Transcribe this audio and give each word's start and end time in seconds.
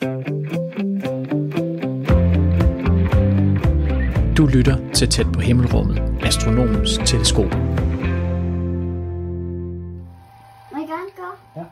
Du 0.00 0.06
lytter 4.46 4.76
til 4.94 5.08
Tæt 5.08 5.26
på 5.32 5.40
Himmelrummet, 5.40 6.02
astronomens 6.22 7.00
teleskop. 7.06 7.44
Må 7.44 7.50
jeg 10.78 10.88
gerne 10.88 11.10
gå? 11.16 11.22
Ja. 11.56 11.62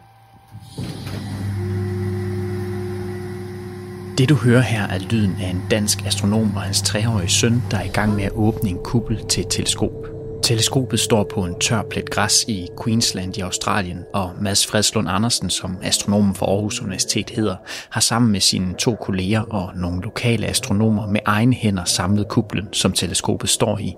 Det 4.19 4.29
du 4.29 4.35
hører 4.35 4.61
her 4.61 4.83
er 4.83 4.99
lyden 4.99 5.37
af 5.41 5.51
en 5.51 5.63
dansk 5.71 6.07
astronom 6.07 6.57
og 6.57 6.63
hans 6.63 6.83
treårige 6.83 7.29
søn, 7.29 7.63
der 7.71 7.77
er 7.77 7.85
i 7.85 7.89
gang 7.89 8.15
med 8.15 8.25
at 8.25 8.33
åbne 8.33 8.71
en 8.71 8.79
kuppel 8.85 9.25
til 9.29 9.41
et 9.41 9.47
teleskop. 9.51 10.16
Teleskopet 10.47 11.01
står 11.01 11.25
på 11.25 11.45
en 11.45 11.59
tør 11.61 11.83
plet 11.83 12.11
græs 12.11 12.45
i 12.49 12.69
Queensland 12.85 13.37
i 13.37 13.41
Australien, 13.41 14.05
og 14.15 14.33
Mads 14.41 14.67
Fredslund 14.67 15.09
Andersen, 15.09 15.51
som 15.51 15.77
astronomen 15.83 16.35
for 16.35 16.47
Aarhus 16.47 16.81
Universitet 16.81 17.31
hedder, 17.31 17.57
har 17.91 18.01
sammen 18.01 18.33
med 18.33 18.41
sine 18.41 18.75
to 18.75 18.95
kolleger 18.95 19.41
og 19.41 19.73
nogle 19.77 20.03
lokale 20.03 20.47
astronomer 20.47 21.07
med 21.07 21.21
egne 21.25 21.55
hænder 21.55 21.85
samlet 21.85 22.29
kuplen, 22.29 22.69
som 22.73 22.93
teleskopet 22.93 23.51
står 23.51 23.79
i. 23.79 23.95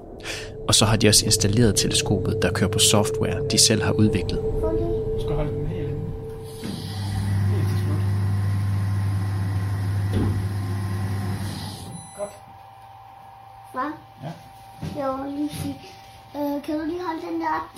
Og 0.68 0.74
så 0.74 0.84
har 0.84 0.96
de 0.96 1.08
også 1.08 1.24
installeret 1.24 1.76
teleskopet, 1.76 2.38
der 2.42 2.52
kører 2.52 2.70
på 2.70 2.78
software, 2.78 3.48
de 3.50 3.58
selv 3.58 3.82
har 3.82 3.92
udviklet. 3.92 4.40
Du 4.40 5.20
skal 5.20 5.34
holde 5.34 5.52
den 5.52 5.66
helt. 5.66 5.88
Helt 7.50 7.68
til 7.68 7.78
slut. 7.84 8.02
Godt. 12.16 12.30
Hvad? 13.72 13.92
Ja. 14.22 14.32
Jeg 15.00 15.24
vil 15.24 15.32
lige 15.32 15.50
sige, 15.62 15.76
øh, 16.38 16.62
kan 16.64 16.78
du 16.78 16.84
lige 16.84 17.02
holde 17.06 17.20
den 17.30 17.40
der? 17.40 17.72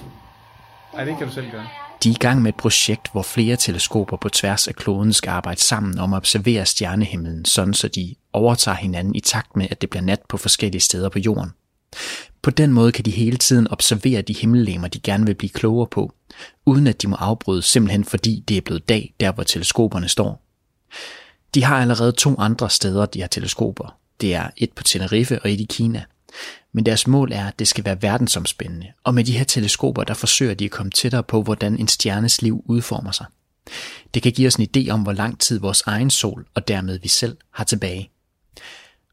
Ej, 0.94 1.04
det 1.04 1.18
kan 1.18 1.26
du 1.26 1.32
selv 1.32 1.50
gøre. 1.50 1.66
De 2.02 2.08
er 2.08 2.12
i 2.12 2.18
gang 2.20 2.42
med 2.42 2.48
et 2.48 2.56
projekt, 2.56 3.12
hvor 3.12 3.22
flere 3.22 3.56
teleskoper 3.56 4.16
på 4.16 4.28
tværs 4.28 4.68
af 4.68 4.74
kloden 4.74 5.12
skal 5.12 5.30
arbejde 5.30 5.60
sammen 5.60 5.98
om 5.98 6.12
at 6.12 6.16
observere 6.16 6.66
stjernehimlen, 6.66 7.44
sådan 7.44 7.74
så 7.74 7.88
de 7.88 8.14
overtager 8.32 8.76
hinanden 8.76 9.14
i 9.14 9.20
takt 9.20 9.56
med, 9.56 9.66
at 9.70 9.80
det 9.80 9.90
bliver 9.90 10.02
nat 10.02 10.20
på 10.28 10.36
forskellige 10.36 10.80
steder 10.80 11.08
på 11.08 11.18
jorden. 11.18 11.50
På 12.42 12.50
den 12.50 12.72
måde 12.72 12.92
kan 12.92 13.04
de 13.04 13.10
hele 13.10 13.36
tiden 13.36 13.68
observere 13.70 14.22
de 14.22 14.34
himmellegemer, 14.34 14.88
de 14.88 15.00
gerne 15.00 15.26
vil 15.26 15.34
blive 15.34 15.50
klogere 15.50 15.86
på, 15.86 16.12
uden 16.66 16.86
at 16.86 17.02
de 17.02 17.08
må 17.08 17.16
afbryde 17.16 17.62
simpelthen 17.62 18.04
fordi 18.04 18.44
det 18.48 18.56
er 18.56 18.60
blevet 18.60 18.88
dag, 18.88 19.14
der 19.20 19.32
hvor 19.32 19.42
teleskoperne 19.42 20.08
står. 20.08 20.42
De 21.54 21.64
har 21.64 21.80
allerede 21.80 22.12
to 22.12 22.34
andre 22.38 22.70
steder, 22.70 23.06
de 23.06 23.20
har 23.20 23.28
teleskoper. 23.28 23.96
Det 24.20 24.34
er 24.34 24.50
et 24.56 24.72
på 24.72 24.82
Tenerife 24.82 25.42
og 25.42 25.50
et 25.50 25.60
i 25.60 25.66
Kina. 25.70 26.04
Men 26.72 26.86
deres 26.86 27.06
mål 27.06 27.32
er, 27.32 27.46
at 27.46 27.58
det 27.58 27.68
skal 27.68 27.84
være 27.84 28.02
verdensomspændende, 28.02 28.86
og 29.04 29.14
med 29.14 29.24
de 29.24 29.38
her 29.38 29.44
teleskoper, 29.44 30.04
der 30.04 30.14
forsøger 30.14 30.54
de 30.54 30.64
at 30.64 30.70
komme 30.70 30.90
tættere 30.90 31.22
på, 31.22 31.42
hvordan 31.42 31.78
en 31.78 31.88
stjernes 31.88 32.42
liv 32.42 32.62
udformer 32.66 33.10
sig. 33.10 33.26
Det 34.14 34.22
kan 34.22 34.32
give 34.32 34.46
os 34.46 34.54
en 34.54 34.68
idé 34.76 34.90
om, 34.90 35.02
hvor 35.02 35.12
lang 35.12 35.40
tid 35.40 35.60
vores 35.60 35.82
egen 35.86 36.10
sol, 36.10 36.46
og 36.54 36.68
dermed 36.68 36.98
vi 36.98 37.08
selv, 37.08 37.36
har 37.52 37.64
tilbage. 37.64 38.10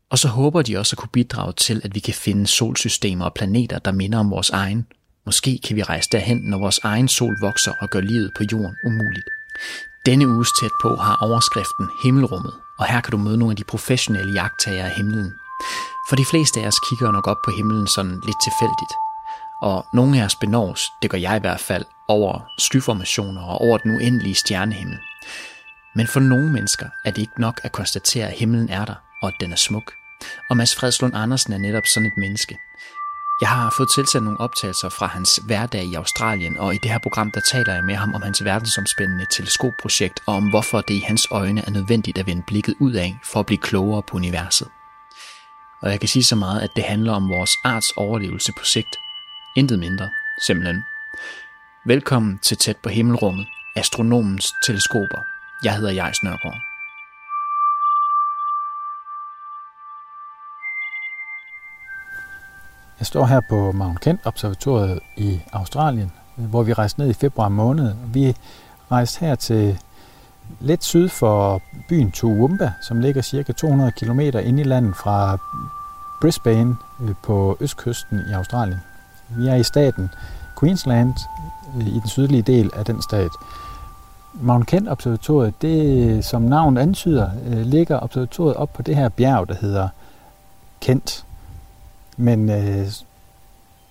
Og 0.10 0.20
så 0.20 0.28
håber 0.28 0.62
de 0.62 0.78
også 0.78 0.94
at 0.94 0.98
kunne 0.98 1.10
bidrage 1.14 1.54
til, 1.54 1.82
at 1.84 1.96
vi 1.96 2.00
kan 2.00 2.14
finde 2.14 2.48
solsystemer 2.48 3.26
og 3.26 3.34
planeter, 3.34 3.80
der 3.80 3.92
minder 3.92 4.20
om 4.20 4.32
vores 4.32 4.50
egen. 4.50 4.88
Måske 5.26 5.60
kan 5.64 5.76
vi 5.76 5.84
rejse 5.84 6.10
derhen, 6.12 6.38
når 6.38 6.58
vores 6.58 6.80
egen 6.84 7.08
sol 7.08 7.36
vokser 7.42 7.72
og 7.82 7.90
gør 7.90 8.02
livet 8.02 8.32
på 8.38 8.44
jorden 8.52 8.76
umuligt. 8.86 9.26
Denne 10.06 10.28
uges 10.28 10.50
tæt 10.62 10.72
på 10.82 10.96
har 10.96 11.18
overskriften 11.22 11.88
Himmelrummet, 12.04 12.54
og 12.80 12.86
her 12.86 13.02
kan 13.02 13.12
du 13.12 13.18
møde 13.18 13.38
nogle 13.38 13.52
af 13.52 13.56
de 13.56 13.64
professionelle 13.64 14.34
jagttager 14.34 14.86
af 14.86 14.92
himlen. 14.92 15.34
For 16.10 16.16
de 16.16 16.26
fleste 16.26 16.62
af 16.62 16.68
os 16.68 16.80
kigger 16.90 17.12
nok 17.12 17.28
op 17.28 17.38
på 17.46 17.52
himlen 17.52 17.88
sådan 17.88 18.22
lidt 18.26 18.42
tilfældigt. 18.44 18.94
Og 19.62 19.86
nogle 19.94 20.22
af 20.22 20.26
os 20.26 20.36
benås, 20.36 20.92
det 21.02 21.10
gør 21.10 21.18
jeg 21.18 21.38
i 21.38 21.40
hvert 21.40 21.60
fald, 21.60 21.86
over 22.08 22.40
skyformationer 22.58 23.42
og 23.42 23.58
over 23.58 23.78
den 23.78 23.96
uendelige 23.96 24.36
stjernehimmel. 24.36 24.98
Men 25.96 26.08
for 26.08 26.20
nogle 26.20 26.52
mennesker 26.52 26.90
er 27.06 27.12
det 27.12 27.22
ikke 27.22 27.42
nok 27.42 27.60
at 27.64 27.72
konstatere, 27.72 28.28
at 28.28 28.38
himlen 28.38 28.70
er 28.70 28.86
der, 28.86 28.96
og 29.22 29.28
at 29.28 29.36
den 29.40 29.52
er 29.52 29.56
smuk. 29.56 29.92
Og 30.50 30.58
Mads 30.58 30.76
Fredslund 30.76 31.16
Andersen 31.16 31.54
er 31.54 31.58
netop 31.58 31.88
sådan 31.88 32.08
et 32.08 32.18
menneske. 32.18 32.58
Jeg 33.42 33.50
har 33.50 33.74
fået 33.78 33.90
tilsendt 33.96 34.24
nogle 34.24 34.40
optagelser 34.40 34.90
fra 34.90 35.08
hans 35.08 35.40
hverdag 35.46 35.84
i 35.84 35.94
Australien, 35.94 36.58
og 36.58 36.76
i 36.76 36.78
det 36.84 36.92
her 36.92 36.98
program 36.98 37.32
der 37.32 37.42
taler 37.42 37.74
jeg 37.74 37.84
med 37.84 37.96
ham 37.96 38.14
om 38.14 38.22
hans 38.22 38.44
verdensomspændende 38.44 39.26
teleskopprojekt, 39.32 40.20
og 40.26 40.36
om 40.36 40.50
hvorfor 40.50 40.82
det 40.82 40.94
i 40.94 41.00
hans 41.00 41.28
øjne 41.32 41.66
er 41.66 41.72
nødvendigt 41.72 42.18
at 42.18 42.28
vende 42.28 42.44
blikket 42.48 42.76
ud 42.80 42.94
af 42.94 43.20
for 43.24 43.40
at 43.40 43.46
blive 43.46 43.58
klogere 43.58 44.04
på 44.04 44.16
universet. 44.16 44.68
Og 45.82 45.92
jeg 45.92 46.00
kan 46.00 46.10
sige 46.10 46.24
så 46.24 46.36
meget, 46.36 46.62
at 46.62 46.70
det 46.76 46.84
handler 46.84 47.14
om 47.14 47.30
vores 47.30 47.52
arts 47.64 47.92
overlevelse 47.92 48.52
på 48.58 48.66
sigt. 48.66 48.96
Intet 49.56 49.80
mindre, 49.80 50.10
simpelthen. 50.46 50.84
Velkommen 51.86 52.40
til 52.40 52.58
Tæt 52.58 52.78
på 52.78 52.90
Himmelrummet, 52.90 53.48
astronomens 53.76 54.54
teleskoper. 54.66 55.22
Jeg 55.64 55.76
hedder 55.76 55.92
Jais 55.92 56.24
Nørgaard. 56.24 56.62
Jeg 63.00 63.08
står 63.08 63.26
her 63.26 63.42
på 63.50 63.72
Mount 63.72 64.02
Kent 64.02 64.22
Observatoriet 64.26 65.00
i 65.18 65.40
Australien, 65.54 66.12
hvor 66.36 66.64
vi 66.64 66.74
rejste 66.74 67.00
ned 67.00 67.10
i 67.10 67.14
februar 67.14 67.50
måned. 67.50 67.96
Vi 68.14 68.36
rejste 68.92 69.20
her 69.20 69.36
til 69.36 69.80
lidt 70.60 70.84
syd 70.84 71.10
for 71.10 71.62
byen 71.90 72.12
Toowoomba, 72.12 72.72
som 72.82 73.00
ligger 73.00 73.22
cirka 73.22 73.54
200 73.54 73.92
km 73.92 74.20
inde 74.20 74.62
i 74.62 74.64
landet 74.64 74.96
fra 74.96 75.38
Brisbane 76.22 76.76
øh, 77.02 77.16
på 77.24 77.58
østkysten 77.60 78.22
i 78.30 78.34
Australien. 78.34 78.80
Vi 79.30 79.48
er 79.48 79.56
i 79.56 79.64
staten 79.64 80.10
Queensland, 80.60 81.14
øh, 81.78 81.88
i 81.88 82.00
den 82.00 82.08
sydlige 82.08 82.42
del 82.42 82.72
af 82.76 82.86
den 82.86 83.02
stat. 83.02 83.32
Mount 84.34 84.68
Kent 84.68 84.90
Observatoriet, 84.90 85.62
det 85.62 86.26
som 86.26 86.42
navnet 86.42 86.82
antyder, 86.82 87.30
øh, 87.46 87.66
ligger 87.66 88.00
observatoriet 88.00 88.56
op 88.56 88.74
på 88.74 88.82
det 88.82 88.96
her 88.96 89.10
bjerg, 89.10 89.48
der 89.48 89.56
hedder 89.62 89.90
Kent. 90.82 91.26
Men 92.18 92.50
øh, 92.50 92.88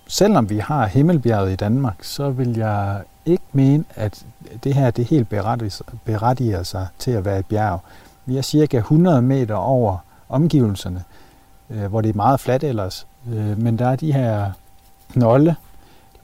selvom 0.07 0.49
vi 0.49 0.57
har 0.57 0.85
Himmelbjerget 0.85 1.51
i 1.51 1.55
Danmark, 1.55 2.03
så 2.03 2.29
vil 2.29 2.57
jeg 2.57 3.01
ikke 3.25 3.43
mene, 3.53 3.83
at 3.95 4.25
det 4.63 4.73
her 4.73 4.91
det 4.91 5.05
helt 5.05 5.29
berettiger, 5.29 5.83
berettiger 6.05 6.63
sig 6.63 6.87
til 6.99 7.11
at 7.11 7.25
være 7.25 7.39
et 7.39 7.45
bjerg. 7.45 7.79
Vi 8.25 8.37
er 8.37 8.41
cirka 8.41 8.77
100 8.77 9.21
meter 9.21 9.55
over 9.55 9.97
omgivelserne, 10.29 11.03
øh, 11.69 11.85
hvor 11.85 12.01
det 12.01 12.09
er 12.09 12.13
meget 12.13 12.39
fladt 12.39 12.63
ellers. 12.63 13.07
Øh, 13.33 13.61
men 13.61 13.79
der 13.79 13.87
er 13.87 13.95
de 13.95 14.13
her 14.13 14.51
knolde, 15.11 15.55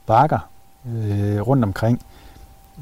bakker 0.06 0.48
øh, 0.86 1.40
rundt 1.40 1.64
omkring, 1.64 2.00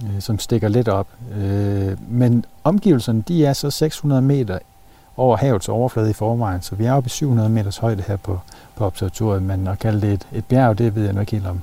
øh, 0.04 0.20
som 0.20 0.38
stikker 0.38 0.68
lidt 0.68 0.88
op. 0.88 1.06
Øh, 1.34 1.96
men 2.12 2.44
omgivelserne, 2.64 3.22
de 3.28 3.46
er 3.46 3.52
så 3.52 3.70
600 3.70 4.22
meter 4.22 4.58
over 5.16 5.36
havets 5.36 5.68
overflade 5.68 6.10
i 6.10 6.12
forvejen, 6.12 6.62
så 6.62 6.74
vi 6.74 6.84
er 6.84 6.92
oppe 6.92 7.06
i 7.06 7.10
700 7.10 7.48
meters 7.48 7.76
højde 7.76 8.02
her 8.06 8.16
på, 8.16 8.40
på 8.76 8.86
observatoriet, 8.86 9.42
men 9.42 9.66
at 9.66 9.78
kalde 9.78 10.00
det 10.00 10.12
et, 10.12 10.26
et 10.32 10.44
bjerg, 10.44 10.78
det 10.78 10.94
ved 10.94 11.04
jeg 11.04 11.12
nok 11.12 11.22
ikke 11.22 11.32
helt 11.32 11.46
om, 11.46 11.60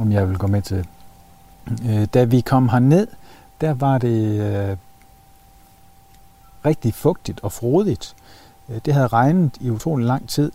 om 0.00 0.12
jeg 0.12 0.28
vil 0.28 0.38
gå 0.38 0.46
med 0.46 0.62
til. 0.62 0.86
Øh, 1.88 2.06
da 2.14 2.24
vi 2.24 2.40
kom 2.40 2.68
herned, 2.68 3.06
der 3.60 3.74
var 3.74 3.98
det 3.98 4.40
øh, 4.40 4.76
rigtig 6.66 6.94
fugtigt 6.94 7.40
og 7.42 7.52
frodigt. 7.52 8.14
Øh, 8.68 8.80
det 8.84 8.94
havde 8.94 9.06
regnet 9.06 9.56
i 9.60 9.70
utrolig 9.70 10.06
lang 10.06 10.28
tid, 10.28 10.52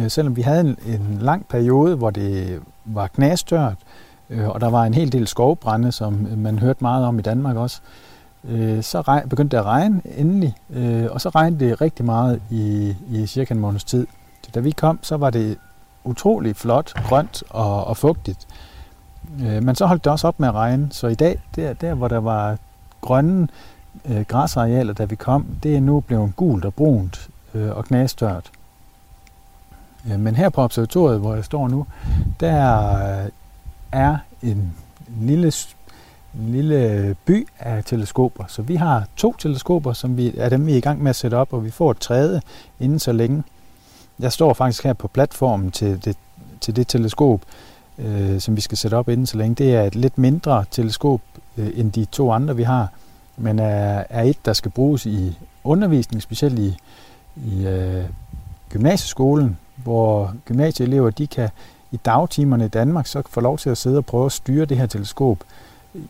øh, 0.00 0.10
selvom 0.10 0.36
vi 0.36 0.42
havde 0.42 0.60
en, 0.60 0.76
en 0.86 1.18
lang 1.20 1.46
periode, 1.48 1.96
hvor 1.96 2.10
det 2.10 2.60
var 2.84 3.06
knastørt, 3.06 3.76
øh, 4.30 4.48
og 4.48 4.60
der 4.60 4.70
var 4.70 4.84
en 4.84 4.94
hel 4.94 5.12
del 5.12 5.26
skovbrænde, 5.26 5.92
som 5.92 6.28
man 6.36 6.58
hørte 6.58 6.78
meget 6.80 7.06
om 7.06 7.18
i 7.18 7.22
Danmark 7.22 7.56
også. 7.56 7.80
Så 8.80 9.22
begyndte 9.30 9.56
det 9.56 9.60
at 9.62 9.66
regne 9.66 10.00
endelig, 10.16 10.54
og 11.10 11.20
så 11.20 11.28
regnede 11.28 11.64
det 11.64 11.80
rigtig 11.80 12.04
meget 12.04 12.40
i, 12.50 12.96
i 13.10 13.26
cirka 13.26 13.54
en 13.54 13.60
måneds 13.60 13.84
tid. 13.84 14.06
Så 14.42 14.50
da 14.54 14.60
vi 14.60 14.70
kom, 14.70 14.98
så 15.02 15.16
var 15.16 15.30
det 15.30 15.56
utrolig 16.04 16.56
flot, 16.56 16.94
grønt 17.08 17.42
og, 17.50 17.84
og 17.84 17.96
fugtigt. 17.96 18.46
Øh, 19.42 19.62
men 19.62 19.74
så 19.74 19.86
holdt 19.86 20.04
det 20.04 20.12
også 20.12 20.28
op 20.28 20.40
med 20.40 20.48
at 20.48 20.54
regne, 20.54 20.88
så 20.90 21.06
i 21.06 21.14
dag, 21.14 21.40
der, 21.56 21.72
der 21.72 21.94
hvor 21.94 22.08
der 22.08 22.18
var 22.18 22.58
grønne 23.00 23.48
øh, 24.04 24.20
græsarealer, 24.20 24.92
da 24.92 25.04
vi 25.04 25.14
kom, 25.16 25.46
det 25.62 25.76
er 25.76 25.80
nu 25.80 26.00
blevet 26.00 26.36
gult 26.36 26.64
og 26.64 26.74
brunt 26.74 27.28
øh, 27.54 27.76
og 27.76 27.84
knastørt. 27.84 28.50
Øh, 30.10 30.20
men 30.20 30.34
her 30.34 30.48
på 30.48 30.62
observatoriet, 30.62 31.20
hvor 31.20 31.34
jeg 31.34 31.44
står 31.44 31.68
nu, 31.68 31.86
der 32.40 32.94
øh, 33.22 33.30
er 33.92 34.16
en 34.42 34.74
lille, 35.20 35.52
en 36.34 36.52
lille 36.52 37.16
by 37.24 37.48
af 37.58 37.84
teleskoper. 37.84 38.44
Så 38.48 38.62
vi 38.62 38.76
har 38.76 39.04
to 39.16 39.34
teleskoper, 39.38 39.92
som 39.92 40.16
vi, 40.16 40.34
er 40.36 40.48
dem, 40.48 40.66
vi 40.66 40.72
er 40.72 40.76
i 40.76 40.80
gang 40.80 41.02
med 41.02 41.10
at 41.10 41.16
sætte 41.16 41.34
op, 41.34 41.52
og 41.52 41.64
vi 41.64 41.70
får 41.70 41.90
et 41.90 41.98
tredje 41.98 42.40
inden 42.80 42.98
så 42.98 43.12
længe. 43.12 43.42
Jeg 44.18 44.32
står 44.32 44.54
faktisk 44.54 44.84
her 44.84 44.92
på 44.92 45.08
platformen 45.08 45.70
til 45.70 46.04
det, 46.04 46.16
til 46.60 46.76
det 46.76 46.88
teleskop, 46.88 47.40
øh, 47.98 48.40
som 48.40 48.56
vi 48.56 48.60
skal 48.60 48.78
sætte 48.78 48.94
op 48.94 49.08
inden 49.08 49.26
så 49.26 49.36
længe. 49.36 49.54
Det 49.54 49.74
er 49.74 49.82
et 49.82 49.94
lidt 49.94 50.18
mindre 50.18 50.64
teleskop 50.70 51.20
øh, 51.56 51.70
end 51.74 51.92
de 51.92 52.04
to 52.04 52.32
andre, 52.32 52.56
vi 52.56 52.62
har, 52.62 52.88
men 53.36 53.58
er, 53.58 54.04
er 54.10 54.22
et, 54.22 54.44
der 54.44 54.52
skal 54.52 54.70
bruges 54.70 55.06
i 55.06 55.38
undervisning, 55.64 56.22
specielt 56.22 56.58
i, 56.58 56.76
i 57.36 57.66
øh, 57.66 58.04
gymnasieskolen, 58.70 59.58
hvor 59.76 60.34
gymnasieelever 60.44 61.10
de 61.10 61.26
kan 61.26 61.48
i 61.90 61.96
dagtimerne 61.96 62.64
i 62.64 62.68
Danmark 62.68 63.06
så 63.06 63.22
få 63.30 63.40
lov 63.40 63.58
til 63.58 63.70
at 63.70 63.78
sidde 63.78 63.98
og 63.98 64.06
prøve 64.06 64.26
at 64.26 64.32
styre 64.32 64.64
det 64.64 64.76
her 64.76 64.86
teleskop 64.86 65.38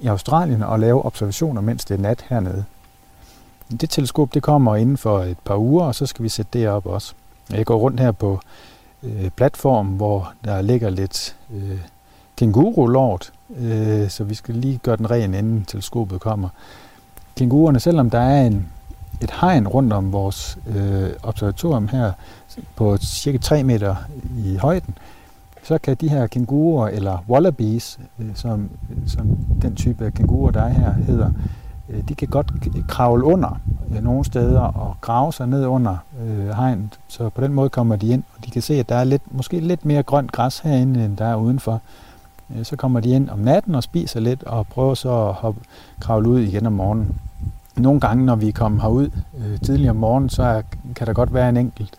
i 0.00 0.06
Australien 0.06 0.62
og 0.62 0.80
lave 0.80 1.04
observationer, 1.04 1.60
mens 1.60 1.84
det 1.84 1.94
er 1.94 2.02
nat 2.02 2.24
hernede. 2.28 2.64
Det 3.80 3.90
teleskop 3.90 4.34
det 4.34 4.42
kommer 4.42 4.76
inden 4.76 4.96
for 4.96 5.20
et 5.20 5.38
par 5.44 5.56
uger, 5.56 5.84
og 5.84 5.94
så 5.94 6.06
skal 6.06 6.22
vi 6.22 6.28
sætte 6.28 6.58
det 6.58 6.68
op 6.68 6.86
også. 6.86 7.14
Jeg 7.50 7.66
går 7.66 7.76
rundt 7.76 8.00
her 8.00 8.12
på 8.12 8.40
øh, 9.02 9.30
platform, 9.36 9.86
hvor 9.86 10.32
der 10.44 10.62
ligger 10.62 10.90
lidt 10.90 11.36
øh, 11.54 11.80
kenguru-lort, 12.36 13.32
øh, 13.56 14.08
så 14.08 14.24
vi 14.24 14.34
skal 14.34 14.54
lige 14.54 14.80
gøre 14.82 14.96
den 14.96 15.10
ren, 15.10 15.34
inden 15.34 15.64
teleskopet 15.64 16.20
kommer. 16.20 16.48
Kenguruerne, 17.36 17.80
selvom 17.80 18.10
der 18.10 18.20
er 18.20 18.46
en, 18.46 18.68
et 19.20 19.30
hegn 19.40 19.68
rundt 19.68 19.92
om 19.92 20.12
vores 20.12 20.58
øh, 20.66 21.10
observatorium 21.22 21.88
her 21.88 22.12
på 22.76 22.96
cirka 22.96 23.38
3 23.38 23.62
meter 23.62 23.96
i 24.44 24.56
højden, 24.56 24.94
så 25.62 25.78
kan 25.78 25.96
de 26.00 26.08
her 26.08 26.26
kenguruer, 26.26 26.88
eller 26.88 27.24
wallabies, 27.28 27.98
øh, 28.18 28.26
som, 28.34 28.70
som 29.06 29.36
den 29.62 29.76
type 29.76 30.04
af 30.04 30.14
kenguruer, 30.14 30.50
der 30.50 30.62
er 30.62 30.68
her, 30.68 30.92
hedder, 30.92 31.30
Øh, 31.88 32.02
de 32.08 32.14
kan 32.14 32.28
godt 32.28 32.52
kravle 32.88 33.24
under 33.24 33.60
øh, 33.90 34.02
nogle 34.02 34.24
steder 34.24 34.60
og 34.60 34.96
grave 35.00 35.32
sig 35.32 35.46
ned 35.46 35.66
under 35.66 35.96
øh, 36.24 36.48
hegnet. 36.48 36.98
Så 37.08 37.28
på 37.28 37.40
den 37.40 37.54
måde 37.54 37.68
kommer 37.68 37.96
de 37.96 38.08
ind, 38.08 38.22
og 38.36 38.44
de 38.44 38.50
kan 38.50 38.62
se, 38.62 38.74
at 38.74 38.88
der 38.88 38.94
er 38.94 39.04
lidt, 39.04 39.22
måske 39.34 39.60
lidt 39.60 39.84
mere 39.84 40.02
grønt 40.02 40.32
græs 40.32 40.58
herinde, 40.58 41.04
end 41.04 41.16
der 41.16 41.24
er 41.24 41.36
udenfor. 41.36 41.80
Øh, 42.56 42.64
så 42.64 42.76
kommer 42.76 43.00
de 43.00 43.10
ind 43.10 43.30
om 43.30 43.38
natten 43.38 43.74
og 43.74 43.82
spiser 43.82 44.20
lidt 44.20 44.44
og 44.44 44.66
prøver 44.66 44.94
så 44.94 45.28
at 45.28 45.34
hoppe, 45.34 45.60
kravle 46.00 46.28
ud 46.28 46.40
igen 46.40 46.66
om 46.66 46.72
morgenen. 46.72 47.18
Nogle 47.76 48.00
gange, 48.00 48.24
når 48.24 48.36
vi 48.36 48.50
kommer 48.50 48.82
herud 48.82 49.10
øh, 49.38 49.60
tidligere 49.60 49.90
om 49.90 49.96
morgenen, 49.96 50.30
så 50.30 50.42
er, 50.42 50.62
kan 50.94 51.06
der 51.06 51.12
godt 51.12 51.34
være 51.34 51.48
en 51.48 51.56
enkelt 51.56 51.94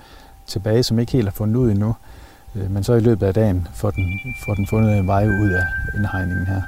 tilbage, 0.45 0.83
som 0.83 0.99
ikke 0.99 1.11
helt 1.11 1.25
har 1.25 1.31
fundet 1.31 1.55
ud 1.55 1.71
endnu. 1.71 1.95
Øh, 2.55 2.71
men 2.71 2.83
så 2.83 2.93
i 2.93 2.99
løbet 2.99 3.27
af 3.27 3.33
dagen 3.33 3.67
får 3.73 3.91
den, 3.91 4.19
får 4.45 4.53
den 4.53 4.67
fundet 4.67 4.97
en 4.97 5.07
vej 5.07 5.27
ud 5.27 5.49
af 5.49 5.63
indhegningen 5.95 6.45
her. 6.47 6.61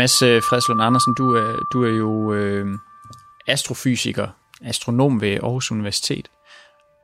Mads 0.00 0.22
øh, 0.22 0.42
Fredslund 0.42 0.82
Andersen, 0.82 1.14
du 1.14 1.34
er, 1.34 1.56
du 1.72 1.84
er 1.84 1.90
jo 1.90 2.32
øh, 2.32 2.66
astrofysiker, 3.46 4.28
astronom 4.64 5.20
ved 5.20 5.32
Aarhus 5.42 5.70
Universitet, 5.70 6.30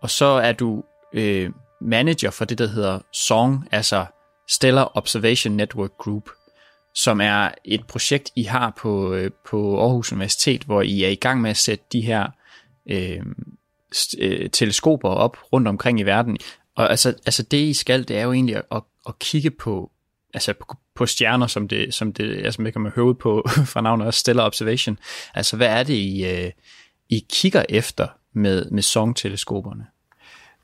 og 0.02 0.10
så 0.10 0.24
er 0.24 0.52
du 0.52 0.84
øh, 1.12 1.50
manager 1.80 2.30
for 2.30 2.44
det, 2.44 2.58
der 2.58 2.66
hedder 2.66 2.98
SONG, 3.12 3.68
altså 3.72 4.06
Stellar 4.48 4.92
Observation 4.94 5.54
Network 5.54 5.90
Group, 5.98 6.30
som 6.94 7.20
er 7.20 7.50
et 7.64 7.86
projekt, 7.86 8.30
I 8.36 8.42
har 8.42 8.72
på, 8.78 9.14
øh, 9.14 9.30
på 9.50 9.80
Aarhus 9.80 10.12
Universitet, 10.12 10.62
hvor 10.62 10.82
I 10.82 11.02
er 11.02 11.08
i 11.08 11.14
gang 11.14 11.40
med 11.40 11.50
at 11.50 11.56
sætte 11.56 11.84
de 11.92 12.00
her 12.00 12.26
øh, 12.90 13.22
øh, 14.18 14.50
teleskoper 14.50 15.08
op 15.08 15.36
rundt 15.52 15.68
omkring 15.68 16.00
i 16.00 16.02
verden. 16.02 16.38
Og 16.76 16.90
altså, 16.90 17.08
altså 17.08 17.42
det, 17.42 17.58
I 17.58 17.74
skal, 17.74 18.08
det 18.08 18.18
er 18.18 18.22
jo 18.22 18.32
egentlig 18.32 18.56
at, 18.56 18.82
at 19.08 19.18
kigge 19.18 19.50
på, 19.50 19.90
altså 20.36 20.54
på, 20.60 20.76
på 20.94 21.06
stjerner, 21.06 21.46
som 21.46 21.68
det, 21.68 21.94
som 21.94 22.12
det 22.12 22.44
altså 22.44 22.62
man 22.62 22.72
kan 22.72 22.80
man 22.80 22.92
høre 22.92 23.14
på 23.14 23.42
fra 23.72 23.80
navnet 23.80 24.06
også, 24.06 24.20
Stellar 24.20 24.46
Observation. 24.46 24.98
Altså 25.34 25.56
hvad 25.56 25.68
er 25.68 25.82
det, 25.82 25.94
I, 25.94 26.24
øh, 26.26 26.50
I 27.08 27.26
kigger 27.30 27.64
efter 27.68 28.08
med, 28.32 28.70
med 28.70 28.82
SONG-teleskoperne? 28.82 29.86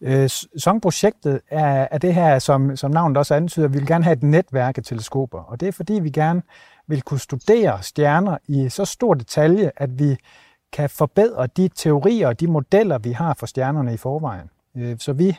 Øh, 0.00 0.30
Songprojektet 0.56 1.40
er, 1.50 1.88
er 1.90 1.98
det 1.98 2.14
her, 2.14 2.38
som, 2.38 2.76
som 2.76 2.90
navnet 2.90 3.16
også 3.16 3.34
antyder, 3.34 3.68
vi 3.68 3.78
vil 3.78 3.86
gerne 3.86 4.04
have 4.04 4.16
et 4.16 4.22
netværk 4.22 4.78
af 4.78 4.84
teleskoper. 4.84 5.38
Og 5.38 5.60
det 5.60 5.68
er 5.68 5.72
fordi, 5.72 5.92
vi 5.92 6.10
gerne 6.10 6.42
vil 6.88 7.02
kunne 7.02 7.20
studere 7.20 7.82
stjerner 7.82 8.38
i 8.48 8.68
så 8.68 8.84
stor 8.84 9.14
detalje, 9.14 9.70
at 9.76 9.98
vi 9.98 10.16
kan 10.72 10.90
forbedre 10.90 11.46
de 11.56 11.68
teorier 11.68 12.28
og 12.28 12.40
de 12.40 12.46
modeller, 12.46 12.98
vi 12.98 13.12
har 13.12 13.36
for 13.38 13.46
stjernerne 13.46 13.94
i 13.94 13.96
forvejen. 13.96 14.50
Øh, 14.76 14.96
så 14.98 15.12
vi 15.12 15.36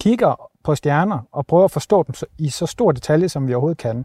kigger 0.00 0.50
på 0.64 0.74
stjerner 0.74 1.18
og 1.32 1.46
prøver 1.46 1.64
at 1.64 1.70
forstå 1.70 2.02
dem 2.02 2.14
i 2.38 2.48
så 2.48 2.66
stor 2.66 2.92
detalje, 2.92 3.28
som 3.28 3.48
vi 3.48 3.54
overhovedet 3.54 3.78
kan. 3.78 4.04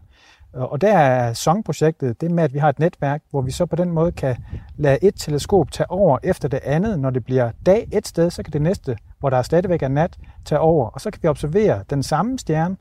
Og 0.52 0.80
der 0.80 0.98
er 0.98 1.32
songprojektet 1.32 2.20
det 2.20 2.30
med, 2.30 2.44
at 2.44 2.54
vi 2.54 2.58
har 2.58 2.68
et 2.68 2.78
netværk, 2.78 3.22
hvor 3.30 3.40
vi 3.40 3.50
så 3.50 3.66
på 3.66 3.76
den 3.76 3.90
måde 3.90 4.12
kan 4.12 4.36
lade 4.76 4.98
et 5.02 5.14
teleskop 5.16 5.72
tage 5.72 5.90
over 5.90 6.18
efter 6.22 6.48
det 6.48 6.60
andet. 6.62 6.98
Når 6.98 7.10
det 7.10 7.24
bliver 7.24 7.50
dag 7.66 7.88
et 7.92 8.06
sted, 8.06 8.30
så 8.30 8.42
kan 8.42 8.52
det 8.52 8.62
næste, 8.62 8.96
hvor 9.18 9.30
der 9.30 9.42
stadigvæk 9.42 9.82
er 9.82 9.88
nat, 9.88 10.18
tage 10.44 10.58
over. 10.58 10.88
Og 10.88 11.00
så 11.00 11.10
kan 11.10 11.22
vi 11.22 11.28
observere 11.28 11.84
den 11.90 12.02
samme 12.02 12.38
stjerne 12.38 12.76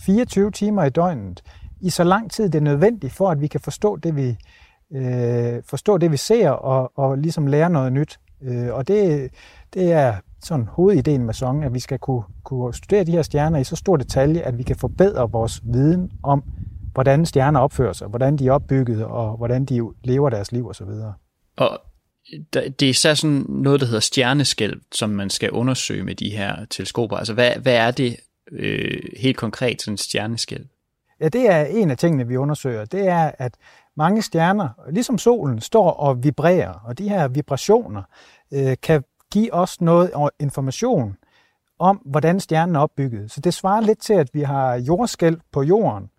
24 0.00 0.50
timer 0.50 0.84
i 0.84 0.90
døgnet 0.90 1.42
i 1.80 1.90
så 1.90 2.04
lang 2.04 2.30
tid 2.30 2.48
det 2.48 2.58
er 2.58 2.62
nødvendigt 2.62 3.12
for, 3.12 3.30
at 3.30 3.40
vi 3.40 3.46
kan 3.46 3.60
forstå 3.60 3.96
det, 3.96 4.16
vi, 4.16 4.36
øh, 4.92 5.62
forstå 5.64 5.98
det, 5.98 6.12
vi 6.12 6.16
ser 6.16 6.50
og, 6.50 6.92
og 6.94 7.18
ligesom 7.18 7.46
lære 7.46 7.70
noget 7.70 7.92
nyt. 7.92 8.20
Øh, 8.42 8.74
og 8.74 8.88
det, 8.88 9.30
det 9.74 9.92
er 9.92 10.14
sådan 10.42 10.66
hovedideen 10.66 11.24
med 11.24 11.34
Song, 11.34 11.64
at 11.64 11.74
vi 11.74 11.80
skal 11.80 11.98
kunne, 11.98 12.22
kunne 12.44 12.74
studere 12.74 13.04
de 13.04 13.12
her 13.12 13.22
stjerner 13.22 13.58
i 13.58 13.64
så 13.64 13.76
stor 13.76 13.96
detalje, 13.96 14.40
at 14.40 14.58
vi 14.58 14.62
kan 14.62 14.76
forbedre 14.76 15.30
vores 15.30 15.60
viden 15.64 16.12
om, 16.22 16.42
hvordan 16.92 17.26
stjerner 17.26 17.60
opfører 17.60 17.92
sig, 17.92 18.08
hvordan 18.08 18.36
de 18.36 18.46
er 18.46 18.52
opbygget, 18.52 19.04
og 19.04 19.36
hvordan 19.36 19.64
de 19.64 19.82
lever 20.04 20.30
deres 20.30 20.52
liv 20.52 20.68
osv. 20.68 20.88
Og 21.56 21.80
det 22.52 22.82
er 22.82 22.94
så 22.94 23.14
sådan 23.14 23.44
noget, 23.48 23.80
der 23.80 23.86
hedder 23.86 24.00
stjerneskælv, 24.00 24.80
som 24.92 25.10
man 25.10 25.30
skal 25.30 25.50
undersøge 25.50 26.04
med 26.04 26.14
de 26.14 26.30
her 26.30 26.64
teleskoper. 26.70 27.16
Altså, 27.16 27.34
hvad, 27.34 27.52
hvad 27.56 27.74
er 27.74 27.90
det 27.90 28.16
øh, 28.52 29.00
helt 29.16 29.36
konkret, 29.36 29.82
sådan 29.82 29.94
en 29.94 29.98
stjerneskælv? 29.98 30.66
Ja, 31.20 31.28
det 31.28 31.50
er 31.50 31.64
en 31.64 31.90
af 31.90 31.98
tingene, 31.98 32.26
vi 32.26 32.36
undersøger. 32.36 32.84
Det 32.84 33.08
er, 33.08 33.30
at 33.38 33.54
mange 33.96 34.22
stjerner, 34.22 34.68
ligesom 34.92 35.18
solen, 35.18 35.60
står 35.60 35.90
og 35.90 36.24
vibrerer, 36.24 36.72
og 36.72 36.98
de 36.98 37.08
her 37.08 37.28
vibrationer 37.28 38.02
øh, 38.52 38.76
kan 38.82 39.02
Giv 39.32 39.48
os 39.52 39.80
noget 39.80 40.10
information 40.40 41.16
om, 41.78 41.96
hvordan 41.96 42.40
stjernen 42.40 42.76
er 42.76 42.80
opbygget. 42.80 43.30
Så 43.30 43.40
det 43.40 43.54
svarer 43.54 43.80
lidt 43.80 43.98
til, 43.98 44.12
at 44.12 44.30
vi 44.32 44.42
har 44.42 44.74
jordskælv 44.74 45.40
på 45.52 45.62
jorden, 45.62 46.10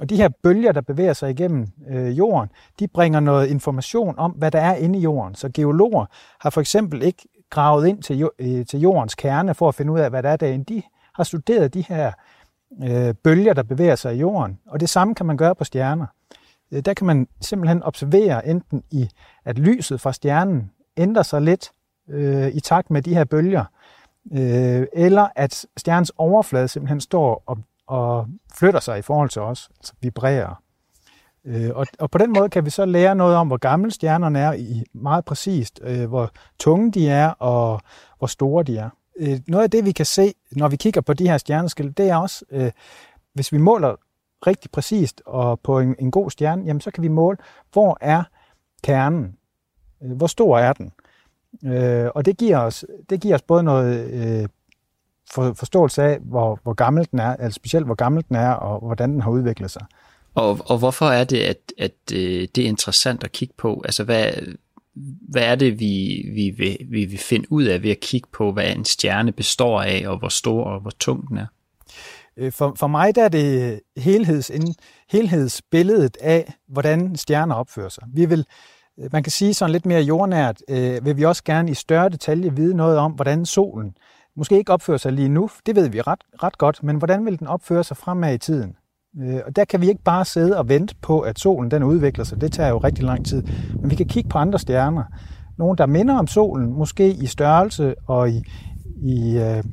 og 0.00 0.10
de 0.10 0.16
her 0.16 0.28
bølger, 0.42 0.72
der 0.72 0.80
bevæger 0.80 1.12
sig 1.12 1.30
igennem 1.30 1.66
øh, 1.88 2.18
jorden, 2.18 2.50
de 2.78 2.88
bringer 2.88 3.20
noget 3.20 3.48
information 3.48 4.18
om, 4.18 4.30
hvad 4.30 4.50
der 4.50 4.60
er 4.60 4.74
inde 4.74 4.98
i 4.98 5.02
jorden. 5.02 5.34
Så 5.34 5.50
geologer 5.54 6.06
har 6.40 6.50
for 6.50 6.60
eksempel 6.60 7.02
ikke 7.02 7.28
gravet 7.50 7.86
ind 7.86 8.02
til, 8.02 8.28
øh, 8.38 8.66
til 8.66 8.80
jordens 8.80 9.14
kerne 9.14 9.54
for 9.54 9.68
at 9.68 9.74
finde 9.74 9.92
ud 9.92 9.98
af, 9.98 10.10
hvad 10.10 10.22
der 10.22 10.30
er 10.30 10.36
derinde. 10.36 10.74
De 10.74 10.82
har 11.14 11.24
studeret 11.24 11.74
de 11.74 11.84
her 11.88 12.12
øh, 12.84 13.14
bølger, 13.14 13.52
der 13.52 13.62
bevæger 13.62 13.96
sig 13.96 14.14
i 14.16 14.18
jorden. 14.18 14.58
Og 14.66 14.80
det 14.80 14.88
samme 14.88 15.14
kan 15.14 15.26
man 15.26 15.36
gøre 15.36 15.54
på 15.54 15.64
stjerner. 15.64 16.06
Øh, 16.72 16.80
der 16.84 16.94
kan 16.94 17.06
man 17.06 17.28
simpelthen 17.40 17.82
observere 17.82 18.46
enten 18.46 18.82
i, 18.90 19.08
at 19.44 19.58
lyset 19.58 20.00
fra 20.00 20.12
stjernen 20.12 20.70
ændrer 20.96 21.22
sig 21.22 21.42
lidt 21.42 21.70
øh, 22.08 22.48
i 22.48 22.60
takt 22.60 22.90
med 22.90 23.02
de 23.02 23.14
her 23.14 23.24
bølger, 23.24 23.64
øh, 24.32 24.86
eller 24.92 25.28
at 25.36 25.66
stjernens 25.76 26.12
overflade 26.16 26.68
simpelthen 26.68 27.00
står 27.00 27.42
og 27.46 27.58
og 27.86 28.26
flytter 28.54 28.80
sig 28.80 28.98
i 28.98 29.02
forhold 29.02 29.28
til 29.28 29.42
os, 29.42 29.70
altså 29.78 29.92
vibrerer. 30.00 30.62
Øh, 31.44 31.70
og, 31.74 31.86
og 31.98 32.10
på 32.10 32.18
den 32.18 32.32
måde 32.32 32.48
kan 32.48 32.64
vi 32.64 32.70
så 32.70 32.84
lære 32.84 33.14
noget 33.14 33.36
om, 33.36 33.46
hvor 33.46 33.56
gamle 33.56 33.90
stjernerne 33.90 34.38
er, 34.38 34.52
i 34.52 34.84
meget 34.92 35.24
præcist, 35.24 35.80
øh, 35.82 36.08
hvor 36.08 36.30
tunge 36.58 36.92
de 36.92 37.08
er, 37.08 37.28
og 37.28 37.80
hvor 38.18 38.26
store 38.26 38.64
de 38.64 38.76
er. 38.76 38.90
Øh, 39.16 39.40
noget 39.48 39.64
af 39.64 39.70
det, 39.70 39.84
vi 39.84 39.92
kan 39.92 40.06
se, 40.06 40.34
når 40.52 40.68
vi 40.68 40.76
kigger 40.76 41.00
på 41.00 41.14
de 41.14 41.28
her 41.28 41.38
stjerneskæld, 41.38 41.92
det 41.92 42.08
er 42.10 42.16
også, 42.16 42.44
øh, 42.50 42.70
hvis 43.32 43.52
vi 43.52 43.58
måler 43.58 43.96
rigtig 44.46 44.70
præcist 44.70 45.22
og 45.26 45.60
på 45.60 45.80
en, 45.80 45.94
en 45.98 46.10
god 46.10 46.30
stjerne, 46.30 46.64
jamen 46.64 46.80
så 46.80 46.90
kan 46.90 47.02
vi 47.02 47.08
måle, 47.08 47.38
hvor 47.72 47.98
er 48.00 48.22
kernen? 48.82 49.36
Øh, 50.02 50.12
hvor 50.12 50.26
stor 50.26 50.58
er 50.58 50.72
den? 50.72 50.92
Øh, 51.64 52.10
og 52.14 52.24
det 52.24 52.36
giver 52.36 52.58
os, 52.58 52.84
det 53.10 53.20
giver 53.20 53.34
os 53.34 53.42
både 53.42 53.62
noget 53.62 54.10
øh, 54.10 54.48
for, 55.30 55.52
forståelse 55.52 56.02
af, 56.02 56.18
hvor, 56.20 56.60
hvor 56.62 56.72
gammel 56.72 57.08
den 57.10 57.18
er, 57.18 57.36
altså 57.36 57.56
specielt 57.56 57.86
hvor 57.86 57.94
gammel 57.94 58.24
den 58.28 58.36
er, 58.36 58.50
og 58.50 58.86
hvordan 58.86 59.12
den 59.12 59.20
har 59.20 59.30
udviklet 59.30 59.70
sig. 59.70 59.82
Og, 60.34 60.60
og 60.66 60.78
hvorfor 60.78 61.06
er 61.06 61.24
det, 61.24 61.40
at, 61.40 61.72
at 61.78 61.94
øh, 62.12 62.48
det 62.54 62.58
er 62.58 62.68
interessant 62.68 63.24
at 63.24 63.32
kigge 63.32 63.54
på? 63.58 63.82
Altså, 63.84 64.04
hvad, 64.04 64.32
hvad 65.28 65.42
er 65.42 65.54
det, 65.54 65.80
vi, 65.80 66.24
vi, 66.34 66.50
vil, 66.50 66.78
vi 66.90 67.04
vil 67.04 67.18
finde 67.18 67.52
ud 67.52 67.64
af 67.64 67.82
ved 67.82 67.90
at 67.90 68.00
kigge 68.00 68.28
på, 68.32 68.52
hvad 68.52 68.72
en 68.72 68.84
stjerne 68.84 69.32
består 69.32 69.82
af, 69.82 70.04
og 70.06 70.18
hvor 70.18 70.28
stor 70.28 70.64
og 70.64 70.80
hvor 70.80 70.90
tung 70.90 71.28
den 71.28 71.38
er? 71.38 71.46
Øh, 72.36 72.52
for, 72.52 72.74
for 72.78 72.86
mig 72.86 73.14
der 73.14 73.24
er 73.24 73.28
det 73.28 73.80
helheds, 73.96 74.50
helhedsbilledet 75.10 76.16
af, 76.20 76.54
hvordan 76.68 77.16
stjerner 77.16 77.54
opfører 77.54 77.88
sig. 77.88 78.04
Vi 78.14 78.26
vil, 78.26 78.46
Øh, 79.00 79.08
man 79.12 79.22
kan 79.22 79.30
sige 79.30 79.54
sådan 79.54 79.72
lidt 79.72 79.86
mere 79.86 80.00
jordnært, 80.00 80.62
øh, 80.68 81.04
vil 81.04 81.16
vi 81.16 81.24
også 81.24 81.44
gerne 81.44 81.70
i 81.70 81.74
større 81.74 82.08
detalje 82.08 82.56
vide 82.56 82.76
noget 82.76 82.98
om, 82.98 83.12
hvordan 83.12 83.46
solen 83.46 83.96
måske 84.36 84.58
ikke 84.58 84.72
opfører 84.72 84.98
sig 84.98 85.12
lige 85.12 85.28
nu, 85.28 85.50
det 85.66 85.76
ved 85.76 85.88
vi 85.88 86.00
ret, 86.00 86.20
ret 86.42 86.58
godt, 86.58 86.82
men 86.82 86.96
hvordan 86.96 87.24
vil 87.24 87.38
den 87.38 87.46
opføre 87.46 87.84
sig 87.84 87.96
fremad 87.96 88.34
i 88.34 88.38
tiden? 88.38 88.76
Øh, 89.22 89.40
og 89.46 89.56
der 89.56 89.64
kan 89.64 89.80
vi 89.80 89.88
ikke 89.88 90.02
bare 90.02 90.24
sidde 90.24 90.58
og 90.58 90.68
vente 90.68 90.94
på, 91.02 91.20
at 91.20 91.38
solen 91.38 91.70
den 91.70 91.82
udvikler 91.82 92.24
sig. 92.24 92.40
Det 92.40 92.52
tager 92.52 92.70
jo 92.70 92.78
rigtig 92.78 93.04
lang 93.04 93.26
tid. 93.26 93.42
Men 93.80 93.90
vi 93.90 93.94
kan 93.94 94.06
kigge 94.06 94.28
på 94.28 94.38
andre 94.38 94.58
stjerner. 94.58 95.04
Nogle, 95.58 95.76
der 95.76 95.86
minder 95.86 96.18
om 96.18 96.26
solen, 96.26 96.72
måske 96.72 97.10
i 97.10 97.26
størrelse 97.26 97.94
og 98.06 98.30
i, 98.30 98.42
i, 99.02 99.38
øh, 99.38 99.64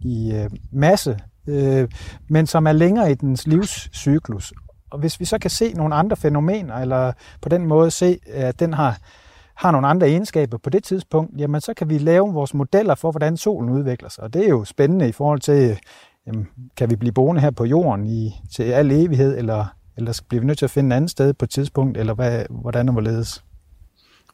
i 0.00 0.32
øh, 0.34 0.50
masse, 0.72 1.18
øh, 1.48 1.88
men 2.28 2.46
som 2.46 2.66
er 2.66 2.72
længere 2.72 3.10
i 3.10 3.14
dens 3.14 3.46
livscyklus. 3.46 4.52
Og 4.94 5.00
hvis 5.00 5.20
vi 5.20 5.24
så 5.24 5.38
kan 5.38 5.50
se 5.50 5.72
nogle 5.72 5.94
andre 5.94 6.16
fænomener, 6.16 6.74
eller 6.74 7.12
på 7.40 7.48
den 7.48 7.66
måde 7.66 7.90
se, 7.90 8.18
at 8.26 8.60
den 8.60 8.74
har 8.74 8.98
har 9.54 9.70
nogle 9.70 9.86
andre 9.86 10.08
egenskaber 10.08 10.58
på 10.58 10.70
det 10.70 10.84
tidspunkt, 10.84 11.32
jamen 11.38 11.60
så 11.60 11.74
kan 11.74 11.90
vi 11.90 11.98
lave 11.98 12.32
vores 12.32 12.54
modeller 12.54 12.94
for, 12.94 13.10
hvordan 13.10 13.36
solen 13.36 13.70
udvikler 13.70 14.08
sig. 14.08 14.24
Og 14.24 14.34
det 14.34 14.44
er 14.44 14.48
jo 14.48 14.64
spændende 14.64 15.08
i 15.08 15.12
forhold 15.12 15.40
til, 15.40 15.78
jamen, 16.26 16.48
kan 16.76 16.90
vi 16.90 16.96
blive 16.96 17.12
boende 17.12 17.40
her 17.40 17.50
på 17.50 17.64
jorden 17.64 18.06
i, 18.06 18.40
til 18.52 18.62
al 18.62 18.90
evighed, 18.90 19.38
eller, 19.38 19.66
eller 19.96 20.22
bliver 20.28 20.40
vi 20.40 20.46
nødt 20.46 20.58
til 20.58 20.64
at 20.64 20.70
finde 20.70 20.94
et 20.94 20.96
andet 20.96 21.10
sted 21.10 21.34
på 21.34 21.44
et 21.44 21.50
tidspunkt, 21.50 21.98
eller 21.98 22.14
hvad, 22.14 22.44
hvordan 22.50 22.88
og 22.88 22.92
hvorledes? 22.92 23.44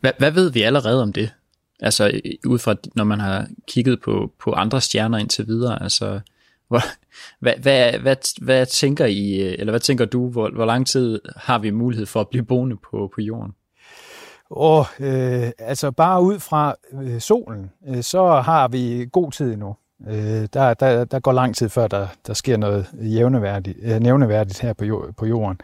Hvad, 0.01 0.13
hvad 0.19 0.31
ved 0.31 0.51
vi 0.51 0.63
allerede 0.63 1.03
om 1.03 1.13
det? 1.13 1.35
Altså 1.81 2.21
ud 2.47 2.59
fra, 2.59 2.75
når 2.95 3.05
man 3.05 3.21
har 3.21 3.47
kigget 3.69 4.01
på, 4.05 4.33
på 4.45 4.53
andre 4.53 4.81
stjerner 4.81 5.19
indtil 5.19 5.47
videre, 5.47 5.83
altså 5.83 6.21
hvor, 6.71 6.81
hvad, 7.41 7.55
hvad, 7.63 7.99
hvad, 7.99 8.17
hvad 8.45 8.67
tænker 8.67 9.07
I, 9.07 9.41
eller 9.41 9.73
hvad 9.73 9.81
tænker 9.81 10.05
du, 10.05 10.29
hvor, 10.29 10.51
hvor 10.51 10.65
lang 10.65 10.87
tid 10.87 11.21
har 11.37 11.59
vi 11.59 11.71
mulighed 11.71 12.07
for 12.07 12.21
at 12.21 12.29
blive 12.29 12.45
boende 12.45 12.77
på, 12.77 13.11
på 13.15 13.21
jorden? 13.21 13.53
Og 14.51 14.87
øh, 15.01 15.51
altså 15.59 15.91
bare 15.91 16.23
ud 16.23 16.39
fra 16.39 16.75
øh, 17.03 17.21
solen, 17.21 17.71
øh, 17.89 18.03
så 18.03 18.41
har 18.41 18.69
vi 18.69 19.09
god 19.13 19.33
tid 19.33 19.53
endnu. 19.53 19.77
Øh, 20.09 20.49
der, 20.53 20.75
der, 20.75 21.05
der 21.05 21.21
går 21.21 21.33
lang 21.33 21.57
tid 21.57 21.69
før, 21.69 21.87
der, 21.87 22.07
der 22.27 22.35
sker 22.35 22.57
noget 22.57 22.87
jævneværdigt, 23.03 23.79
øh, 23.83 24.01
nævneværdigt 24.01 24.61
her 24.61 24.73
på, 24.73 24.85
jord, 24.85 25.15
på 25.19 25.27
jorden. 25.27 25.61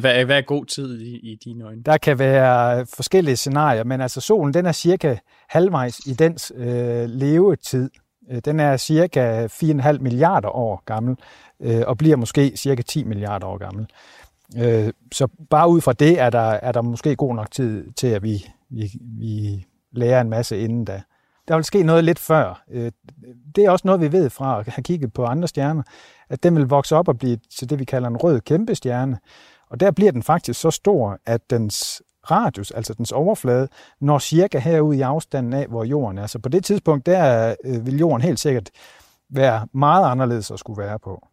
Hvad, 0.00 0.24
hvad 0.24 0.36
er 0.38 0.42
god 0.42 0.66
tid 0.66 1.00
i, 1.00 1.32
i 1.32 1.38
dine 1.44 1.64
øjne? 1.64 1.82
Der 1.82 1.96
kan 1.96 2.18
være 2.18 2.86
forskellige 2.94 3.36
scenarier, 3.36 3.84
men 3.84 4.00
altså 4.00 4.20
solen 4.20 4.54
den 4.54 4.66
er 4.66 4.72
cirka 4.72 5.16
halvvejs 5.48 5.98
i 6.06 6.12
dens 6.12 6.52
øh, 6.56 7.04
levetid. 7.08 7.90
Øh, 8.30 8.40
den 8.44 8.60
er 8.60 8.76
cirka 8.76 9.46
4,5 9.46 9.98
milliarder 9.98 10.48
år 10.48 10.82
gammel, 10.86 11.16
øh, 11.60 11.82
og 11.86 11.98
bliver 11.98 12.16
måske 12.16 12.52
cirka 12.56 12.82
10 12.82 13.04
milliarder 13.04 13.46
år 13.46 13.58
gammel. 13.58 13.86
Øh, 14.56 14.92
så 15.12 15.28
bare 15.50 15.68
ud 15.68 15.80
fra 15.80 15.92
det 15.92 16.20
er 16.20 16.30
der, 16.30 16.50
er 16.50 16.72
der 16.72 16.82
måske 16.82 17.16
god 17.16 17.34
nok 17.34 17.50
tid 17.50 17.92
til, 17.92 18.06
at 18.06 18.22
vi, 18.22 18.46
vi, 18.68 18.90
vi 19.02 19.66
lærer 19.92 20.20
en 20.20 20.30
masse 20.30 20.60
inden 20.60 20.84
da. 20.84 21.02
Der 21.48 21.56
vil 21.56 21.64
ske 21.64 21.82
noget 21.82 22.04
lidt 22.04 22.18
før. 22.18 22.62
Det 23.56 23.64
er 23.64 23.70
også 23.70 23.86
noget, 23.86 24.00
vi 24.00 24.12
ved 24.12 24.30
fra 24.30 24.60
at 24.60 24.68
have 24.68 24.82
kigget 24.82 25.12
på 25.12 25.24
andre 25.24 25.48
stjerner, 25.48 25.82
at 26.28 26.42
den 26.42 26.56
vil 26.56 26.64
vokse 26.64 26.96
op 26.96 27.08
og 27.08 27.18
blive 27.18 27.38
til 27.58 27.70
det, 27.70 27.78
vi 27.78 27.84
kalder 27.84 28.08
en 28.08 28.16
rød 28.16 28.40
kæmpe 28.40 28.74
stjerne. 28.74 29.18
Og 29.70 29.80
der 29.80 29.90
bliver 29.90 30.12
den 30.12 30.22
faktisk 30.22 30.60
så 30.60 30.70
stor, 30.70 31.18
at 31.26 31.50
dens 31.50 32.02
radius, 32.30 32.70
altså 32.70 32.94
dens 32.94 33.12
overflade, 33.12 33.68
når 34.00 34.18
cirka 34.18 34.58
herude 34.58 34.98
i 34.98 35.00
afstanden 35.00 35.52
af, 35.52 35.66
hvor 35.66 35.84
jorden 35.84 36.18
er. 36.18 36.26
Så 36.26 36.38
på 36.38 36.48
det 36.48 36.64
tidspunkt, 36.64 37.06
der 37.06 37.54
øh, 37.64 37.86
vil 37.86 37.98
jorden 37.98 38.22
helt 38.22 38.40
sikkert 38.40 38.70
være 39.30 39.66
meget 39.74 40.10
anderledes 40.10 40.50
at 40.50 40.58
skulle 40.58 40.82
være 40.82 40.98
på. 40.98 41.26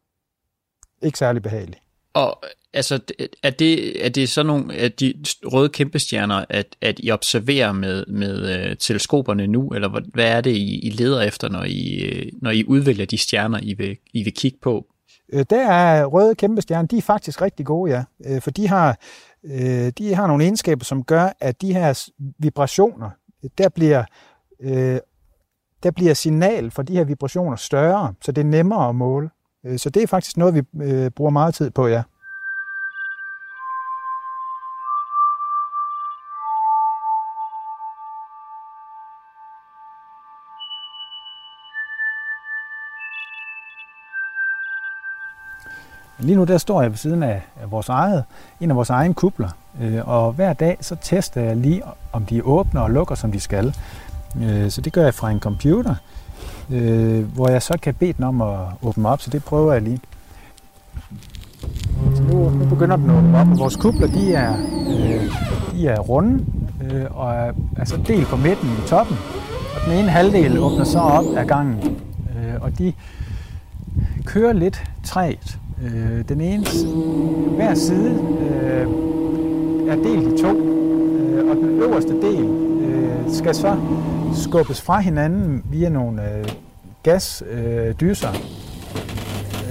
Ikke 1.01 1.17
særlig 1.17 1.41
behagelig. 1.41 1.79
Og 2.13 2.43
altså, 2.73 2.99
er 3.43 3.49
det, 3.49 4.05
er 4.05 4.09
det 4.09 4.29
sådan 4.29 4.47
nogle 4.47 4.73
af 4.75 4.91
de 4.91 5.13
røde 5.45 5.69
kæmpestjerner, 5.69 6.45
at, 6.49 6.75
at 6.81 6.99
I 7.03 7.11
observerer 7.11 7.71
med, 7.71 8.05
med 8.05 8.69
uh, 8.69 8.77
teleskoperne 8.79 9.47
nu, 9.47 9.69
eller 9.69 9.89
hvad, 9.89 10.01
hvad 10.13 10.31
er 10.31 10.41
det, 10.41 10.51
I, 10.51 10.79
I 10.79 10.89
leder 10.89 11.21
efter, 11.21 11.49
når 11.49 11.63
I, 11.63 11.95
øh, 11.95 12.31
når 12.41 12.51
I 12.51 12.63
udvælger 12.65 13.05
de 13.05 13.17
stjerner, 13.17 13.59
I 13.63 13.73
vil, 13.73 13.97
I 14.13 14.23
vil 14.23 14.33
kigge 14.33 14.57
på? 14.61 14.87
Øh, 15.33 15.45
der 15.49 15.67
er 15.71 16.05
røde 16.05 16.35
kæmpestjerner, 16.35 16.87
de 16.87 16.97
er 16.97 17.01
faktisk 17.01 17.41
rigtig 17.41 17.65
gode, 17.65 17.91
ja. 17.91 18.03
Øh, 18.25 18.41
for 18.41 18.51
de 18.51 18.67
har, 18.67 18.97
øh, 19.43 19.91
de 19.97 20.15
har 20.15 20.27
nogle 20.27 20.43
egenskaber, 20.43 20.85
som 20.85 21.03
gør, 21.03 21.29
at 21.39 21.61
de 21.61 21.73
her 21.73 22.09
vibrationer, 22.39 23.09
der 23.57 23.69
bliver, 23.69 24.03
øh, 24.59 24.99
der 25.83 25.91
bliver 25.91 26.13
signal 26.13 26.71
for 26.71 26.81
de 26.81 26.93
her 26.93 27.03
vibrationer 27.03 27.55
større, 27.55 28.13
så 28.21 28.31
det 28.31 28.41
er 28.41 28.45
nemmere 28.45 28.89
at 28.89 28.95
måle. 28.95 29.29
Øh, 29.65 29.79
så 29.79 29.89
det 29.89 30.03
er 30.03 30.07
faktisk 30.07 30.37
noget, 30.37 30.53
vi 30.53 30.61
øh, 30.83 31.11
bruger 31.11 31.31
meget 31.31 31.55
tid 31.55 31.71
på, 31.71 31.87
ja. 31.87 32.03
Lige 46.19 46.35
nu 46.35 46.43
der 46.43 46.57
står 46.57 46.81
jeg 46.81 46.91
ved 46.91 46.97
siden 46.97 47.23
af 47.23 47.41
vores 47.69 47.89
eget, 47.89 48.23
en 48.61 48.69
af 48.69 48.75
vores 48.75 48.89
egen 48.89 49.13
kubler, 49.13 49.49
øh, 49.81 50.07
og 50.07 50.31
hver 50.31 50.53
dag 50.53 50.77
så 50.81 50.95
tester 51.01 51.41
jeg 51.41 51.55
lige, 51.57 51.81
om 52.13 52.25
de 52.25 52.43
åbner 52.43 52.81
og 52.81 52.91
lukker, 52.91 53.15
som 53.15 53.31
de 53.31 53.39
skal. 53.39 53.75
Øh, 54.41 54.69
så 54.69 54.81
det 54.81 54.93
gør 54.93 55.03
jeg 55.03 55.13
fra 55.13 55.31
en 55.31 55.39
computer, 55.39 55.95
øh, 56.69 57.33
hvor 57.33 57.49
jeg 57.49 57.61
så 57.61 57.77
kan 57.81 57.93
bede 57.93 58.13
den 58.13 58.23
om 58.23 58.41
at 58.41 58.57
åbne 58.81 59.09
op, 59.09 59.21
så 59.21 59.29
det 59.29 59.43
prøver 59.43 59.73
jeg 59.73 59.81
lige. 59.81 59.99
Så 62.15 62.23
nu, 62.23 62.49
nu 62.49 62.65
begynder 62.65 62.95
den 62.95 63.09
at 63.09 63.17
åbne 63.17 63.39
op, 63.39 63.47
og 63.47 63.59
vores 63.59 63.75
kubler 63.75 64.07
de 64.07 64.33
er, 64.33 64.55
de 65.71 65.87
er 65.87 65.99
runde 65.99 66.45
og 67.09 67.33
er 67.33 67.53
altså 67.77 67.97
delt 68.07 68.27
på 68.27 68.35
midten 68.35 68.69
i 68.69 68.87
toppen. 68.87 69.17
Og 69.75 69.81
den 69.85 69.99
ene 69.99 70.09
halvdel 70.09 70.59
åbner 70.59 70.83
så 70.83 70.99
op 70.99 71.25
af 71.37 71.47
gangen, 71.47 71.99
og 72.61 72.77
de 72.77 72.93
kører 74.25 74.53
lidt 74.53 74.83
træt. 75.03 75.57
Øh, 75.83 76.23
den 76.29 76.41
ene, 76.41 76.65
hver 77.55 77.73
side 77.73 78.19
øh, 78.39 78.87
er 79.89 79.95
delt 79.95 80.33
i 80.33 80.41
to, 80.41 80.47
øh, 80.47 81.49
og 81.49 81.55
den 81.55 81.81
øverste 81.81 82.21
del 82.21 82.43
øh, 82.81 83.33
skal 83.33 83.55
så 83.55 83.77
skubbes 84.33 84.81
fra 84.81 84.99
hinanden 84.99 85.63
via 85.71 85.89
nogle 85.89 86.37
øh, 86.37 86.45
gasdyser. 87.03 88.29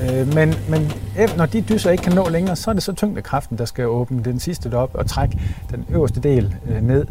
Øh, 0.03 0.21
øh, 0.21 0.35
men, 0.35 0.55
men 0.69 0.93
når 1.37 1.47
de 1.47 1.61
dyser 1.61 1.91
ikke 1.91 2.03
kan 2.03 2.13
nå 2.13 2.29
længere, 2.29 2.57
så 2.57 2.71
er 2.71 2.75
det 2.75 2.83
så 2.83 2.93
tyngdekraften, 2.93 3.59
der 3.59 3.65
skal 3.65 3.87
åbne 3.87 4.25
den 4.25 4.39
sidste 4.41 4.75
op 4.77 4.91
og 4.95 5.07
trække 5.07 5.41
den 5.71 5.85
øverste 5.91 6.21
del 6.21 6.55
øh, 6.69 6.83
ned. 6.83 7.07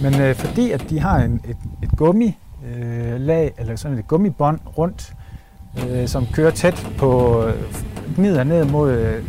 Men 0.00 0.20
øh, 0.20 0.34
fordi 0.34 0.70
at 0.70 0.90
de 0.90 1.00
har 1.00 1.18
en, 1.18 1.40
et, 1.48 1.56
et 1.82 1.90
gummi 1.96 2.36
øh, 2.76 3.20
lag, 3.20 3.54
eller 3.58 3.76
sådan 3.76 3.98
et 3.98 4.08
gummibånd 4.08 4.58
rundt, 4.78 5.12
øh, 5.88 6.08
som 6.08 6.26
kører 6.32 6.50
tæt 6.50 6.86
på, 6.98 7.42
øh, 7.42 7.54
gnider 8.16 8.44
ned 8.44 8.64
mod 8.64 8.92
øh, 8.92 9.22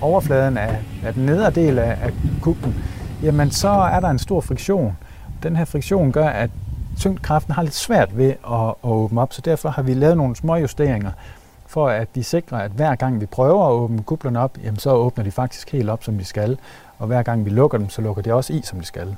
overfladen 0.00 0.58
af, 0.58 0.78
af 1.04 1.14
den 1.14 1.26
nedre 1.26 1.50
del 1.50 1.78
af, 1.78 1.98
af 2.02 2.12
kubben, 2.42 2.74
jamen 3.22 3.50
så 3.50 3.68
er 3.68 4.00
der 4.00 4.08
en 4.08 4.18
stor 4.18 4.40
friktion. 4.40 4.96
Den 5.42 5.56
her 5.56 5.64
friktion 5.64 6.12
gør, 6.12 6.26
at 6.26 6.50
tyngdkraften 6.98 7.54
har 7.54 7.62
lidt 7.62 7.74
svært 7.74 8.18
ved 8.18 8.30
at, 8.30 8.68
at 8.68 8.90
åbne 8.90 9.20
op, 9.20 9.32
så 9.32 9.40
derfor 9.44 9.68
har 9.68 9.82
vi 9.82 9.94
lavet 9.94 10.16
nogle 10.16 10.36
små 10.36 10.56
justeringer, 10.56 11.10
for 11.66 11.88
at 11.88 12.08
de 12.14 12.24
sikrer, 12.24 12.58
at 12.58 12.70
hver 12.70 12.94
gang 12.94 13.20
vi 13.20 13.26
prøver 13.26 13.66
at 13.66 13.72
åbne 13.72 14.02
kublerne 14.02 14.40
op, 14.40 14.58
jamen 14.64 14.78
så 14.78 14.90
åbner 14.90 15.24
de 15.24 15.30
faktisk 15.30 15.72
helt 15.72 15.90
op, 15.90 16.04
som 16.04 16.18
de 16.18 16.24
skal. 16.24 16.58
Og 16.98 17.06
hver 17.06 17.22
gang 17.22 17.44
vi 17.44 17.50
lukker 17.50 17.78
dem, 17.78 17.88
så 17.88 18.02
lukker 18.02 18.22
de 18.22 18.34
også 18.34 18.52
i, 18.52 18.60
som 18.64 18.80
de 18.80 18.86
skal. 18.86 19.16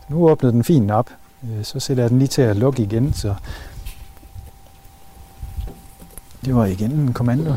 Så 0.00 0.06
nu 0.08 0.30
åbnede 0.30 0.52
den 0.52 0.64
fint 0.64 0.90
op. 0.90 1.10
Øh, 1.44 1.64
så 1.64 1.80
sætter 1.80 2.02
jeg 2.02 2.10
den 2.10 2.18
lige 2.18 2.28
til 2.28 2.42
at 2.42 2.56
lukke 2.56 2.82
igen, 2.82 3.12
så 3.12 3.34
det 6.48 6.56
var 6.56 6.66
igen 6.66 6.90
en 6.90 7.12
kommando. 7.12 7.54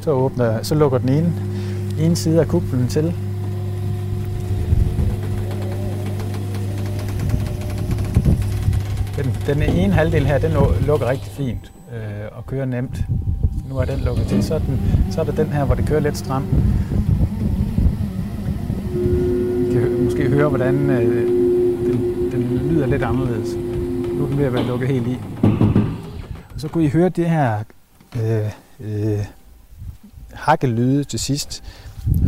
Så, 0.00 0.10
åbner, 0.10 0.62
så 0.62 0.74
lukker 0.74 0.98
den 0.98 1.08
ene, 1.08 1.32
ene 2.00 2.16
side 2.16 2.40
af 2.40 2.48
kuplen 2.48 2.88
til, 2.88 3.14
Den, 9.16 9.36
den 9.46 9.62
ene 9.62 9.92
halvdel 9.92 10.26
her, 10.26 10.38
den 10.38 10.52
lukker 10.86 11.10
rigtig 11.10 11.32
fint 11.32 11.72
øh, 11.92 12.28
og 12.32 12.46
kører 12.46 12.64
nemt. 12.64 13.04
Nu 13.68 13.76
er 13.76 13.84
den 13.84 14.00
lukket 14.00 14.26
til. 14.26 14.42
Så 14.42 14.54
er, 14.54 14.58
den, 14.58 14.80
så 15.10 15.20
er 15.20 15.24
der 15.24 15.32
den 15.32 15.46
her, 15.46 15.64
hvor 15.64 15.74
det 15.74 15.86
kører 15.86 16.00
lidt 16.00 16.16
stramt. 16.16 16.46
I 19.68 19.72
kan 19.72 20.04
måske 20.04 20.28
høre, 20.28 20.48
hvordan 20.48 20.90
øh, 20.90 21.26
den, 21.86 22.32
den 22.32 22.42
lyder 22.42 22.86
lidt 22.86 23.02
anderledes. 23.02 23.56
Nu 24.14 24.24
er 24.24 24.28
den 24.28 24.38
ved 24.38 24.44
at 24.44 24.52
være 24.52 24.66
lukket 24.66 24.88
helt 24.88 25.06
i. 25.06 25.18
Og 26.54 26.60
så 26.60 26.68
kunne 26.68 26.84
I 26.84 26.88
høre 26.88 27.08
det 27.08 27.30
her 27.30 27.58
øh, 28.16 28.52
øh, 28.80 29.24
hakkelyde 30.32 31.04
til 31.04 31.18
sidst. 31.18 31.64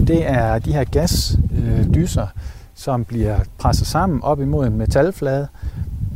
Det 0.07 0.27
er 0.27 0.59
de 0.59 0.73
her 0.73 0.85
gasdyser, 0.85 2.23
øh, 2.23 2.29
som 2.75 3.05
bliver 3.05 3.39
presset 3.59 3.87
sammen 3.87 4.23
op 4.23 4.41
imod 4.41 4.67
en 4.67 4.79
metalflade, 4.79 5.49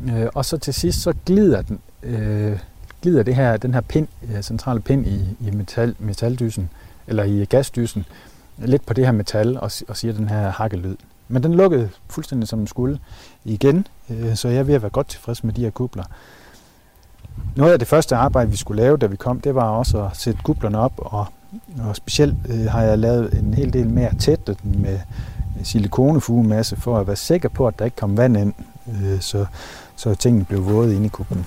Øh, 0.08 0.26
og 0.34 0.44
så 0.44 0.56
til 0.56 0.74
sidst 0.74 1.02
så 1.02 1.14
glider 1.26 1.62
den 1.62 1.80
øh, 2.02 2.58
glider 3.02 3.22
det 3.22 3.34
her, 3.34 3.56
den 3.56 3.74
her 3.74 3.80
pind, 3.80 4.08
øh, 4.34 4.42
centrale 4.42 4.80
pind 4.80 5.06
i, 5.06 5.36
i 5.40 5.50
metal, 5.50 5.94
metaldysen, 5.98 6.70
eller 7.06 7.24
i 7.24 7.44
gasdysen, 7.44 8.04
lidt 8.58 8.86
på 8.86 8.94
det 8.94 9.04
her 9.04 9.12
metal 9.12 9.56
og, 9.56 9.70
og 9.88 9.96
siger 9.96 10.14
den 10.14 10.28
her 10.28 10.50
hakkelyd. 10.50 10.96
Men 11.28 11.42
den 11.42 11.54
lukkede 11.54 11.90
fuldstændig 12.08 12.48
som 12.48 12.58
den 12.58 12.66
skulle 12.66 12.98
igen, 13.44 13.86
øh, 14.10 14.36
så 14.36 14.48
jeg 14.48 14.58
er 14.58 14.62
ved 14.62 14.74
at 14.74 14.82
være 14.82 14.90
godt 14.90 15.08
tilfreds 15.08 15.44
med 15.44 15.52
de 15.52 15.62
her 15.62 15.70
kubler. 15.70 16.04
Noget 17.56 17.72
af 17.72 17.78
det 17.78 17.88
første 17.88 18.16
arbejde, 18.16 18.50
vi 18.50 18.56
skulle 18.56 18.82
lave, 18.82 18.96
da 18.96 19.06
vi 19.06 19.16
kom, 19.16 19.40
det 19.40 19.54
var 19.54 19.68
også 19.70 20.04
at 20.04 20.16
sætte 20.16 20.40
gublerne 20.42 20.78
op, 20.78 20.92
og, 20.96 21.26
og 21.88 21.96
specielt 21.96 22.34
øh, 22.48 22.66
har 22.66 22.82
jeg 22.82 22.98
lavet 22.98 23.38
en 23.38 23.54
hel 23.54 23.72
del 23.72 23.88
mere 23.88 24.10
den 24.46 24.82
med 24.82 24.98
silikonefugemasse, 25.62 26.76
for 26.76 26.98
at 26.98 27.06
være 27.06 27.16
sikker 27.16 27.48
på, 27.48 27.66
at 27.66 27.78
der 27.78 27.84
ikke 27.84 27.96
kom 27.96 28.16
vand 28.16 28.36
ind. 28.36 28.52
Øh, 28.88 29.20
så 29.20 29.46
så 29.96 30.14
tingene 30.14 30.44
blev 30.44 30.66
våde 30.66 30.94
inde 30.96 31.06
i 31.06 31.08
kuppen. 31.08 31.46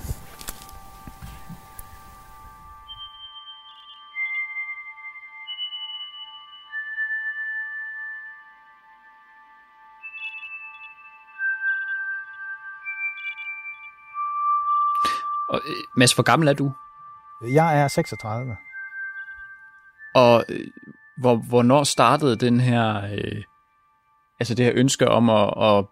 Mads, 15.97 16.13
hvor 16.13 16.23
gammel 16.23 16.47
er 16.47 16.53
du? 16.53 16.71
Jeg 17.53 17.81
er 17.81 17.87
36. 17.87 18.55
Og 20.15 20.43
øh, 20.49 20.67
hvor, 21.21 21.35
hvornår 21.35 21.83
startede 21.83 22.35
den 22.35 22.59
her 22.59 23.03
øh, 23.11 23.43
altså 24.39 24.55
det 24.55 24.65
her 24.65 24.73
ønske 24.75 25.07
om 25.07 25.29
at, 25.29 25.53
at 25.61 25.85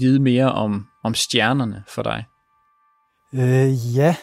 vide 0.00 0.20
mere 0.20 0.52
om, 0.52 0.86
om 1.04 1.14
stjernerne 1.14 1.84
for 1.88 2.02
dig? 2.02 2.24
Øh, 3.34 3.96
ja, 3.96 4.16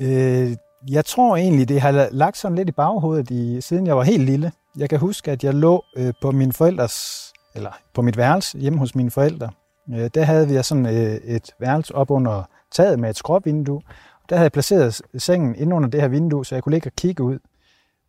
øh, 0.00 0.56
jeg 0.90 1.04
tror 1.04 1.36
egentlig, 1.36 1.68
det 1.68 1.80
har 1.80 2.08
lagt 2.12 2.36
sådan 2.36 2.56
lidt 2.56 2.68
i 2.68 2.72
baghovedet, 2.72 3.30
i, 3.30 3.60
siden 3.60 3.86
jeg 3.86 3.96
var 3.96 4.02
helt 4.02 4.24
lille. 4.24 4.52
Jeg 4.76 4.88
kan 4.88 4.98
huske, 4.98 5.30
at 5.30 5.44
jeg 5.44 5.54
lå 5.54 5.84
øh, 5.96 6.12
på 6.22 6.30
min 6.30 6.52
forældres, 6.52 7.32
eller 7.54 7.70
på 7.94 8.02
mit 8.02 8.16
værelse 8.16 8.58
hjemme 8.58 8.78
hos 8.78 8.94
mine 8.94 9.10
forældre. 9.10 9.50
Øh, 9.94 10.10
der 10.14 10.24
havde 10.24 10.48
vi 10.48 10.62
sådan 10.62 10.86
øh, 10.86 11.14
et 11.14 11.50
værelse 11.58 11.94
op 11.94 12.10
under 12.10 12.42
taget 12.72 12.98
med 12.98 13.10
et 13.10 13.16
skråvindue. 13.16 13.82
Der 14.30 14.36
havde 14.36 14.44
jeg 14.44 14.52
placeret 14.52 15.02
sengen 15.18 15.54
ind 15.54 15.74
under 15.74 15.88
det 15.88 16.00
her 16.00 16.08
vindue, 16.08 16.46
så 16.46 16.54
jeg 16.54 16.62
kunne 16.62 16.72
ligge 16.72 16.88
og 16.88 16.92
kigge 16.96 17.22
ud. 17.22 17.38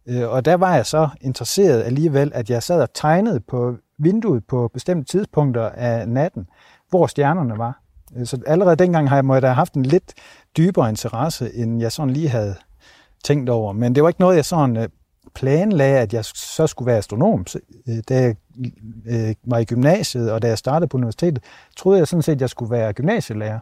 Øh, 0.06 0.30
og 0.30 0.46
der 0.46 0.56
var 0.56 0.76
jeg 0.76 0.86
så 0.86 1.10
interesseret 1.22 1.84
alligevel, 1.84 2.32
at 2.34 2.50
jeg 2.50 2.64
sad 2.64 2.82
og 2.82 2.94
tegnede 2.94 3.40
på 3.40 3.76
vinduet 3.98 4.46
på 4.46 4.70
bestemte 4.74 5.12
tidspunkter 5.12 5.70
af 5.70 6.10
natten, 6.10 6.48
hvor 6.90 7.08
stjernerne 7.08 7.58
var. 7.58 7.82
Øh, 8.16 8.26
så 8.26 8.42
allerede 8.48 8.76
dengang 8.76 9.10
har 9.10 9.16
jeg, 9.16 9.26
må 9.26 9.34
have 9.34 9.54
haft 9.54 9.74
en 9.74 9.86
lidt 9.86 10.14
dybere 10.58 10.90
interesse, 10.90 11.54
end 11.54 11.82
jeg 11.82 11.92
sådan 11.92 12.14
lige 12.14 12.30
havde 12.30 12.56
tænkt 13.24 13.50
over. 13.50 13.74
Men 13.74 13.96
det 13.96 14.04
var 14.04 14.10
ikke 14.10 14.22
noget, 14.22 14.36
jeg 14.36 14.46
sådan 14.46 14.78
øh, 14.78 14.90
planlagde, 15.36 16.00
at 16.00 16.14
jeg 16.14 16.26
så 16.26 16.68
skulle 16.68 16.88
være 16.88 16.98
astronom. 16.98 17.46
Da 18.10 18.22
jeg 18.22 18.36
var 19.44 19.58
i 19.58 19.66
gymnasiet, 19.66 20.32
og 20.32 20.42
da 20.42 20.48
jeg 20.48 20.58
startede 20.58 20.88
på 20.88 20.98
universitetet, 20.98 21.44
troede 21.78 22.00
jeg 22.00 22.08
sådan 22.08 22.22
set, 22.22 22.34
at 22.34 22.42
jeg 22.42 22.50
skulle 22.50 22.72
være 22.72 22.94
gymnasielærer. 22.94 23.60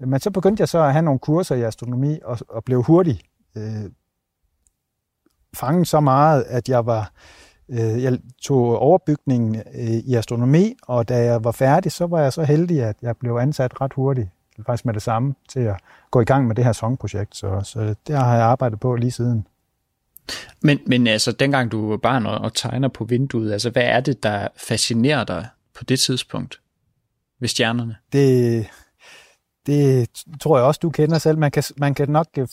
Men 0.00 0.20
så 0.20 0.30
begyndte 0.30 0.60
jeg 0.60 0.68
så 0.68 0.78
at 0.78 0.92
have 0.92 1.02
nogle 1.02 1.18
kurser 1.18 1.54
i 1.54 1.62
astronomi, 1.62 2.18
og, 2.24 2.38
og 2.48 2.64
blev 2.64 2.82
hurtigt 2.82 3.22
øh, 3.56 3.90
fanget 5.54 5.88
så 5.88 6.00
meget, 6.00 6.42
at 6.42 6.68
jeg 6.68 6.86
var 6.86 7.12
øh, 7.68 8.02
jeg 8.02 8.18
tog 8.42 8.78
overbygningen 8.78 9.56
øh, 9.56 9.90
i 9.90 10.14
astronomi, 10.14 10.74
og 10.82 11.08
da 11.08 11.24
jeg 11.24 11.44
var 11.44 11.52
færdig, 11.52 11.92
så 11.92 12.06
var 12.06 12.20
jeg 12.20 12.32
så 12.32 12.42
heldig, 12.42 12.82
at 12.82 12.96
jeg 13.02 13.16
blev 13.16 13.32
ansat 13.32 13.80
ret 13.80 13.92
hurtigt, 13.92 14.28
faktisk 14.66 14.84
med 14.84 14.94
det 14.94 15.02
samme, 15.02 15.34
til 15.48 15.60
at 15.60 15.76
gå 16.10 16.20
i 16.20 16.24
gang 16.24 16.46
med 16.46 16.56
det 16.56 16.64
her 16.64 16.72
songprojekt. 16.72 17.36
Så, 17.36 17.60
så 17.64 17.94
det 18.06 18.16
har 18.16 18.34
jeg 18.34 18.44
arbejdet 18.44 18.80
på 18.80 18.96
lige 18.96 19.10
siden. 19.10 19.46
Men, 20.62 20.78
men 20.86 21.06
altså, 21.06 21.32
dengang 21.32 21.72
du 21.72 21.90
var 21.90 21.96
barn 21.96 22.26
og, 22.26 22.38
og 22.38 22.54
tegner 22.54 22.88
på 22.88 23.04
vinduet, 23.04 23.52
altså, 23.52 23.70
hvad 23.70 23.82
er 23.82 24.00
det, 24.00 24.22
der 24.22 24.48
fascinerer 24.56 25.24
dig 25.24 25.48
på 25.78 25.84
det 25.84 26.00
tidspunkt 26.00 26.60
ved 27.40 27.48
stjernerne? 27.48 27.96
Det, 28.12 28.66
det 29.66 30.10
tror 30.40 30.56
jeg 30.58 30.66
også, 30.66 30.78
du 30.82 30.90
kender 30.90 31.18
selv. 31.18 31.38
Man 31.38 31.50
kan, 31.50 31.62
man 31.76 31.94
kan 31.94 32.08
nok 32.08 32.26
øh, 32.38 32.48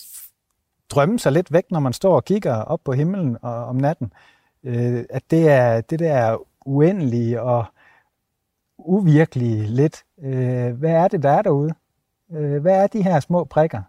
drømme 0.90 1.20
sig 1.20 1.32
lidt 1.32 1.54
væk, 1.54 1.72
når 1.72 1.80
man 1.80 1.94
står 1.94 2.16
og 2.16 2.26
kigger 2.26 2.56
op 2.56 2.80
på 2.86 2.92
himlen 2.94 3.38
og, 3.42 3.66
om 3.66 3.76
natten. 3.76 4.14
Øh, 4.64 5.04
at 5.10 5.32
det 5.32 5.50
er 5.50 5.82
det 5.82 6.00
der 6.00 6.38
uendelige 6.66 7.42
og 7.42 7.66
uvirkelige 8.78 9.68
lidt. 9.68 10.04
Øh, 10.22 10.72
hvad 10.72 10.92
er 10.92 11.08
det, 11.08 11.24
der 11.24 11.30
er 11.30 11.42
derude? 11.42 11.74
Øh, 12.32 12.62
hvad 12.62 12.84
er 12.84 12.88
de 12.88 13.04
her 13.04 13.20
små 13.20 13.44
prikker? 13.44 13.82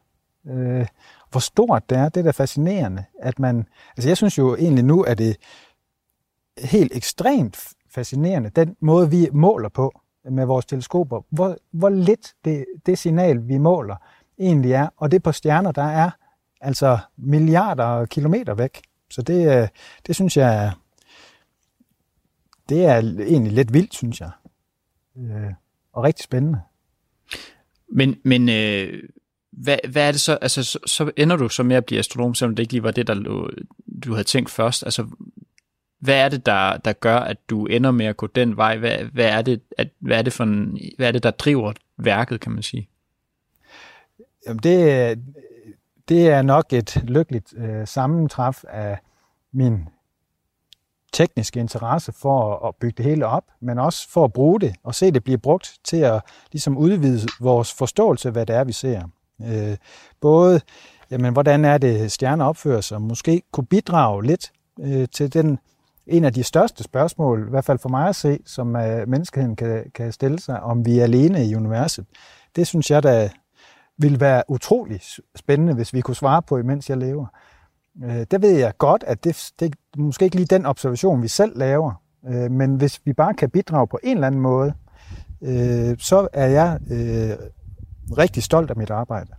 Øh, 0.47 0.87
hvor 1.31 1.41
stort 1.41 1.91
det 1.91 1.99
er, 1.99 2.09
det 2.09 2.21
er 2.21 2.25
da 2.25 2.31
fascinerende, 2.31 3.05
at 3.19 3.39
man, 3.39 3.67
altså 3.97 4.09
jeg 4.09 4.17
synes 4.17 4.39
jo 4.39 4.57
egentlig 4.57 4.85
nu, 4.85 5.03
at 5.03 5.19
det 5.19 5.37
helt 6.59 6.97
ekstremt 6.97 7.69
fascinerende, 7.91 8.51
den 8.51 8.77
måde 8.81 9.11
vi 9.11 9.29
måler 9.33 9.69
på 9.69 10.01
med 10.31 10.45
vores 10.45 10.67
teleskoper, 10.67 11.21
hvor, 11.31 11.57
hvor 11.71 11.89
lidt 11.89 12.35
det, 12.45 12.65
det 12.87 12.99
signal, 12.99 13.49
vi 13.49 13.59
måler, 13.59 13.97
egentlig 14.39 14.73
er, 14.73 14.89
og 14.97 15.11
det 15.11 15.23
på 15.23 15.33
stjerner, 15.33 15.73
der 15.73 15.83
er 15.83 16.11
altså 16.61 16.99
milliarder 17.17 17.85
af 17.85 18.09
kilometer 18.09 18.55
væk. 18.55 18.81
Så 19.11 19.23
det, 19.23 19.63
øh, 19.63 19.69
det 20.07 20.15
synes 20.15 20.37
jeg, 20.37 20.73
det 22.69 22.85
er 22.85 22.97
egentlig 22.99 23.53
lidt 23.53 23.73
vildt, 23.73 23.95
synes 23.95 24.21
jeg. 24.21 24.31
Øh, 25.19 25.53
og 25.93 26.05
rigtig 26.05 26.25
spændende. 26.25 26.61
Men, 27.93 28.17
men 28.25 28.49
øh, 28.49 29.03
hvad, 29.53 29.79
hvad 29.89 30.09
er 30.09 30.13
det 30.13 30.21
så, 30.21 30.39
altså 30.43 30.65
så, 30.65 30.79
så 30.87 31.11
ender 31.17 31.37
du 31.37 31.49
så 31.49 31.63
med 31.63 31.77
at 31.77 31.85
blive 31.85 31.99
astronom, 31.99 32.35
selvom 32.35 32.57
det 32.57 32.63
ikke 32.63 32.73
lige 32.73 32.83
var 32.83 32.91
det, 32.91 33.07
der 33.07 33.15
lå, 33.15 33.51
du 34.05 34.13
havde 34.13 34.25
tænkt 34.25 34.51
først. 34.51 34.85
Altså, 34.85 35.07
hvad 36.01 36.25
er 36.25 36.29
det, 36.29 36.47
der, 36.47 36.77
der 36.77 36.93
gør, 36.93 37.19
at 37.19 37.37
du 37.51 37.67
ender 37.67 37.91
med 37.91 38.07
at 38.07 38.17
gå 38.17 38.27
den 38.27 38.57
vej? 38.57 38.77
Hvad, 38.77 38.99
hvad, 38.99 39.27
er, 39.27 39.43
det, 39.43 39.61
at, 39.79 39.89
hvad, 39.99 40.19
er, 40.19 40.23
det 40.23 40.33
for 40.33 40.45
en, 40.45 40.79
hvad 40.97 41.09
er 41.09 41.13
det, 41.13 41.23
der 41.23 41.31
driver 41.31 41.73
værket, 41.97 42.41
kan 42.41 42.53
man 42.53 42.63
sige? 42.63 42.89
Jamen 44.47 44.63
det, 44.63 45.19
det 46.09 46.29
er 46.29 46.43
nok 46.43 46.73
et 46.73 47.03
lykkeligt 47.05 47.55
øh, 47.57 47.87
sammentræf 47.87 48.65
af 48.69 48.99
min 49.53 49.89
tekniske 51.13 51.61
interesse 51.61 52.13
for 52.13 52.67
at 52.69 52.75
bygge 52.77 52.95
det 52.97 53.05
hele 53.05 53.27
op, 53.27 53.45
men 53.61 53.79
også 53.79 54.11
for 54.11 54.25
at 54.25 54.33
bruge 54.33 54.61
det 54.61 54.75
og 54.83 54.95
se 54.95 55.11
det 55.11 55.25
blive 55.25 55.39
brugt 55.39 55.79
til 55.85 55.97
at 55.97 56.23
ligesom 56.53 56.79
udvide 56.79 57.27
vores 57.41 57.73
forståelse 57.73 58.29
af, 58.29 58.33
hvad 58.33 58.47
det 58.47 58.57
er, 58.57 58.65
vi 58.65 58.73
ser. 58.73 59.03
Øh, 59.43 59.77
både, 60.21 60.61
jamen, 61.11 61.33
hvordan 61.33 61.65
er 61.65 61.79
det, 61.79 62.13
stjerner 62.13 62.45
opfører 62.45 62.81
sig, 62.81 63.03
måske 63.03 63.43
kunne 63.53 63.67
bidrage 63.67 64.27
lidt 64.27 64.53
øh, 64.81 65.09
til 65.13 65.33
den 65.33 65.59
en 66.09 66.25
af 66.25 66.33
de 66.33 66.43
største 66.43 66.85
spørgsmål, 66.85 67.47
i 67.47 67.51
hvert 67.51 67.65
fald 67.65 67.79
for 67.79 67.89
mig 67.89 68.09
at 68.09 68.17
se, 68.17 68.39
som 68.47 68.77
øh, 68.77 69.09
menneskeheden 69.09 69.57
kan, 69.57 69.85
kan 69.95 70.13
stille 70.13 70.39
sig, 70.39 70.61
om 70.63 70.87
vi 70.87 70.99
er 70.99 71.03
alene 71.03 71.47
i 71.47 71.55
universet. 71.55 72.07
Det 72.57 72.67
synes 72.67 72.91
jeg, 72.91 73.03
da 73.03 73.31
ville 73.99 74.21
være 74.21 74.43
utrolig 74.49 75.01
spændende, 75.37 75.75
hvis 75.75 75.95
vi 75.95 76.01
kunne 76.01 76.17
svare 76.17 76.43
på, 76.43 76.59
imens 76.59 76.91
jeg 76.91 76.97
lever. 76.97 77.27
Øh, 78.05 78.27
det 78.31 78.43
ved 78.43 78.51
jeg 78.51 78.73
godt, 78.79 79.05
at 79.07 79.25
det, 79.25 79.51
det 79.61 79.75
er 79.99 80.01
måske 80.01 80.25
ikke 80.25 80.37
lige 80.37 80.47
den 80.47 80.67
observation, 80.67 81.23
vi 81.23 81.29
selv 81.29 81.59
laver, 81.59 82.03
øh, 82.29 82.51
men 82.51 82.75
hvis 82.75 83.01
vi 83.05 83.13
bare 83.13 83.35
kan 83.35 83.51
bidrage 83.51 83.87
på 83.87 83.99
en 84.03 84.17
eller 84.17 84.27
anden 84.27 84.41
måde, 84.41 84.73
øh, 85.43 85.97
så 85.99 86.29
er 86.33 86.47
jeg 86.47 86.79
øh, 86.91 87.37
rigtig 88.19 88.43
stolt 88.43 88.71
af 88.71 88.77
mit 88.77 88.91
arbejde. 88.91 89.31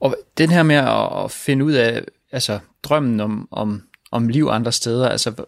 Og 0.00 0.16
den 0.38 0.50
her 0.50 0.62
med 0.62 0.76
at 1.24 1.30
finde 1.30 1.64
ud 1.64 1.72
af, 1.72 2.02
altså 2.32 2.58
drømmen 2.82 3.20
om, 3.20 3.48
om, 3.50 3.82
om 4.12 4.28
liv 4.28 4.48
andre 4.50 4.72
steder, 4.72 5.08
altså 5.08 5.44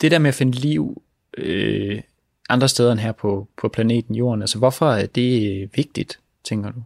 det 0.00 0.10
der 0.10 0.18
med 0.18 0.28
at 0.28 0.34
finde 0.34 0.52
liv 0.52 1.02
øh, 1.38 2.02
andre 2.48 2.68
steder 2.68 2.92
end 2.92 3.00
her 3.00 3.12
på, 3.12 3.48
på 3.56 3.68
planeten 3.68 4.14
Jorden, 4.14 4.42
altså 4.42 4.58
hvorfor 4.58 4.90
er 4.90 5.06
det 5.06 5.62
øh, 5.62 5.68
vigtigt, 5.74 6.20
tænker 6.44 6.70
du? 6.70 6.82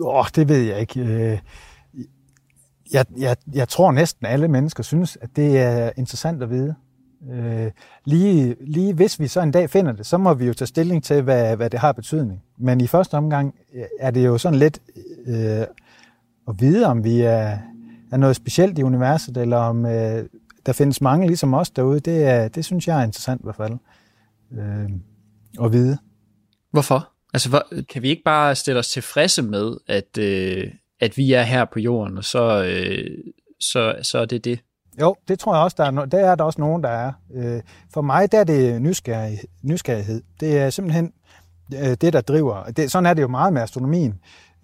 Åh, 0.00 0.14
oh, 0.14 0.26
det 0.34 0.48
ved 0.48 0.62
jeg 0.62 0.80
ikke. 0.80 1.00
Øh, 1.00 1.38
jeg, 2.92 3.06
jeg, 3.18 3.36
jeg 3.52 3.68
tror 3.68 3.92
næsten 3.92 4.26
alle 4.26 4.48
mennesker 4.48 4.82
synes, 4.82 5.18
at 5.20 5.30
det 5.36 5.58
er 5.58 5.90
interessant 5.96 6.42
at 6.42 6.50
vide. 6.50 6.74
Øh, 7.32 7.70
lige, 8.04 8.56
lige 8.60 8.94
hvis 8.94 9.20
vi 9.20 9.28
så 9.28 9.40
en 9.40 9.50
dag 9.50 9.70
finder 9.70 9.92
det, 9.92 10.06
så 10.06 10.18
må 10.18 10.34
vi 10.34 10.46
jo 10.46 10.54
tage 10.54 10.66
stilling 10.66 11.04
til, 11.04 11.22
hvad, 11.22 11.56
hvad 11.56 11.70
det 11.70 11.80
har 11.80 11.92
betydning. 11.92 12.42
Men 12.58 12.80
i 12.80 12.86
første 12.86 13.14
omgang 13.14 13.54
øh, 13.74 13.84
er 14.00 14.10
det 14.10 14.26
jo 14.26 14.38
sådan 14.38 14.58
lidt 14.58 14.78
øh, 15.26 15.66
at 16.48 16.60
vide, 16.60 16.86
om 16.86 17.04
vi 17.04 17.20
er, 17.20 17.58
er 18.12 18.16
noget 18.16 18.36
specielt 18.36 18.78
i 18.78 18.82
universet, 18.82 19.36
eller 19.36 19.56
om 19.56 19.86
øh, 19.86 20.24
der 20.66 20.72
findes 20.72 21.00
mange 21.00 21.26
ligesom 21.26 21.54
os 21.54 21.70
derude. 21.70 22.00
Det, 22.00 22.24
er, 22.24 22.48
det 22.48 22.64
synes 22.64 22.88
jeg 22.88 23.00
er 23.00 23.04
interessant 23.04 23.40
i 23.40 23.44
hvert 23.44 23.56
fald 23.56 23.78
øh, 24.52 24.90
at 25.64 25.72
vide. 25.72 25.98
Hvorfor? 26.70 27.08
Altså, 27.34 27.48
hvor, 27.48 27.62
kan 27.88 28.02
vi 28.02 28.08
ikke 28.08 28.22
bare 28.24 28.54
stille 28.54 28.78
os 28.78 28.88
tilfredse 28.88 29.42
med, 29.42 29.76
at, 29.88 30.18
øh, 30.18 30.70
at 31.00 31.16
vi 31.16 31.32
er 31.32 31.42
her 31.42 31.64
på 31.64 31.78
jorden, 31.78 32.18
og 32.18 32.24
så, 32.24 32.64
øh, 32.64 33.18
så, 33.60 33.94
så 34.02 34.18
er 34.18 34.24
det 34.24 34.44
det? 34.44 34.60
Jo, 35.00 35.16
det 35.28 35.38
tror 35.38 35.54
jeg 35.54 35.64
også, 35.64 35.74
der 35.78 35.84
er, 35.84 36.02
no- 36.02 36.06
der 36.06 36.18
er 36.18 36.34
der 36.34 36.44
også 36.44 36.60
nogen, 36.60 36.82
der 36.82 36.88
er. 36.88 37.12
Øh, 37.34 37.60
for 37.94 38.02
mig 38.02 38.32
der 38.32 38.40
er 38.40 38.44
det 38.44 38.82
nysgerrig, 38.82 39.38
nysgerrighed. 39.62 40.22
Det 40.40 40.58
er 40.58 40.70
simpelthen 40.70 41.12
øh, 41.74 41.96
det, 42.00 42.12
der 42.12 42.20
driver. 42.20 42.64
Det, 42.64 42.90
sådan 42.90 43.06
er 43.06 43.14
det 43.14 43.22
jo 43.22 43.28
meget 43.28 43.52
med 43.52 43.62
astronomien. 43.62 44.14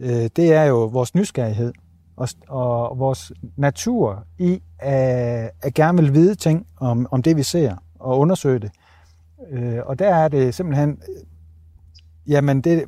Øh, 0.01 0.31
det 0.37 0.53
er 0.53 0.65
jo 0.65 0.85
vores 0.85 1.15
nysgerrighed 1.15 1.73
og, 2.17 2.29
og 2.49 2.99
vores 2.99 3.33
natur 3.57 4.25
i 4.39 4.63
at, 4.79 5.51
at 5.63 5.75
gerne 5.75 6.03
vil 6.03 6.15
vide 6.15 6.35
ting 6.35 6.67
om, 6.77 7.07
om 7.11 7.23
det, 7.23 7.37
vi 7.37 7.43
ser, 7.43 7.77
og 7.99 8.19
undersøge 8.19 8.59
det. 8.59 8.71
Øh, 9.51 9.79
og 9.87 9.99
der 9.99 10.15
er 10.15 10.29
det 10.29 10.55
simpelthen 10.55 10.99
Jamen, 12.27 12.61
det 12.61 12.85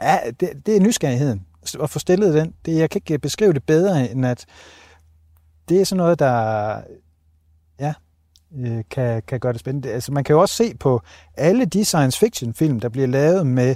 er, 0.00 0.30
det, 0.30 0.66
det 0.66 0.76
er 0.76 0.80
nysgerrigheden. 0.80 1.46
At 1.82 1.90
få 1.90 1.98
stillet 1.98 2.34
den. 2.34 2.54
Det, 2.66 2.76
jeg 2.76 2.90
kan 2.90 2.98
ikke 2.98 3.18
beskrive 3.18 3.52
det 3.52 3.64
bedre, 3.64 4.10
end 4.10 4.26
at 4.26 4.46
det 5.68 5.80
er 5.80 5.84
sådan 5.84 5.96
noget, 5.98 6.18
der 6.18 6.80
ja, 7.80 7.94
øh, 8.58 8.84
kan, 8.90 9.22
kan 9.22 9.40
gøre 9.40 9.52
det 9.52 9.60
spændende. 9.60 9.90
Altså, 9.90 10.12
man 10.12 10.24
kan 10.24 10.34
jo 10.34 10.40
også 10.40 10.54
se 10.54 10.74
på 10.76 11.00
alle 11.36 11.64
de 11.64 11.84
science 11.84 12.18
fiction 12.18 12.54
film, 12.54 12.80
der 12.80 12.88
bliver 12.88 13.06
lavet 13.06 13.46
med 13.46 13.74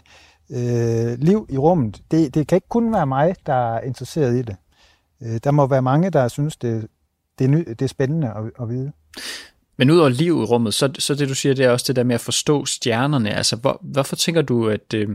øh, 0.51 1.19
liv 1.19 1.47
i 1.49 1.59
rummet. 1.59 2.03
Det, 2.11 2.35
det 2.35 2.47
kan 2.47 2.57
ikke 2.57 2.69
kun 2.69 2.93
være 2.93 3.07
mig, 3.07 3.35
der 3.47 3.75
er 3.75 3.81
interesseret 3.81 4.37
i 4.37 4.43
det. 4.43 4.57
Øh, 5.23 5.41
der 5.45 5.51
må 5.51 5.67
være 5.67 5.83
mange, 5.83 6.11
der 6.11 6.29
synes, 6.29 6.57
det, 6.57 6.89
det, 7.39 7.45
er, 7.45 7.49
ny, 7.49 7.65
det 7.69 7.83
er 7.83 7.87
spændende 7.87 8.29
at, 8.29 8.63
at 8.63 8.69
vide. 8.69 8.93
Men 9.77 9.91
udover 9.91 10.09
liv 10.09 10.41
i 10.41 10.45
rummet, 10.45 10.75
så, 10.75 10.93
så 10.99 11.15
det 11.15 11.29
du 11.29 11.35
siger, 11.35 11.55
det 11.55 11.65
er 11.65 11.71
også 11.71 11.85
det 11.89 11.97
der 11.97 12.05
med 12.05 12.15
at 12.15 12.21
forstå 12.21 12.65
stjernerne. 12.65 13.35
Altså, 13.35 13.57
hvor, 13.57 13.79
hvorfor 13.83 14.17
tænker 14.17 14.43
du, 14.43 14.69
at, 14.69 14.95
øh, 14.95 15.09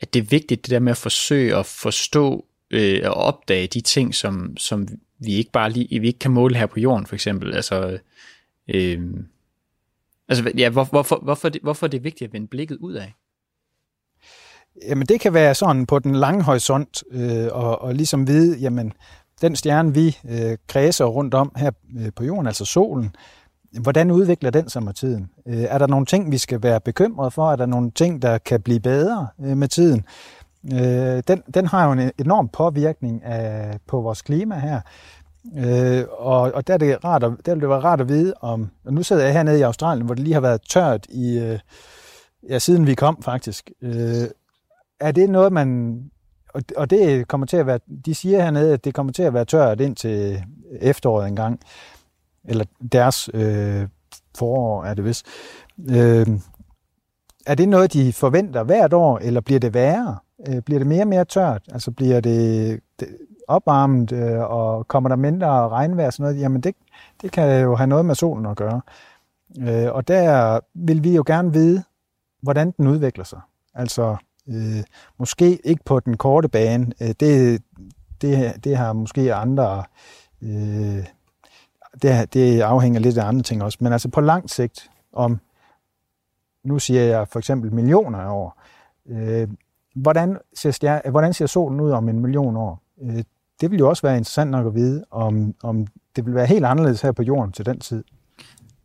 at 0.00 0.14
det 0.14 0.20
er 0.20 0.26
vigtigt, 0.26 0.64
det 0.64 0.70
der 0.70 0.78
med 0.78 0.90
at 0.90 0.96
forsøge 0.96 1.56
at 1.56 1.66
forstå 1.66 2.44
øh, 2.70 3.00
og 3.04 3.14
opdage 3.14 3.66
de 3.66 3.80
ting, 3.80 4.14
som, 4.14 4.56
som 4.56 4.88
vi 5.18 5.32
ikke 5.32 5.50
bare 5.50 5.70
lige, 5.70 6.00
vi 6.00 6.06
ikke 6.06 6.18
kan 6.18 6.30
måle 6.30 6.56
her 6.56 6.66
på 6.66 6.80
jorden, 6.80 7.06
for 7.06 7.14
eksempel. 7.14 7.54
Altså, 7.54 7.98
øh, 8.68 9.00
Altså, 10.32 10.52
ja, 10.58 10.70
hvor, 10.70 10.84
hvorfor, 10.84 11.20
hvorfor, 11.22 11.48
det, 11.48 11.62
hvorfor 11.62 11.86
er 11.86 11.90
det 11.90 12.04
vigtigt 12.04 12.28
at 12.28 12.32
vende 12.32 12.46
blikket 12.46 12.76
ud 12.76 12.92
af? 12.92 13.14
Jamen 14.88 15.06
det 15.06 15.20
kan 15.20 15.34
være 15.34 15.54
sådan 15.54 15.86
på 15.86 15.98
den 15.98 16.14
lange 16.14 16.42
horisont, 16.42 17.04
øh, 17.10 17.46
og, 17.50 17.82
og 17.82 17.94
ligesom 17.94 18.26
vide, 18.26 18.58
jamen 18.58 18.92
den 19.42 19.56
stjerne, 19.56 19.94
vi 19.94 20.18
øh, 20.28 20.56
kredser 20.68 21.04
rundt 21.04 21.34
om 21.34 21.52
her 21.56 21.70
øh, 21.98 22.10
på 22.16 22.24
jorden, 22.24 22.46
altså 22.46 22.64
solen, 22.64 23.16
hvordan 23.80 24.10
udvikler 24.10 24.50
den 24.50 24.68
sig 24.68 24.82
med 24.82 24.94
tiden? 24.94 25.30
Øh, 25.46 25.62
er 25.62 25.78
der 25.78 25.86
nogle 25.86 26.06
ting, 26.06 26.32
vi 26.32 26.38
skal 26.38 26.62
være 26.62 26.80
bekymret 26.80 27.32
for? 27.32 27.52
Er 27.52 27.56
der 27.56 27.66
nogle 27.66 27.90
ting, 27.90 28.22
der 28.22 28.38
kan 28.38 28.62
blive 28.62 28.80
bedre 28.80 29.28
øh, 29.44 29.56
med 29.56 29.68
tiden? 29.68 30.04
Øh, 30.72 31.22
den, 31.28 31.42
den 31.54 31.66
har 31.66 31.86
jo 31.86 31.92
en 31.92 32.10
enorm 32.18 32.48
påvirkning 32.48 33.24
af, 33.24 33.78
på 33.86 34.00
vores 34.00 34.22
klima 34.22 34.58
her. 34.58 34.80
Øh, 35.56 36.04
og, 36.18 36.40
og 36.40 36.66
der, 36.66 36.74
er 36.74 36.78
det 36.78 37.04
rart 37.04 37.24
at, 37.24 37.32
der 37.46 37.54
vil 37.54 37.60
det 37.60 37.68
være 37.68 37.80
rart 37.80 38.00
at 38.00 38.08
vide 38.08 38.34
om, 38.40 38.70
og 38.84 38.92
nu 38.94 39.02
sidder 39.02 39.24
jeg 39.24 39.32
hernede 39.32 39.58
i 39.58 39.62
Australien, 39.62 40.06
hvor 40.06 40.14
det 40.14 40.24
lige 40.24 40.34
har 40.34 40.40
været 40.40 40.62
tørt 40.62 41.06
i, 41.08 41.38
øh, 41.38 41.58
ja, 42.48 42.58
siden 42.58 42.86
vi 42.86 42.94
kom 42.94 43.22
faktisk. 43.22 43.70
Øh, 43.82 44.28
er 45.00 45.12
det 45.12 45.30
noget, 45.30 45.52
man... 45.52 45.98
Og, 46.54 46.62
og 46.76 46.90
det 46.90 47.28
kommer 47.28 47.46
til 47.46 47.56
at 47.56 47.66
være... 47.66 47.78
De 48.06 48.14
siger 48.14 48.42
hernede, 48.42 48.72
at 48.72 48.84
det 48.84 48.94
kommer 48.94 49.12
til 49.12 49.22
at 49.22 49.34
være 49.34 49.44
tørt 49.44 49.80
ind 49.80 49.96
til 49.96 50.42
efteråret 50.80 51.28
engang. 51.28 51.60
Eller 52.44 52.64
deres 52.92 53.30
øh, 53.34 53.88
forår 54.38 54.84
er 54.84 54.94
det 54.94 55.04
vist. 55.04 55.26
Øh, 55.90 56.26
er 57.46 57.54
det 57.54 57.68
noget, 57.68 57.92
de 57.92 58.12
forventer 58.12 58.62
hvert 58.62 58.92
år, 58.92 59.18
eller 59.18 59.40
bliver 59.40 59.60
det 59.60 59.74
værre? 59.74 60.18
Øh, 60.48 60.62
bliver 60.62 60.78
det 60.78 60.86
mere 60.86 61.02
og 61.02 61.08
mere 61.08 61.24
tørt? 61.24 61.62
Altså 61.72 61.90
bliver 61.90 62.20
det, 62.20 62.80
det 63.00 63.08
opvarmet, 63.48 64.12
øh, 64.12 64.40
og 64.40 64.88
kommer 64.88 65.08
der 65.08 65.16
mindre 65.16 65.68
regnvejr 65.68 66.06
og 66.06 66.12
sådan 66.12 66.24
noget? 66.24 66.40
Jamen 66.40 66.60
det, 66.60 66.74
det 67.22 67.32
kan 67.32 67.62
jo 67.62 67.76
have 67.76 67.86
noget 67.86 68.04
med 68.04 68.14
solen 68.14 68.46
at 68.46 68.56
gøre. 68.56 68.80
Øh, 69.60 69.92
og 69.92 70.08
der 70.08 70.60
vil 70.74 71.04
vi 71.04 71.14
jo 71.14 71.24
gerne 71.26 71.52
vide, 71.52 71.82
hvordan 72.42 72.70
den 72.70 72.86
udvikler 72.86 73.24
sig. 73.24 73.40
Altså, 73.74 74.16
Øh, 74.48 74.84
måske 75.18 75.58
ikke 75.64 75.84
på 75.84 76.00
den 76.00 76.16
korte 76.16 76.48
bane. 76.48 76.92
Øh, 77.00 77.08
det, 77.20 77.62
det, 78.20 78.64
det 78.64 78.76
har 78.76 78.92
måske 78.92 79.34
andre... 79.34 79.84
Øh, 80.42 81.06
det, 82.02 82.34
det 82.34 82.60
afhænger 82.60 83.00
lidt 83.00 83.18
af 83.18 83.26
andre 83.26 83.42
ting 83.42 83.62
også. 83.62 83.78
Men 83.80 83.92
altså 83.92 84.08
på 84.08 84.20
lang 84.20 84.50
sigt, 84.50 84.90
om 85.12 85.40
nu 86.64 86.78
siger 86.78 87.02
jeg 87.02 87.28
for 87.28 87.38
eksempel 87.38 87.72
millioner 87.72 88.18
af 88.18 88.32
år, 88.32 88.62
øh, 89.08 89.48
hvordan, 89.94 90.38
ser 90.54 90.70
stjer, 90.70 91.10
hvordan 91.10 91.34
ser 91.34 91.46
solen 91.46 91.80
ud 91.80 91.90
om 91.90 92.08
en 92.08 92.20
million 92.20 92.56
år? 92.56 92.82
Øh, 93.02 93.24
det 93.60 93.70
vil 93.70 93.78
jo 93.78 93.88
også 93.88 94.02
være 94.02 94.16
interessant 94.16 94.50
nok 94.50 94.66
at 94.66 94.74
vide, 94.74 95.04
om, 95.10 95.54
om 95.62 95.86
det 96.16 96.26
vil 96.26 96.34
være 96.34 96.46
helt 96.46 96.64
anderledes 96.64 97.02
her 97.02 97.12
på 97.12 97.22
jorden 97.22 97.52
til 97.52 97.66
den 97.66 97.80
tid. 97.80 98.04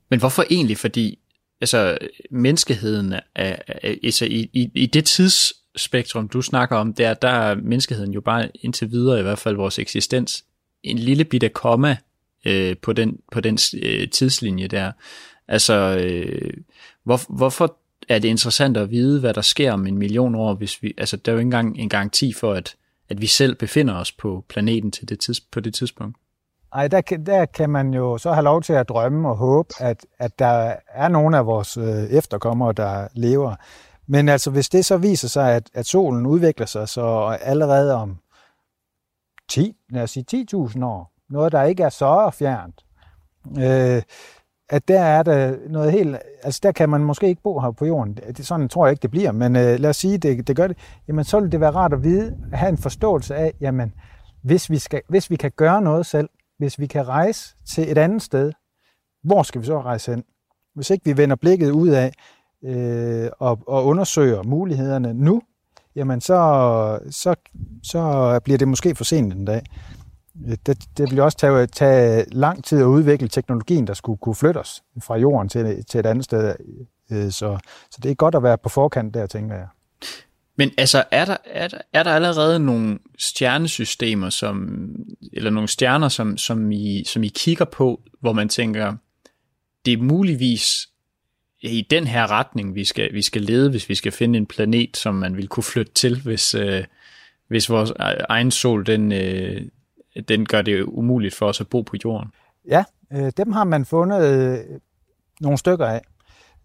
Men 0.10 0.20
hvorfor 0.20 0.44
egentlig? 0.50 0.78
Fordi 0.78 1.20
altså 1.62 1.98
menneskeheden 2.32 3.14
er, 3.36 3.56
altså 4.04 4.26
i, 4.26 4.50
i, 4.54 4.72
i 4.74 4.86
det 4.86 5.06
tidsspektrum, 5.06 6.28
du 6.28 6.42
snakker 6.42 6.76
om, 6.76 6.94
der, 6.94 7.14
der 7.14 7.30
er 7.30 7.56
menneskeheden 7.56 8.14
jo 8.14 8.22
bare 8.22 8.50
indtil 8.56 8.92
videre, 8.92 9.20
i 9.20 9.24
hvert 9.24 9.40
fald 9.40 9.56
vores 9.56 9.80
eksistens, 9.80 10.46
en 10.84 11.00
lille 11.00 11.24
bitte 11.24 11.50
komma 11.50 11.98
øh, 12.46 12.78
på 12.78 12.94
den, 12.94 13.20
på 13.32 13.42
den 13.42 13.58
øh, 13.82 14.10
tidslinje 14.10 14.68
der. 14.68 14.92
Altså, 15.48 15.74
øh, 15.74 16.54
hvor, 17.04 17.36
hvorfor 17.36 17.78
er 18.10 18.20
det 18.20 18.28
interessant 18.28 18.78
at 18.78 18.92
vide, 18.92 19.20
hvad 19.20 19.34
der 19.34 19.42
sker 19.42 19.72
om 19.72 19.88
en 19.88 19.98
million 19.98 20.36
år, 20.36 20.54
hvis 20.54 20.84
vi, 20.84 20.94
altså 20.98 21.18
der 21.18 21.32
er 21.32 21.34
jo 21.34 21.40
ikke 21.40 21.48
engang 21.48 21.80
en 21.80 21.90
garanti 21.90 22.34
for, 22.34 22.54
at, 22.54 22.76
at 23.10 23.22
vi 23.22 23.28
selv 23.28 23.56
befinder 23.56 23.94
os 23.94 24.12
på 24.12 24.46
planeten 24.50 24.92
til 24.92 25.10
det 25.10 25.20
tids, 25.20 25.40
på 25.40 25.60
det 25.60 25.74
tidspunkt. 25.74 26.18
Ej, 26.78 26.88
der, 26.88 27.02
der 27.02 27.46
kan 27.46 27.70
man 27.70 27.94
jo 27.94 28.18
så 28.18 28.32
have 28.32 28.44
lov 28.44 28.62
til 28.62 28.74
at 28.74 28.90
drømme 28.90 29.30
og 29.30 29.36
håbe, 29.36 29.70
at, 29.80 30.06
at 30.20 30.40
der 30.40 30.76
er 30.88 31.08
nogle 31.08 31.38
af 31.38 31.46
vores 31.46 31.78
øh, 31.78 32.04
efterkommere, 32.04 32.74
der 32.74 33.08
lever. 33.14 33.56
Men 34.08 34.30
altså, 34.30 34.52
hvis 34.52 34.70
det 34.70 34.86
så 34.86 34.98
viser 34.98 35.28
sig, 35.28 35.56
at, 35.56 35.70
at 35.74 35.86
solen 35.86 36.26
udvikler 36.26 36.66
sig, 36.66 36.90
så 36.90 37.38
allerede 37.42 37.96
om 37.96 38.18
10, 39.50 39.76
lad 39.90 40.04
os 40.04 40.12
sige 40.12 40.46
10.000 40.54 40.86
år, 40.86 41.12
noget, 41.30 41.52
der 41.52 41.64
ikke 41.64 41.84
er 41.84 41.90
så 41.90 42.30
fjernt, 42.34 42.86
øh, 43.58 44.02
at 44.70 44.88
der 44.88 45.00
er 45.00 45.24
der 45.24 45.56
noget 45.70 45.92
helt, 45.92 46.18
altså 46.44 46.60
der 46.64 46.72
kan 46.72 46.90
man 46.90 47.02
måske 47.02 47.28
ikke 47.28 47.42
bo 47.42 47.60
her 47.60 47.72
på 47.72 47.86
jorden. 47.86 48.18
Det, 48.38 48.48
sådan 48.48 48.70
tror 48.70 48.86
jeg 48.86 48.92
ikke, 48.92 49.02
det 49.02 49.12
bliver, 49.12 49.32
men 49.32 49.56
øh, 49.56 49.80
lad 49.80 49.90
os 49.90 49.98
sige, 49.98 50.18
det, 50.18 50.48
det 50.48 50.56
gør 50.56 50.68
det. 50.68 50.78
Jamen, 51.08 51.26
så 51.26 51.40
vil 51.40 51.52
det 51.52 51.60
være 51.60 51.72
rart 51.72 51.94
at 51.94 52.04
vide, 52.04 52.38
at 52.52 52.58
have 52.58 52.70
en 52.70 52.78
forståelse 52.78 53.36
af, 53.36 53.54
jamen, 53.62 53.94
hvis 54.42 54.70
vi, 54.70 54.78
skal, 54.78 55.02
hvis 55.10 55.30
vi 55.30 55.36
kan 55.36 55.52
gøre 55.56 55.82
noget 55.82 56.06
selv, 56.06 56.30
hvis 56.58 56.80
vi 56.80 56.88
kan 56.88 57.08
rejse 57.08 57.56
til 57.66 57.92
et 57.92 57.98
andet 57.98 58.22
sted, 58.22 58.52
hvor 59.24 59.44
skal 59.44 59.62
vi 59.62 59.66
så 59.66 59.82
rejse 59.82 60.12
hen? 60.12 60.24
Hvis 60.76 60.90
ikke 60.90 61.06
vi 61.06 61.18
vender 61.18 61.36
blikket 61.36 61.72
ud 61.72 61.90
af 61.90 62.14
øh, 62.64 63.30
og, 63.40 63.60
og 63.68 63.86
undersøger 63.86 64.44
mulighederne 64.44 65.14
nu, 65.14 65.42
jamen 65.96 66.22
så, 66.22 67.00
så, 67.12 67.36
så 67.84 68.40
bliver 68.44 68.58
det 68.58 68.68
måske 68.68 68.96
for 68.96 69.04
sent 69.04 69.34
en 69.34 69.46
dag. 69.46 69.62
Øh, 70.48 70.58
det, 70.66 70.98
det 70.98 71.12
vil 71.12 71.20
også 71.20 71.38
tage, 71.38 71.68
tage 71.68 72.26
lang 72.32 72.64
tid 72.64 72.80
at 72.80 72.86
udvikle 72.86 73.28
teknologien, 73.28 73.88
der 73.88 73.94
skulle 73.94 74.18
kunne 74.18 74.36
flytte 74.36 74.58
os 74.58 74.84
fra 75.02 75.18
jorden 75.18 75.50
til, 75.50 75.86
til 75.86 76.00
et 76.00 76.06
andet 76.06 76.26
sted. 76.26 76.56
Øh, 77.12 77.32
så, 77.32 77.60
så 77.92 78.00
det 78.04 78.12
er 78.12 78.16
godt 78.16 78.36
at 78.36 78.44
være 78.44 78.58
på 78.58 78.70
forkant 78.70 79.14
der, 79.14 79.28
tænker 79.28 79.56
jeg. 79.56 79.68
Men 80.58 80.72
altså, 80.78 81.04
er 81.12 81.26
der, 81.26 81.38
er, 81.46 81.68
der, 81.68 81.78
er 81.94 82.04
der 82.04 82.12
allerede 82.12 82.60
nogle 82.60 83.00
stjernesystemer, 83.18 84.30
som, 84.30 84.70
eller 85.34 85.50
nogle 85.50 85.68
stjerner, 85.68 86.10
som, 86.10 86.38
som, 86.38 86.72
I, 86.72 87.04
som 87.04 87.24
I 87.24 87.28
kigger 87.28 87.66
på, 87.66 88.02
hvor 88.20 88.34
man 88.34 88.50
tænker, 88.50 88.96
det 89.86 89.94
er 89.94 89.98
muligvis 89.98 90.90
i 91.62 91.88
den 91.90 92.08
her 92.08 92.32
retning, 92.32 92.76
vi 92.76 92.86
skal, 92.86 93.14
vi 93.14 93.22
skal 93.22 93.42
lede, 93.42 93.70
hvis 93.70 93.90
vi 93.90 93.96
skal 93.96 94.12
finde 94.12 94.38
en 94.38 94.46
planet, 94.46 94.98
som 94.98 95.16
man 95.16 95.38
vil 95.38 95.48
kunne 95.48 95.64
flytte 95.64 95.94
til, 95.94 96.22
hvis, 96.22 96.56
øh, 96.56 96.84
hvis 97.48 97.70
vores 97.70 97.92
e- 97.92 98.26
egen 98.30 98.52
sol, 98.52 98.86
den, 98.86 99.12
øh, 99.12 99.62
den 100.28 100.46
gør 100.46 100.62
det 100.62 100.84
umuligt 100.84 101.36
for 101.36 101.48
os 101.48 101.62
at 101.62 101.68
bo 101.68 101.82
på 101.82 101.96
jorden. 102.06 102.30
Ja, 102.68 102.84
øh, 103.14 103.32
dem 103.38 103.52
har 103.52 103.64
man 103.64 103.86
fundet 103.86 104.26
øh, 104.26 104.80
nogle 105.42 105.58
stykker 105.58 105.86
af. 105.86 106.02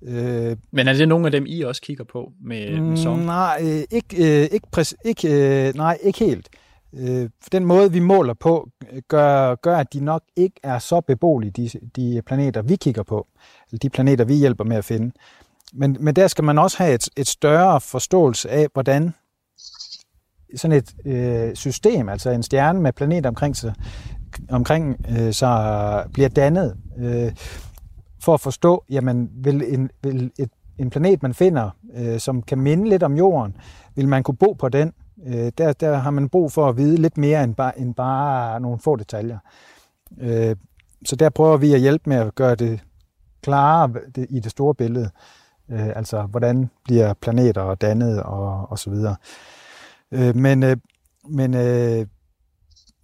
Øh, 0.07 0.57
Men 0.71 0.89
er 0.89 0.93
det 0.93 1.09
nogle 1.09 1.27
af 1.27 1.33
dem, 1.33 1.45
I 1.47 1.61
også 1.61 1.83
kigger 1.83 2.05
på 2.05 2.33
med, 2.45 2.81
med 2.81 2.97
song? 2.97 3.25
Nej, 3.25 3.59
øh, 3.63 3.83
ikke, 3.91 4.43
øh, 4.43 4.49
ikke, 4.53 4.67
præs, 4.73 4.95
ikke, 5.05 5.29
øh, 5.69 5.75
nej, 5.75 5.99
ikke 6.03 6.19
helt. 6.19 6.49
Øh, 6.95 7.31
den 7.53 7.65
måde, 7.65 7.93
vi 7.93 8.01
måler 8.01 8.35
på, 8.35 8.69
gør, 9.09 9.55
gør, 9.55 9.77
at 9.77 9.93
de 9.93 10.05
nok 10.05 10.23
ikke 10.37 10.61
er 10.63 10.79
så 10.79 11.01
beboelige, 11.01 11.51
de, 11.51 11.71
de 11.97 12.23
planeter, 12.27 12.63
vi 12.63 12.77
kigger 12.77 13.03
på, 13.03 13.27
eller 13.71 13.79
de 13.79 13.91
planeter, 13.91 14.25
vi 14.25 14.35
hjælper 14.35 14.65
med 14.65 14.77
at 14.77 14.85
finde. 14.85 15.13
Men, 15.73 15.97
men 16.01 16.17
der 16.17 16.27
skal 16.27 16.45
man 16.45 16.59
også 16.59 16.79
have 16.79 16.95
et, 16.95 17.09
et 17.17 17.29
større 17.29 17.81
forståelse 17.81 18.51
af, 18.51 18.67
hvordan 18.73 19.15
sådan 20.57 20.77
et 20.77 20.95
øh, 21.07 21.55
system, 21.55 22.09
altså 22.09 22.31
en 22.31 22.43
stjerne 22.43 22.81
med 22.81 22.93
planeter 22.93 23.29
omkring 23.29 23.57
sig, 23.57 23.75
omkring 24.51 25.07
øh, 25.19 25.33
så 25.33 26.05
bliver 26.13 26.29
dannet. 26.29 26.77
Øh, 26.99 27.33
for 28.23 28.35
at 28.35 28.41
forstå, 28.41 28.85
jamen, 28.91 29.31
vil 29.35 29.75
en, 29.75 29.91
vil 30.03 30.31
et, 30.39 30.51
en 30.79 30.91
planet, 30.91 31.23
man 31.23 31.35
finder, 31.35 31.71
øh, 31.95 32.21
som 32.21 32.43
kan 32.43 32.61
minde 32.61 32.89
lidt 32.89 33.03
om 33.03 33.17
jorden, 33.17 33.57
vil 33.95 34.09
man 34.09 34.23
kunne 34.23 34.37
bo 34.37 34.53
på 34.53 34.69
den? 34.69 34.93
Øh, 35.27 35.53
der, 35.59 35.73
der 35.73 35.97
har 35.97 36.11
man 36.11 36.29
brug 36.29 36.53
for 36.53 36.69
at 36.69 36.77
vide 36.77 36.97
lidt 36.97 37.19
mere 37.19 37.45
end 37.45 37.55
bare, 37.55 37.79
end 37.79 37.95
bare 37.95 38.61
nogle 38.61 38.79
få 38.79 38.97
detaljer. 38.97 39.39
Øh, 40.21 40.57
så 41.05 41.17
der 41.17 41.31
prøver 41.31 41.57
vi 41.57 41.75
at 41.75 41.81
hjælpe 41.81 42.11
med 42.11 42.17
at 42.17 42.35
gøre 42.35 42.55
det 42.55 42.81
klarere 43.43 43.91
i 44.29 44.41
det 44.41 44.51
store 44.51 44.75
billede. 44.75 45.11
Øh, 45.71 45.89
altså, 45.97 46.23
hvordan 46.23 46.71
bliver 46.85 47.15
planeter 47.15 47.75
dannet 47.75 48.23
og, 48.23 48.71
og 48.71 48.79
så 48.79 48.91
videre. 48.91 49.17
Øh, 50.13 50.37
men 50.37 50.63
øh, 50.63 50.77
men 51.29 51.55
øh, 51.55 52.07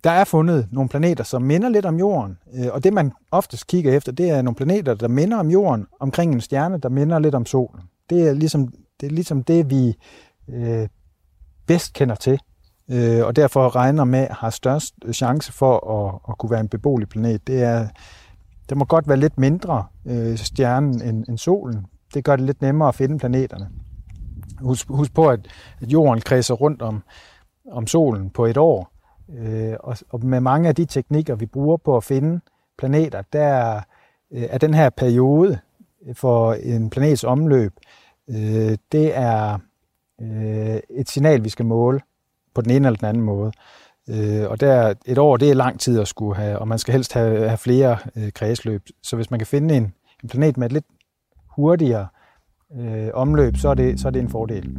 der 0.04 0.11
er 0.11 0.24
fundet 0.24 0.68
nogle 0.72 0.88
planeter, 0.88 1.24
som 1.24 1.42
minder 1.42 1.68
lidt 1.68 1.87
om 1.87 1.98
Jorden, 1.98 2.38
øh, 2.54 2.66
og 2.72 2.84
det 2.84 2.92
man 2.92 3.12
oftest 3.30 3.66
kigger 3.66 3.92
efter, 3.92 4.12
det 4.12 4.30
er 4.30 4.42
nogle 4.42 4.56
planeter, 4.56 4.94
der 4.94 5.08
minder 5.08 5.37
om 5.37 5.50
Jorden, 5.50 5.87
omkring 6.00 6.34
en 6.34 6.40
stjerne, 6.40 6.78
der 6.78 6.88
minder 6.88 7.18
lidt 7.18 7.34
om 7.34 7.46
Solen. 7.46 7.82
Det 8.11 8.28
er 8.28 8.32
ligesom 8.32 8.68
det, 9.00 9.06
er 9.06 9.11
ligesom 9.11 9.42
det 9.42 9.70
vi 9.70 9.96
øh, 10.48 10.88
bedst 11.66 11.92
kender 11.92 12.14
til, 12.14 12.40
øh, 12.90 13.26
og 13.26 13.37
derfor 13.37 13.76
regner 13.76 14.04
med 14.04 14.26
har 14.30 14.50
størst 14.50 14.94
chance 15.12 15.52
for 15.52 16.06
at, 16.06 16.20
at 16.28 16.38
kunne 16.38 16.50
være 16.50 16.61
en 16.61 16.68
beboelig 16.68 17.08
planet. 17.08 17.46
Det 17.46 17.62
er, 17.62 17.88
det 18.68 18.76
må 18.76 18.84
godt 18.84 19.08
være 19.08 19.16
lidt 19.16 19.38
mindre 19.38 19.84
øh, 20.06 20.37
stjernen 20.37 21.02
end, 21.02 21.24
end 21.28 21.38
Solen. 21.38 21.87
Det 22.14 22.24
gør 22.24 22.37
det 22.37 22.44
lidt 22.44 22.62
nemmere 22.62 22.88
at 22.88 22.94
finde 22.94 23.18
planeterne. 23.18 23.68
Husk, 24.61 24.88
husk 24.88 25.14
på, 25.14 25.28
at, 25.28 25.40
at 25.80 25.92
Jorden 25.92 26.20
kredser 26.20 26.54
rundt 26.54 26.82
om, 26.82 27.02
om 27.70 27.87
Solen 27.87 28.30
på 28.30 28.46
et 28.46 28.56
år, 28.56 28.97
Øh, 29.37 29.75
og, 29.81 29.97
og 30.09 30.27
med 30.27 30.41
mange 30.41 30.69
af 30.69 30.75
de 30.75 30.85
teknikker, 30.85 31.35
vi 31.35 31.47
bruger 31.47 31.77
på 31.77 31.97
at 31.97 32.05
finde 32.05 32.41
planeter, 32.79 33.23
der 33.33 33.81
øh, 34.33 34.43
er 34.51 34.59
den 34.59 34.75
her 34.75 34.91
periode 34.91 35.59
for 36.14 36.53
en 36.53 36.91
planets 36.91 37.25
omløb, 37.25 37.73
øh, 38.31 38.77
det 38.93 39.17
er 39.17 39.59
øh, 40.21 40.81
et 40.91 41.09
signal, 41.09 41.45
vi 41.45 41.49
skal 41.49 41.67
måle 41.67 42.01
på 42.55 42.61
den 42.61 42.71
ene 42.71 42.87
eller 42.87 42.99
den 42.99 43.09
anden 43.09 43.23
måde. 43.23 43.53
Øh, 44.09 44.51
og 44.51 44.61
der, 44.61 44.95
et 45.07 45.19
år, 45.19 45.37
det 45.37 45.51
er 45.51 45.55
lang 45.55 45.81
tid 45.81 46.01
at 46.01 46.09
skulle 46.09 46.37
have, 46.37 46.59
og 46.59 46.69
man 46.69 46.79
skal 46.79 46.93
helst 46.93 47.12
have, 47.12 47.49
have 47.49 47.59
flere 47.59 47.99
øh, 48.17 48.33
kredsløb. 48.33 48.83
Så 49.03 49.17
hvis 49.17 49.31
man 49.31 49.41
kan 49.41 49.47
finde 49.47 49.77
en, 49.77 49.95
en 50.23 50.29
planet 50.29 50.57
med 50.57 50.67
et 50.67 50.73
lidt 50.73 50.87
hurtigere 51.57 52.07
øh, 52.79 53.09
omløb, 53.14 53.57
så 53.57 53.69
er, 53.69 53.75
det, 53.75 54.01
så 54.01 54.09
er 54.09 54.12
det 54.12 54.23
en 54.23 54.29
fordel. 54.29 54.71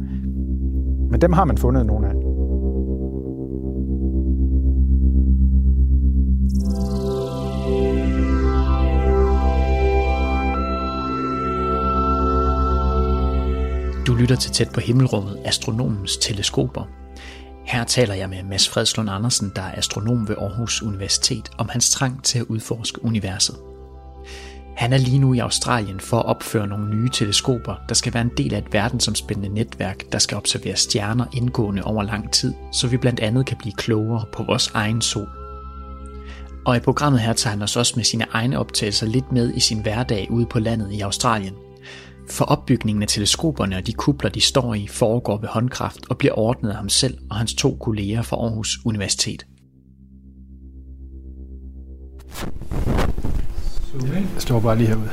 Men 1.10 1.20
dem 1.20 1.32
har 1.32 1.44
man 1.44 1.58
fundet 1.58 1.86
nogle 1.86 2.08
af. 2.08 2.19
Du 14.10 14.14
lytter 14.14 14.36
til 14.36 14.50
Tæt 14.50 14.70
på 14.74 14.80
Himmelrummet, 14.80 15.38
Astronomens 15.44 16.16
Teleskoper. 16.16 16.88
Her 17.66 17.84
taler 17.84 18.14
jeg 18.14 18.28
med 18.28 18.42
Mads 18.42 18.68
Fredslund 18.68 19.10
Andersen, 19.10 19.52
der 19.56 19.62
er 19.62 19.78
astronom 19.78 20.28
ved 20.28 20.36
Aarhus 20.38 20.82
Universitet, 20.82 21.50
om 21.58 21.68
hans 21.68 21.90
trang 21.90 22.24
til 22.24 22.38
at 22.38 22.44
udforske 22.44 23.04
universet. 23.04 23.56
Han 24.76 24.92
er 24.92 24.98
lige 24.98 25.18
nu 25.18 25.34
i 25.34 25.38
Australien 25.38 26.00
for 26.00 26.18
at 26.18 26.26
opføre 26.26 26.66
nogle 26.66 26.96
nye 26.96 27.08
teleskoper, 27.12 27.74
der 27.88 27.94
skal 27.94 28.14
være 28.14 28.22
en 28.22 28.30
del 28.36 28.54
af 28.54 28.58
et 28.58 28.72
verdensomspændende 28.72 29.54
netværk, 29.54 30.04
der 30.12 30.18
skal 30.18 30.36
observere 30.36 30.76
stjerner 30.76 31.24
indgående 31.32 31.82
over 31.82 32.02
lang 32.02 32.32
tid, 32.32 32.54
så 32.72 32.86
vi 32.86 32.96
blandt 32.96 33.20
andet 33.20 33.46
kan 33.46 33.56
blive 33.56 33.74
klogere 33.74 34.24
på 34.32 34.42
vores 34.42 34.70
egen 34.74 35.00
sol. 35.00 35.28
Og 36.66 36.76
i 36.76 36.80
programmet 36.80 37.20
her 37.20 37.32
tager 37.32 37.52
han 37.52 37.62
os 37.62 37.76
også 37.76 37.92
med 37.96 38.04
sine 38.04 38.26
egne 38.32 38.58
optagelser 38.58 39.06
lidt 39.06 39.32
med 39.32 39.54
i 39.54 39.60
sin 39.60 39.82
hverdag 39.82 40.30
ude 40.30 40.46
på 40.46 40.58
landet 40.58 40.92
i 40.92 41.00
Australien. 41.00 41.54
For 42.30 42.44
opbygningen 42.44 43.02
af 43.02 43.08
teleskoperne 43.08 43.76
og 43.76 43.86
de 43.86 43.92
kupler, 43.92 44.30
de 44.30 44.40
står 44.40 44.74
i, 44.74 44.86
foregår 44.86 45.38
ved 45.38 45.48
håndkraft 45.48 46.00
og 46.10 46.18
bliver 46.18 46.38
ordnet 46.38 46.70
af 46.70 46.76
ham 46.76 46.88
selv 46.88 47.18
og 47.30 47.36
hans 47.36 47.54
to 47.54 47.76
kolleger 47.80 48.22
fra 48.22 48.36
Aarhus 48.36 48.78
Universitet. 48.84 49.46
Jeg 54.04 54.24
står 54.38 54.60
bare 54.60 54.78
lige 54.78 54.88
herude. 54.88 55.10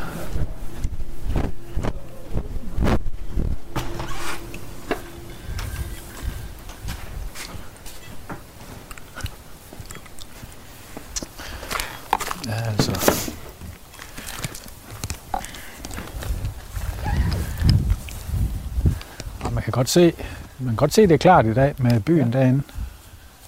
Godt 19.78 19.90
se, 19.90 20.14
man 20.60 20.68
kan 20.68 20.76
godt 20.76 20.94
se, 20.94 21.02
det 21.02 21.12
er 21.12 21.18
klart 21.18 21.46
i 21.46 21.54
dag 21.54 21.74
med 21.78 22.00
byen 22.00 22.32
ja. 22.34 22.40
derinde. 22.40 22.64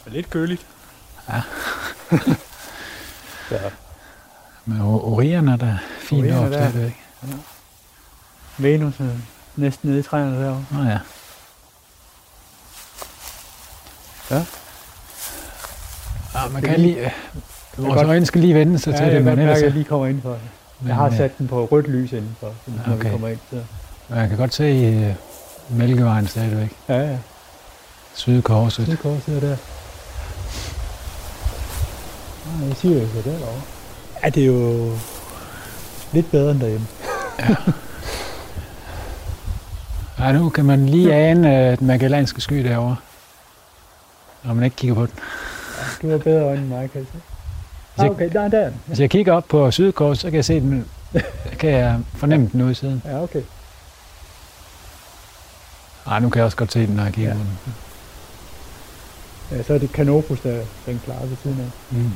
Det 0.05 0.07
er 0.07 0.11
lidt 0.11 0.29
køligt. 0.29 0.65
Ja. 1.29 1.41
ja. 3.51 3.57
Men 4.65 4.81
Orion 4.81 5.47
er 5.47 5.55
der 5.55 5.77
fint 5.99 6.21
Orion 6.25 6.37
er 6.37 6.45
op, 6.45 6.51
der. 6.51 6.57
det 6.57 6.67
er 6.67 6.71
det 6.71 6.85
ikke? 6.85 6.97
Venus 8.57 8.99
er 8.99 9.05
næsten 9.55 9.89
nede 9.89 9.99
i 9.99 10.03
træerne 10.03 10.41
derovre. 10.43 10.65
Nå 10.71 10.83
ja. 10.83 10.99
Ja. 14.31 14.45
Ja, 16.35 16.47
man 16.49 16.61
Det 16.61 16.69
kan 16.69 16.73
er 16.73 16.77
lige... 16.77 17.05
øh, 17.05 17.11
Vores 17.77 18.01
øjne 18.03 18.25
skal 18.25 18.41
lige 18.41 18.53
vende 18.55 18.79
sig 18.79 18.91
Ja, 18.91 18.97
til 18.97 19.03
jeg 19.03 19.13
det, 19.15 19.23
kan 19.23 19.35
men 19.35 19.39
ellers... 19.39 19.61
jeg 19.61 19.71
lige 19.71 19.85
kommer 19.85 20.07
indenfor. 20.07 20.37
Jeg 20.87 20.95
har 20.95 21.09
men, 21.09 21.17
sat 21.17 21.37
den 21.37 21.47
på 21.47 21.65
rødt 21.65 21.87
lys 21.87 22.11
indenfor, 22.11 22.53
så 22.65 22.71
når 22.87 22.93
Okay. 22.93 23.03
vi 23.03 23.09
kommer 23.09 23.27
ind. 23.27 23.39
Så. 23.49 23.55
øh, 23.55 23.63
Man 24.09 24.29
kan 24.29 24.37
godt 24.37 24.53
se 24.53 24.97
uh, 25.09 25.15
Mælkevejen 25.69 26.27
stadigvæk. 26.27 26.75
Ja, 26.89 27.01
ja. 27.11 27.17
Sydkorset. 28.13 28.85
Sydkors 28.85 29.23
sidder 29.23 29.39
der. 29.39 29.55
Nej, 32.59 32.67
jeg 32.67 32.77
siger 32.77 33.01
jo 33.01 33.07
så 33.07 33.29
derovre. 33.29 33.61
Ja, 34.23 34.29
det 34.29 34.43
er 34.43 34.47
jo 34.47 34.91
lidt 36.13 36.31
bedre 36.31 36.51
end 36.51 36.59
derhjemme. 36.59 36.87
Ja, 40.19 40.31
nu 40.31 40.49
kan 40.49 40.65
man 40.65 40.85
lige 40.85 41.13
ane 41.15 41.71
uh, 41.73 41.79
den 41.79 41.87
magellanske 41.87 42.41
sky 42.41 42.55
derovre. 42.63 42.95
Når 44.43 44.53
man 44.53 44.63
ikke 44.63 44.75
kigger 44.75 44.95
på 44.95 45.01
den. 45.05 45.13
Du 46.01 46.09
har 46.11 46.17
bedre 46.17 46.43
øjne 46.43 46.61
end 46.61 46.67
mig, 46.67 46.91
kan 46.91 47.01
jeg 47.01 47.07
se. 47.07 47.11
Hvis 47.13 47.21
jeg, 47.97 48.05
Ah, 48.05 48.11
okay, 48.11 48.29
der 48.33 48.41
er 48.41 48.47
den. 48.65 48.73
hvis 48.85 48.99
jeg 48.99 49.09
kigger 49.09 49.33
op 49.33 49.45
på 49.49 49.71
Sydkors, 49.71 50.19
så 50.19 50.27
kan 50.27 50.35
jeg 50.35 50.45
se 50.45 50.59
den. 50.59 50.85
kan 51.59 51.69
jeg 51.69 51.99
fornemme 52.15 52.49
den 52.51 52.61
ude 52.61 52.71
i 52.71 52.73
siden. 52.73 53.01
Ja, 53.05 53.23
okay. 53.23 53.41
Nej, 56.09 56.19
nu 56.19 56.29
kan 56.29 56.37
jeg 56.39 56.45
også 56.45 56.57
godt 56.57 56.71
se 56.71 56.87
den, 56.87 56.95
når 56.95 57.03
jeg 57.03 57.13
kigger 57.13 57.31
Ja. 57.31 57.37
på 57.37 57.43
den. 57.43 57.73
Ja, 59.57 59.63
så 59.63 59.73
er 59.73 59.77
det 59.77 59.89
Canopus, 59.89 60.39
der 60.39 60.59
den 60.85 61.01
klarer 61.05 61.25
ved 61.25 61.37
siden 61.43 61.59
af. 61.59 61.97
Mm. 61.97 62.11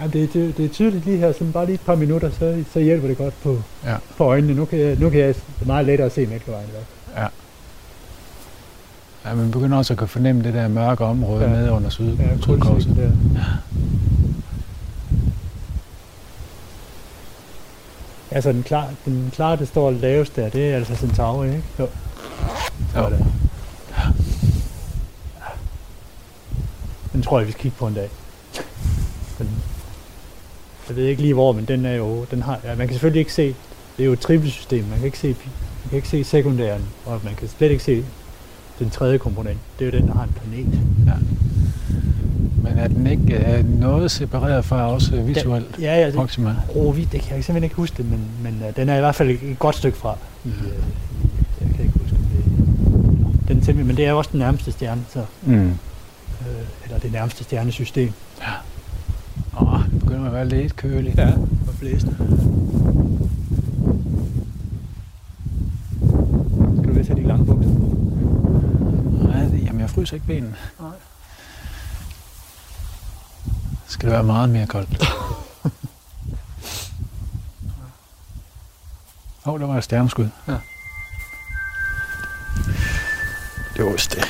Ja, 0.00 0.06
det, 0.06 0.32
det, 0.32 0.56
det 0.56 0.64
er 0.64 0.68
tydeligt 0.68 1.04
lige 1.04 1.16
her, 1.18 1.32
sådan 1.32 1.52
bare 1.52 1.64
lige 1.66 1.74
et 1.74 1.80
par 1.80 1.94
minutter, 1.94 2.30
så, 2.38 2.64
så 2.72 2.80
hjælper 2.80 3.08
det 3.08 3.16
godt 3.18 3.34
på, 3.42 3.62
Ja. 3.84 3.96
på 4.16 4.24
øjnene. 4.24 4.54
Nu 4.54 4.64
kan, 4.64 4.78
jeg, 4.78 4.96
nu 4.98 5.10
kan 5.10 5.20
jeg 5.20 5.34
meget 5.66 5.86
lettere 5.86 6.10
se 6.10 6.26
hvert 6.26 6.42
fald. 6.42 7.26
Ja, 9.24 9.34
man 9.34 9.50
begynder 9.50 9.78
også 9.78 9.92
at 9.94 9.98
kunne 9.98 10.08
fornemme 10.08 10.42
det 10.44 10.54
der 10.54 10.68
mørke 10.68 11.04
område 11.04 11.44
Ja. 11.44 11.50
ja. 11.50 11.56
nede 11.56 11.72
under 11.72 11.90
syd, 11.90 12.16
Ja, 12.16 12.36
Sydkorset. 12.40 12.62
kulsvingen 12.62 13.04
der. 13.36 13.42
Altså 18.30 18.52
den 18.52 18.62
klar, 18.62 18.88
den 19.04 19.30
klare, 19.34 19.56
det 19.56 19.68
står 19.68 19.90
lavest 19.90 20.36
der, 20.36 20.48
det 20.48 20.70
er 20.70 20.76
altså 20.76 20.96
Centauri, 20.96 21.46
ikke? 21.48 21.62
Jo. 21.78 21.88
Sådan. 22.92 23.24
Den 27.12 27.22
tror 27.22 27.38
jeg, 27.38 27.46
vi 27.46 27.52
skal 27.52 27.62
kigge 27.62 27.76
på 27.78 27.86
en 27.86 27.94
dag. 27.94 28.08
Den, 29.38 29.48
jeg 30.88 30.96
ved 30.96 31.04
ikke 31.04 31.22
lige 31.22 31.34
hvor, 31.34 31.52
men 31.52 31.64
den 31.64 31.84
er 31.84 31.94
jo, 31.94 32.24
den 32.30 32.42
har, 32.42 32.60
ja, 32.64 32.74
man 32.74 32.86
kan 32.86 32.94
selvfølgelig 32.94 33.20
ikke 33.20 33.32
se, 33.32 33.54
det 33.96 34.02
er 34.02 34.04
jo 34.06 34.12
et 34.12 34.20
trippelsystem, 34.20 34.84
man 34.84 34.98
kan 34.98 35.06
ikke 35.06 35.18
se, 35.18 35.28
man 35.28 35.90
kan 35.90 35.96
ikke 35.96 36.08
se 36.08 36.24
sekundæren, 36.24 36.84
og 37.06 37.20
man 37.24 37.34
kan 37.34 37.48
slet 37.48 37.70
ikke 37.70 37.84
se 37.84 38.04
den 38.78 38.90
tredje 38.90 39.18
komponent. 39.18 39.58
Det 39.78 39.88
er 39.88 39.90
jo 39.92 39.98
den, 39.98 40.08
der 40.08 40.14
har 40.14 40.22
en 40.22 40.32
planet. 40.32 40.80
Men 42.62 42.78
er 42.78 42.88
den 42.88 43.06
ikke 43.06 43.56
øh, 43.56 43.80
noget 43.80 44.10
separeret 44.10 44.64
fra 44.64 44.92
også 44.92 45.16
øh, 45.16 45.28
visuelt? 45.28 45.78
Ja, 45.80 46.00
ja, 46.00 46.06
det, 46.06 46.14
Proxima? 46.14 46.56
Det 46.74 47.20
kan 47.20 47.36
jeg 47.36 47.44
simpelthen 47.44 47.62
ikke 47.62 47.76
huske 47.76 47.96
det, 47.96 48.10
men, 48.10 48.20
men 48.42 48.62
uh, 48.68 48.76
den 48.76 48.88
er 48.88 48.96
i 48.96 49.00
hvert 49.00 49.14
fald 49.14 49.30
et 49.30 49.58
godt 49.58 49.76
stykke 49.76 49.98
fra. 49.98 50.16
I, 50.44 50.48
uh, 50.48 50.54
jeg 51.60 51.76
kan 51.76 51.84
ikke 51.84 51.98
huske 51.98 52.16
det. 52.16 52.44
Den 53.52 53.60
temmelig, 53.60 53.86
men 53.86 53.96
det 53.96 54.04
er 54.06 54.10
jo 54.10 54.18
også 54.18 54.30
den 54.32 54.38
nærmeste 54.38 54.72
stjerne, 54.72 55.04
så, 55.12 55.24
Mm. 55.42 55.70
uh, 56.40 56.46
eller 56.84 56.98
det 56.98 57.12
nærmeste 57.12 57.44
stjernesystem. 57.44 58.12
Åh, 59.60 59.80
det 59.92 60.00
begynder 60.00 60.26
at 60.26 60.32
være 60.32 60.48
lidt 60.48 60.76
køligt. 60.76 61.18
Ja, 61.18 61.32
og 61.68 61.74
blæsende. 61.80 62.16
Skal 66.78 66.88
du 66.88 66.92
vist 66.94 67.08
have 67.08 67.22
de 67.22 67.26
lange 67.28 67.46
bukser? 67.46 67.70
Nej, 69.28 69.44
det- 69.44 69.64
jamen 69.64 69.80
jeg 69.80 69.90
fryser 69.90 70.14
ikke 70.14 70.26
benene. 70.26 70.54
Nej. 70.80 70.90
Skal 73.86 74.06
det 74.08 74.12
være 74.14 74.24
meget 74.24 74.48
mere 74.50 74.66
koldt? 74.66 75.02
Åh, 79.46 79.52
oh, 79.54 79.60
der 79.60 79.66
var 79.66 79.78
et 79.78 79.84
stjerneskud. 79.84 80.28
Ja. 80.48 80.56
Det 83.82 83.88
var 83.88 83.94
ost, 83.94 84.10
det. 84.10 84.22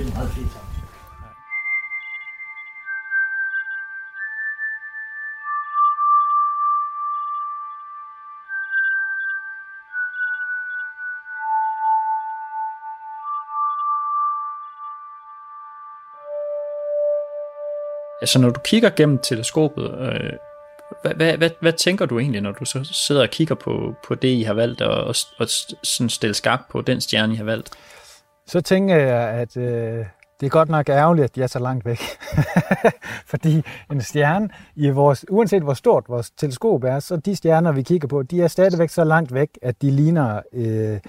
Er 0.00 0.14
meget 0.14 0.30
fint 0.30 0.50
Altså 18.20 18.38
når 18.38 18.50
du 18.50 18.60
kigger 18.60 18.90
gennem 18.90 19.18
teleskopet, 19.18 19.98
øh, 19.98 20.32
hvad, 21.04 21.14
hvad, 21.14 21.36
hvad, 21.36 21.50
hvad 21.60 21.72
tænker 21.72 22.06
du 22.06 22.18
egentlig, 22.18 22.40
når 22.40 22.52
du 22.52 22.64
så 22.64 22.84
sidder 22.84 23.22
og 23.22 23.30
kigger 23.30 23.54
på, 23.54 23.94
på 24.06 24.14
det, 24.14 24.28
I 24.28 24.42
har 24.42 24.54
valgt, 24.54 24.80
og, 24.80 25.04
og, 25.04 25.14
og 25.38 25.48
sådan 25.82 26.08
stille 26.10 26.34
skarp 26.34 26.60
på 26.70 26.80
den 26.80 27.00
stjerne, 27.00 27.32
I 27.34 27.36
har 27.36 27.44
valgt? 27.44 27.70
Så 28.46 28.60
tænker 28.60 28.96
jeg, 28.96 29.28
at 29.28 29.56
øh, 29.56 30.04
det 30.40 30.46
er 30.46 30.50
godt 30.50 30.68
nok 30.68 30.88
ærgerligt, 30.88 31.24
at 31.24 31.34
de 31.34 31.42
er 31.42 31.46
så 31.46 31.58
langt 31.58 31.84
væk. 31.84 32.00
Fordi 33.32 33.62
en 33.92 34.00
stjerne, 34.00 34.48
i 34.76 34.90
vores, 34.90 35.24
uanset 35.30 35.62
hvor 35.62 35.74
stort 35.74 36.04
vores 36.08 36.30
teleskop 36.30 36.84
er, 36.84 37.00
så 37.00 37.16
de 37.16 37.36
stjerner, 37.36 37.72
vi 37.72 37.82
kigger 37.82 38.08
på, 38.08 38.22
de 38.22 38.42
er 38.42 38.48
stadigvæk 38.48 38.90
så 38.90 39.04
langt 39.04 39.34
væk, 39.34 39.48
at 39.62 39.82
de 39.82 39.90
ligner 39.90 40.40
øh, 40.52 41.00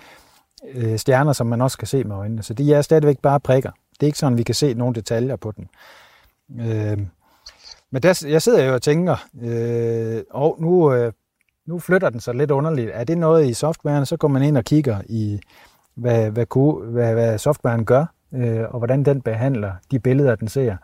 øh, 0.73 0.97
stjerner, 0.99 1.33
som 1.33 1.47
man 1.47 1.61
også 1.61 1.77
kan 1.77 1.87
se 1.87 2.03
med 2.03 2.15
øjnene. 2.15 2.43
Så 2.43 2.53
de 2.53 2.73
er 2.73 2.81
stadigvæk 2.81 3.19
bare 3.19 3.39
prikker. 3.39 3.71
Det 3.71 4.03
er 4.03 4.07
ikke 4.07 4.19
sådan, 4.19 4.37
vi 4.37 4.43
kan 4.43 4.55
se 4.55 4.73
nogle 4.73 4.95
detaljer 4.95 5.35
på 5.35 5.51
den. 5.51 5.69
Øh, 6.59 6.97
men 7.95 8.03
der, 8.03 8.25
jeg 8.27 8.41
sidder 8.41 8.65
jo 8.65 8.73
og 8.73 8.81
tænker, 8.81 9.27
øh, 9.41 10.23
og 10.29 10.57
nu, 10.59 10.93
øh, 10.93 11.13
nu 11.65 11.79
flytter 11.79 12.09
den 12.09 12.19
sig 12.19 12.35
lidt 12.35 12.51
underligt. 12.51 12.89
Er 12.93 13.03
det 13.03 13.17
noget 13.17 13.49
i 13.49 13.53
softwaren, 13.53 14.05
så 14.05 14.17
går 14.17 14.27
man 14.27 14.43
ind 14.43 14.57
og 14.57 14.63
kigger 14.65 15.01
i, 15.09 15.39
hvad, 15.93 16.31
hvad, 16.31 16.45
ko- 16.45 16.83
hvad, 16.83 17.13
hvad 17.13 17.37
softwaren 17.37 17.85
gør, 17.85 18.05
øh, 18.33 18.61
og 18.61 18.77
hvordan 18.77 19.05
den 19.05 19.21
behandler 19.21 19.73
de 19.91 19.99
billeder, 19.99 20.35
den 20.35 20.47
ser. 20.47 20.77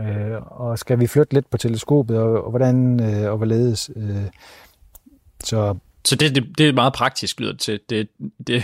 Øh, 0.00 0.60
og 0.60 0.78
skal 0.78 1.00
vi 1.00 1.06
flytte 1.06 1.34
lidt 1.34 1.50
på 1.50 1.56
teleskopet, 1.56 2.18
og, 2.18 2.44
og 2.44 2.50
hvordan 2.50 3.00
øh, 3.02 3.30
og 3.30 3.36
hvorledes. 3.36 3.90
Øh, 3.96 4.26
så 5.44 5.76
så 6.04 6.16
det, 6.16 6.34
det, 6.34 6.58
det 6.58 6.68
er 6.68 6.72
meget 6.72 6.92
praktisk 6.92 7.40
lyder 7.40 7.56
til, 7.56 7.80
det, 7.90 8.08
det, 8.46 8.62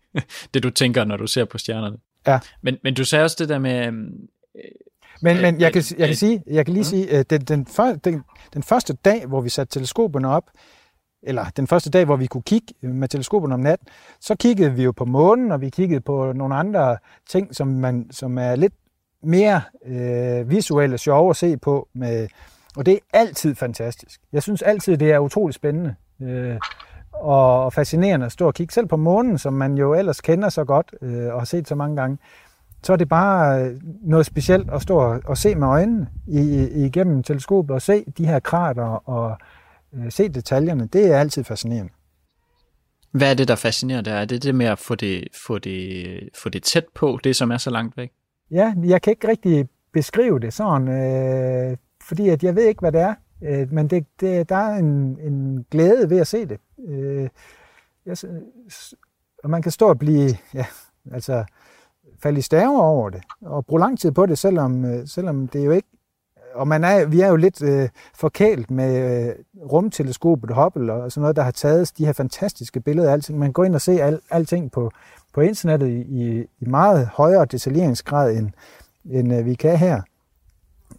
det 0.54 0.62
du 0.62 0.70
tænker, 0.70 1.04
når 1.04 1.16
du 1.16 1.26
ser 1.26 1.44
på 1.44 1.58
stjernerne. 1.58 1.96
Ja. 2.26 2.38
Men, 2.62 2.76
men 2.82 2.94
du 2.94 3.04
sagde 3.04 3.24
også 3.24 3.36
det 3.38 3.48
der 3.48 3.58
med... 3.58 3.92
Øh, 5.16 5.22
men, 5.22 5.42
men 5.42 5.60
jeg, 5.60 5.72
kan, 5.72 5.82
jeg 5.98 6.08
kan 6.08 6.16
sige, 6.16 6.42
jeg 6.46 6.64
kan 6.64 6.74
lige 6.74 6.84
sige, 6.84 7.12
at 7.12 7.30
den, 7.30 7.40
den, 7.40 7.66
den, 8.04 8.22
den 8.54 8.62
første 8.62 8.92
dag, 8.92 9.26
hvor 9.26 9.40
vi 9.40 9.48
satte 9.48 9.78
teleskoperne 9.78 10.28
op, 10.28 10.44
eller 11.22 11.44
den 11.56 11.66
første 11.66 11.90
dag, 11.90 12.04
hvor 12.04 12.16
vi 12.16 12.26
kunne 12.26 12.42
kigge 12.42 12.74
med 12.82 13.08
teleskoperne 13.08 13.54
om 13.54 13.60
natten, 13.60 13.88
så 14.20 14.36
kiggede 14.36 14.72
vi 14.72 14.82
jo 14.82 14.92
på 14.92 15.04
månen, 15.04 15.52
og 15.52 15.60
vi 15.60 15.70
kiggede 15.70 16.00
på 16.00 16.32
nogle 16.32 16.54
andre 16.54 16.96
ting, 17.28 17.54
som, 17.54 17.68
man, 17.68 18.06
som 18.10 18.38
er 18.38 18.56
lidt 18.56 18.74
mere 19.22 19.60
øh, 19.86 20.50
visuelle 20.50 20.98
sjove 20.98 21.30
at 21.30 21.36
se 21.36 21.56
på. 21.56 21.88
Med, 21.94 22.28
og 22.76 22.86
det 22.86 22.94
er 22.94 22.98
altid 23.12 23.54
fantastisk. 23.54 24.20
Jeg 24.32 24.42
synes 24.42 24.62
altid, 24.62 24.96
det 24.96 25.12
er 25.12 25.18
utrolig 25.18 25.54
spændende 25.54 25.94
øh, 26.22 26.56
og 27.12 27.72
fascinerende 27.72 28.26
at 28.26 28.32
stå 28.32 28.46
og 28.46 28.54
kigge. 28.54 28.72
Selv 28.72 28.86
på 28.86 28.96
månen, 28.96 29.38
som 29.38 29.52
man 29.52 29.78
jo 29.78 29.94
ellers 29.94 30.20
kender 30.20 30.48
så 30.48 30.64
godt 30.64 30.94
øh, 31.02 31.34
og 31.34 31.40
har 31.40 31.44
set 31.44 31.68
så 31.68 31.74
mange 31.74 31.96
gange, 31.96 32.18
så 32.82 32.92
er 32.92 32.96
det 32.96 33.08
bare 33.08 33.64
øh, 33.64 33.80
noget 34.02 34.26
specielt 34.26 34.70
at 34.70 34.82
stå 34.82 34.96
og, 34.96 35.20
og 35.24 35.38
se 35.38 35.54
med 35.54 35.66
øjnene 35.66 36.08
i, 36.26 36.68
igennem 36.86 37.22
teleskopet 37.22 37.74
og 37.74 37.82
se 37.82 38.04
de 38.18 38.26
her 38.26 38.40
krater 38.40 39.08
og 39.08 39.38
øh, 39.94 40.12
se 40.12 40.28
detaljerne. 40.28 40.86
Det 40.86 41.12
er 41.12 41.18
altid 41.18 41.44
fascinerende. 41.44 41.92
Hvad 43.10 43.30
er 43.30 43.34
det, 43.34 43.48
der 43.48 43.56
fascinerer 43.56 44.00
dig? 44.00 44.12
Er 44.12 44.24
det 44.24 44.42
det 44.42 44.54
med 44.54 44.66
at 44.66 44.78
få 44.78 44.94
det, 44.94 45.28
få 45.46 45.58
det, 45.58 46.20
få 46.34 46.48
det 46.48 46.62
tæt 46.62 46.84
på, 46.94 47.18
det 47.24 47.36
som 47.36 47.50
er 47.50 47.56
så 47.56 47.70
langt 47.70 47.96
væk? 47.96 48.12
Ja, 48.50 48.74
jeg 48.84 49.02
kan 49.02 49.10
ikke 49.10 49.28
rigtig 49.28 49.68
beskrive 49.92 50.40
det 50.40 50.52
sådan, 50.52 50.88
øh, 50.88 51.76
fordi 52.02 52.28
at 52.28 52.44
jeg 52.44 52.56
ved 52.56 52.64
ikke, 52.64 52.80
hvad 52.80 52.92
det 52.92 53.00
er. 53.00 53.14
Øh, 53.42 53.72
men 53.72 53.90
det, 53.90 54.06
det, 54.20 54.48
der 54.48 54.56
er 54.56 54.76
en, 54.76 55.18
en 55.20 55.66
glæde 55.70 56.10
ved 56.10 56.18
at 56.18 56.26
se 56.26 56.46
det. 56.46 56.58
Øh, 56.88 57.28
jeg, 58.06 58.16
og 59.44 59.50
man 59.50 59.62
kan 59.62 59.72
stå 59.72 59.88
og 59.88 59.98
blive, 59.98 60.30
ja, 60.54 60.66
altså 61.12 61.44
falde 62.26 62.38
i 62.38 62.42
staver 62.42 62.82
over 62.82 63.10
det, 63.10 63.22
og 63.42 63.66
bruge 63.66 63.80
lang 63.80 63.98
tid 63.98 64.12
på 64.12 64.26
det, 64.26 64.38
selvom, 64.38 64.84
øh, 64.84 65.06
selvom 65.06 65.48
det 65.48 65.66
jo 65.66 65.70
ikke 65.70 65.88
og 66.54 66.68
man 66.68 66.84
er, 66.84 67.06
vi 67.06 67.20
er 67.20 67.28
jo 67.28 67.36
lidt 67.36 67.62
øh, 67.62 67.88
forkælet 68.14 68.70
med 68.70 69.26
øh, 69.26 69.34
rumteleskopet 69.70 70.54
Hubble 70.54 70.92
og 70.92 71.12
sådan 71.12 71.20
noget, 71.20 71.36
der 71.36 71.42
har 71.42 71.50
taget 71.50 71.92
de 71.98 72.06
her 72.06 72.12
fantastiske 72.12 72.80
billeder 72.80 73.08
af 73.08 73.12
alting. 73.12 73.38
Man 73.38 73.52
går 73.52 73.64
ind 73.64 73.74
og 73.74 73.80
ser 73.80 74.04
al, 74.04 74.20
alting 74.30 74.72
på, 74.72 74.90
på 75.34 75.40
internettet 75.40 75.88
i, 75.88 76.40
i 76.60 76.68
meget 76.68 77.10
højere 77.12 77.44
detaljeringsgrad, 77.44 78.36
end, 78.36 78.50
end 79.10 79.34
øh, 79.34 79.44
vi 79.44 79.54
kan 79.54 79.78
her. 79.78 80.02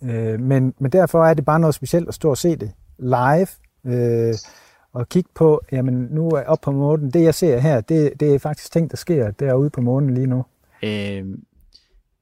Øh, 0.03 0.39
men, 0.39 0.73
men 0.79 0.91
derfor 0.91 1.25
er 1.25 1.33
det 1.33 1.45
bare 1.45 1.59
noget 1.59 1.75
specielt 1.75 2.07
at 2.07 2.13
stå 2.13 2.29
og 2.29 2.37
se 2.37 2.55
det 2.55 2.71
live, 2.99 3.47
øh, 3.85 4.35
og 4.93 5.09
kigge 5.09 5.29
på, 5.35 5.61
jamen 5.71 6.07
nu 6.11 6.29
er 6.29 6.43
op 6.43 6.61
på 6.61 6.71
månen, 6.71 7.11
det 7.11 7.23
jeg 7.23 7.35
ser 7.35 7.59
her, 7.59 7.81
det, 7.81 8.19
det 8.19 8.35
er 8.35 8.39
faktisk 8.39 8.71
ting, 8.71 8.91
der 8.91 8.97
sker 8.97 9.31
derude 9.31 9.69
på 9.69 9.81
månen 9.81 10.13
lige 10.13 10.27
nu. 10.27 10.45
Øh, 10.83 11.25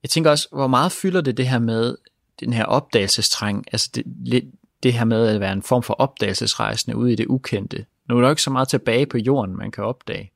jeg 0.04 0.10
tænker 0.10 0.32
også, 0.32 0.48
hvor 0.52 0.68
meget 0.68 0.92
fylder 0.92 1.22
det 1.22 1.38
det 1.38 1.48
her 1.48 1.60
med 1.60 1.96
den 2.40 2.54
her 2.54 2.66
opdagelsestræng, 2.66 3.66
altså 3.72 3.90
det, 3.94 4.52
det 4.84 4.94
her 4.94 5.06
med 5.06 5.28
at 5.28 5.40
være 5.40 5.54
en 5.54 5.62
form 5.62 5.84
for 5.84 5.94
opdagelsesrejsende 5.94 6.98
ude 6.98 7.14
i 7.14 7.16
det 7.16 7.26
ukendte. 7.26 7.86
Nu 8.10 8.18
er 8.18 8.22
der 8.22 8.30
ikke 8.30 8.42
så 8.42 8.50
meget 8.50 8.68
tilbage 8.68 9.06
på 9.06 9.18
jorden, 9.18 9.58
man 9.58 9.72
kan 9.72 9.84
opdage. 9.84 10.32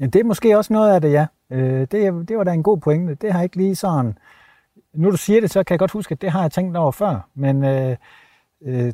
Ja, 0.00 0.06
det 0.06 0.20
er 0.20 0.24
måske 0.24 0.58
også 0.58 0.72
noget 0.72 0.94
af 0.94 1.00
det, 1.00 1.12
ja. 1.12 1.26
Øh, 1.50 1.80
det, 1.80 2.28
det 2.28 2.38
var 2.38 2.44
da 2.44 2.52
en 2.52 2.62
god 2.62 2.78
pointe. 2.78 3.14
Det 3.14 3.32
har 3.32 3.42
ikke 3.42 3.56
lige 3.56 3.76
sådan... 3.76 4.18
Nu 4.94 5.10
du 5.10 5.16
siger 5.16 5.40
det, 5.40 5.50
så 5.50 5.64
kan 5.64 5.74
jeg 5.74 5.78
godt 5.78 5.90
huske, 5.90 6.12
at 6.12 6.20
det 6.20 6.30
har 6.30 6.42
jeg 6.42 6.52
tænkt 6.52 6.76
over 6.76 6.92
før. 6.92 7.28
Men 7.34 7.64
øh, 7.64 7.96
øh, 8.62 8.92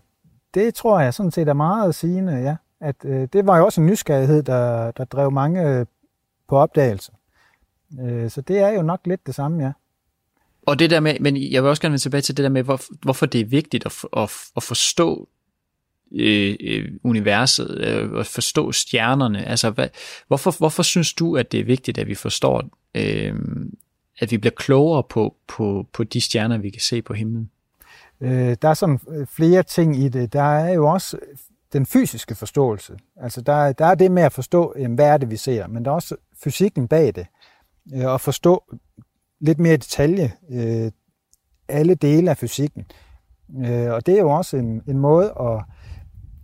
det 0.54 0.74
tror 0.74 1.00
jeg 1.00 1.14
sådan 1.14 1.32
set 1.32 1.48
er 1.48 1.52
meget 1.52 1.94
sigende, 1.94 2.32
ja. 2.32 2.56
At, 2.80 2.96
øh, 3.04 3.28
det 3.32 3.46
var 3.46 3.58
jo 3.58 3.64
også 3.64 3.80
en 3.80 3.86
nysgerrighed, 3.86 4.42
der, 4.42 4.90
der 4.90 5.04
drev 5.04 5.30
mange 5.30 5.68
øh, 5.68 5.86
på 6.48 6.56
opdagelse. 6.56 7.12
Øh, 8.00 8.30
så 8.30 8.40
det 8.40 8.58
er 8.58 8.68
jo 8.68 8.82
nok 8.82 9.00
lidt 9.04 9.26
det 9.26 9.34
samme, 9.34 9.64
ja. 9.64 9.72
Og 10.66 10.78
det 10.78 10.90
der 10.90 11.00
med, 11.00 11.20
men 11.20 11.36
jeg 11.36 11.62
vil 11.62 11.68
også 11.68 11.82
gerne 11.82 11.92
vende 11.92 12.02
tilbage 12.02 12.22
til 12.22 12.36
det 12.36 12.42
der 12.42 12.48
med, 12.48 12.62
hvor, 12.62 12.80
hvorfor 13.02 13.26
det 13.26 13.40
er 13.40 13.44
vigtigt 13.44 13.86
at, 13.86 14.04
at, 14.16 14.30
at 14.56 14.62
forstå 14.62 15.28
øh, 16.12 16.56
øh, 16.60 16.92
universet, 17.04 17.78
øh, 17.78 18.20
at 18.20 18.26
forstå 18.26 18.72
stjernerne. 18.72 19.44
Altså, 19.44 19.70
hvad, 19.70 19.88
hvorfor, 20.26 20.58
hvorfor 20.58 20.82
synes 20.82 21.12
du, 21.12 21.36
at 21.36 21.52
det 21.52 21.60
er 21.60 21.64
vigtigt, 21.64 21.98
at 21.98 22.06
vi 22.06 22.14
forstår, 22.14 22.62
øh, 22.94 23.34
at 24.18 24.30
vi 24.30 24.38
bliver 24.38 24.54
klogere 24.56 25.02
på, 25.02 25.36
på, 25.48 25.86
på 25.92 26.04
de 26.04 26.20
stjerner, 26.20 26.58
vi 26.58 26.70
kan 26.70 26.80
se 26.80 27.02
på 27.02 27.14
himlen? 27.14 27.50
Øh, 28.20 28.56
der 28.62 28.68
er 28.68 28.74
sådan 28.74 29.00
øh, 29.08 29.26
flere 29.26 29.62
ting 29.62 29.96
i 29.96 30.08
det. 30.08 30.32
Der 30.32 30.42
er 30.42 30.72
jo 30.72 30.86
også 30.86 31.18
den 31.72 31.86
fysiske 31.86 32.34
forståelse. 32.34 32.98
Altså, 33.16 33.40
der, 33.40 33.72
der 33.72 33.86
er 33.86 33.94
det 33.94 34.10
med 34.10 34.22
at 34.22 34.32
forstå, 34.32 34.74
jamen, 34.78 34.94
hvad 34.94 35.06
er 35.06 35.16
det, 35.16 35.30
vi 35.30 35.36
ser, 35.36 35.66
men 35.66 35.84
der 35.84 35.90
er 35.90 35.94
også 35.94 36.16
fysikken 36.44 36.88
bag 36.88 37.14
det. 37.14 37.26
Øh, 37.94 38.14
at 38.14 38.20
forstå 38.20 38.64
lidt 39.40 39.58
mere 39.58 39.74
i 39.74 39.76
detalje 39.76 40.32
øh, 40.50 40.90
alle 41.68 41.94
dele 41.94 42.30
af 42.30 42.36
fysikken. 42.36 42.84
Øh, 43.66 43.92
og 43.92 44.06
det 44.06 44.14
er 44.14 44.20
jo 44.20 44.30
også 44.30 44.56
en, 44.56 44.82
en 44.86 44.98
måde 44.98 45.32
at... 45.40 45.62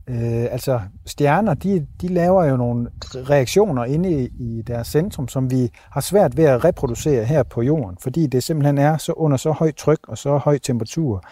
Øh, 0.06 0.46
altså 0.50 0.80
stjerner, 1.06 1.54
de, 1.54 1.86
de 2.00 2.08
laver 2.08 2.44
jo 2.44 2.56
nogle 2.56 2.90
reaktioner 3.14 3.84
inde 3.84 4.22
i, 4.22 4.28
i 4.38 4.62
deres 4.62 4.86
centrum, 4.86 5.28
som 5.28 5.50
vi 5.50 5.70
har 5.74 6.00
svært 6.00 6.36
ved 6.36 6.44
at 6.44 6.64
reproducere 6.64 7.24
her 7.24 7.42
på 7.42 7.62
jorden, 7.62 7.96
fordi 8.00 8.26
det 8.26 8.42
simpelthen 8.42 8.78
er 8.78 8.96
så 8.96 9.12
under 9.12 9.36
så 9.36 9.50
højt 9.50 9.76
tryk 9.76 10.08
og 10.08 10.18
så 10.18 10.36
høj 10.36 10.58
temperatur, 10.58 11.24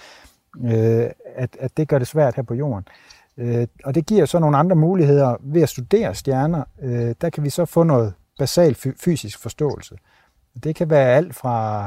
øh, 0.65 1.07
at, 1.37 1.57
at 1.61 1.77
det 1.77 1.89
gør 1.89 1.99
det 1.99 2.07
svært 2.07 2.37
her 2.37 2.43
på 2.43 2.55
jorden. 2.55 2.85
Øh, 3.37 3.67
og 3.85 3.95
det 3.95 4.07
giver 4.07 4.25
så 4.25 4.39
nogle 4.39 4.57
andre 4.57 4.77
muligheder 4.77 5.37
ved 5.41 5.63
at 5.63 5.69
studere 5.69 6.15
stjerner. 6.15 6.65
Øh, 6.83 7.15
der 7.21 7.31
kan 7.31 7.45
vi 7.45 7.51
så 7.51 7.65
få 7.65 7.83
noget 7.83 8.15
basal 8.41 8.75
fysisk 9.05 9.39
forståelse. 9.39 9.97
Det 10.65 10.77
kan 10.77 10.91
være 10.91 11.15
alt 11.15 11.35
fra, 11.35 11.87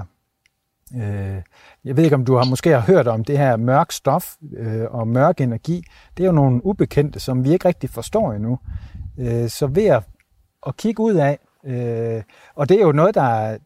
øh, 0.96 1.42
jeg 1.84 1.98
ved 1.98 2.04
ikke 2.04 2.16
om 2.16 2.26
du 2.26 2.36
har 2.36 2.46
måske 2.46 2.70
har 2.70 2.80
hørt 2.80 3.08
om 3.08 3.24
det 3.24 3.38
her 3.38 3.58
mørk 3.58 3.92
stof 3.92 4.36
øh, 4.58 4.86
og 4.92 5.08
mørk 5.08 5.42
energi. 5.42 5.84
Det 6.18 6.24
er 6.24 6.28
jo 6.28 6.34
nogle 6.34 6.66
ubekendte, 6.66 7.20
som 7.20 7.44
vi 7.44 7.52
ikke 7.52 7.68
rigtig 7.68 7.90
forstår 7.90 8.34
endnu. 8.34 8.60
Øh, 9.20 9.50
så 9.50 9.68
ved 9.68 9.86
at, 9.86 10.04
at 10.68 10.78
kigge 10.78 11.04
ud 11.04 11.14
af, 11.14 11.40
øh, 11.66 12.24
og 12.56 12.70
det 12.70 12.78
er 12.78 12.86
jo 12.86 12.92
noget, 12.92 13.16
der 13.16 13.58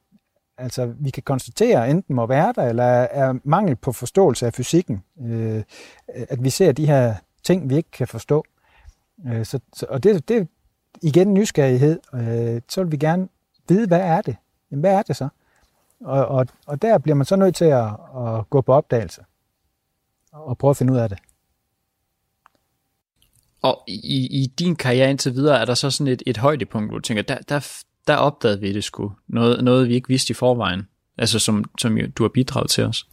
altså, 0.57 0.93
vi 0.99 1.09
kan 1.09 1.23
konstatere 1.23 1.89
enten 1.89 2.15
må 2.15 2.25
være 2.25 2.53
der, 2.55 2.63
eller 2.63 2.83
er 2.83 3.33
mangel 3.43 3.75
på 3.75 3.91
forståelse 3.91 4.45
af 4.45 4.53
fysikken. 4.53 5.03
Øh, 5.21 5.63
at 6.07 6.43
vi 6.43 6.49
ser 6.49 6.71
de 6.71 6.87
her 6.87 7.15
ting, 7.43 7.69
vi 7.69 7.75
ikke 7.75 7.91
kan 7.91 8.07
forstå. 8.07 8.43
Øh, 9.27 9.45
så, 9.45 9.59
så, 9.73 9.85
og 9.89 10.03
det, 10.03 10.29
det 10.29 10.47
igen 11.01 11.33
nysgerrighed. 11.33 11.99
Øh, 12.13 12.61
så 12.69 12.83
vil 12.83 12.91
vi 12.91 12.97
gerne 12.97 13.27
vide, 13.69 13.87
hvad 13.87 14.01
er 14.01 14.21
det? 14.21 14.35
Jamen, 14.71 14.81
hvad 14.81 14.93
er 14.93 15.01
det 15.01 15.15
så? 15.15 15.27
Og, 15.99 16.25
og, 16.25 16.47
og 16.65 16.81
der 16.81 16.97
bliver 16.97 17.15
man 17.15 17.25
så 17.25 17.35
nødt 17.35 17.55
til 17.55 17.65
at, 17.65 17.87
at 18.17 18.49
gå 18.49 18.61
på 18.61 18.73
opdagelse 18.73 19.21
og 20.31 20.57
prøve 20.57 20.69
at 20.69 20.77
finde 20.77 20.93
ud 20.93 20.97
af 20.97 21.09
det. 21.09 21.17
Og 23.61 23.83
i, 23.87 24.43
i 24.43 24.47
din 24.59 24.75
karriere 24.75 25.09
indtil 25.09 25.33
videre, 25.33 25.61
er 25.61 25.65
der 25.65 25.73
så 25.73 25.91
sådan 25.91 26.13
et, 26.13 26.23
et 26.25 26.37
højdepunkt, 26.37 26.89
hvor 26.89 26.97
du 26.97 27.01
tænker, 27.01 27.23
der, 27.23 27.37
der, 27.49 27.67
der 28.07 28.15
opdagede 28.15 28.59
vi 28.59 28.73
det 28.73 28.83
sgu. 28.83 29.13
Noget, 29.27 29.63
noget 29.63 29.87
vi 29.87 29.93
ikke 29.93 30.07
vidste 30.07 30.31
i 30.31 30.33
forvejen. 30.33 30.87
Altså 31.17 31.39
som, 31.39 31.65
som 31.79 31.97
du 32.15 32.23
har 32.23 32.29
bidraget 32.29 32.69
til 32.69 32.83
os. 32.83 33.07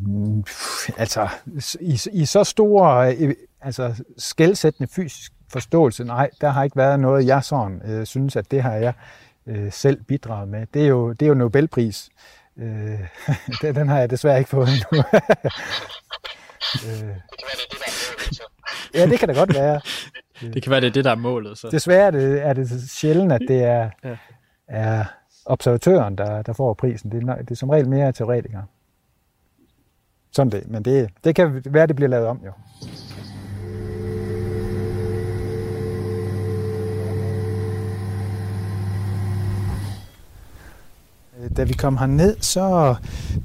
Mm, 0.00 0.44
altså, 0.96 1.28
i, 1.80 2.00
i 2.12 2.24
så 2.24 2.44
store, 2.44 3.14
altså 3.60 4.04
skældsættende 4.18 4.92
fysisk 4.92 5.32
forståelse, 5.52 6.04
nej, 6.04 6.30
der 6.40 6.50
har 6.50 6.64
ikke 6.64 6.76
været 6.76 7.00
noget, 7.00 7.26
jeg 7.26 7.44
sådan 7.44 7.82
øh, 7.84 8.06
synes, 8.06 8.36
at 8.36 8.50
det 8.50 8.62
har 8.62 8.72
jeg 8.72 8.92
øh, 9.46 9.72
selv 9.72 10.02
bidraget 10.02 10.48
med. 10.48 10.66
Det 10.74 10.82
er 10.82 10.86
jo, 10.86 11.12
det 11.12 11.22
er 11.22 11.28
jo 11.28 11.34
Nobelpris. 11.34 12.10
Øh, 12.56 13.00
den 13.74 13.88
har 13.88 13.98
jeg 13.98 14.10
desværre 14.10 14.38
ikke 14.38 14.50
fået 14.50 14.68
endnu. 14.68 15.04
øh. 16.88 17.16
Ja, 18.94 19.06
det 19.06 19.18
kan 19.18 19.28
da 19.28 19.34
godt 19.34 19.54
være. 19.54 19.80
Det 20.40 20.62
kan 20.62 20.70
være, 20.70 20.80
det 20.80 20.86
er 20.86 20.92
det, 20.92 21.04
der 21.04 21.10
er 21.10 21.14
målet. 21.14 21.58
Så. 21.58 21.68
Desværre 21.70 22.06
er 22.06 22.10
det, 22.10 22.46
er 22.46 22.52
det 22.52 22.90
sjældent, 22.90 23.32
at 23.32 23.40
det 23.48 23.64
er, 23.64 23.90
ja. 24.04 24.16
er 24.68 25.04
observatøren, 25.46 26.18
der, 26.18 26.42
der 26.42 26.52
får 26.52 26.74
prisen. 26.74 27.12
Det 27.12 27.28
er, 27.28 27.34
det 27.34 27.50
er 27.50 27.54
som 27.54 27.70
regel 27.70 27.88
mere 27.88 28.12
teoretikere. 28.12 28.64
Sådan 30.32 30.52
det. 30.52 30.68
Men 30.68 30.82
det, 30.82 31.10
det 31.24 31.34
kan 31.34 31.62
være, 31.66 31.86
det 31.86 31.96
bliver 31.96 32.08
lavet 32.08 32.26
om, 32.26 32.40
jo. 32.44 32.52
Øh, 41.42 41.56
da 41.56 41.62
vi 41.62 41.72
kom 41.72 41.96
herned, 41.96 42.36
så 42.40 42.94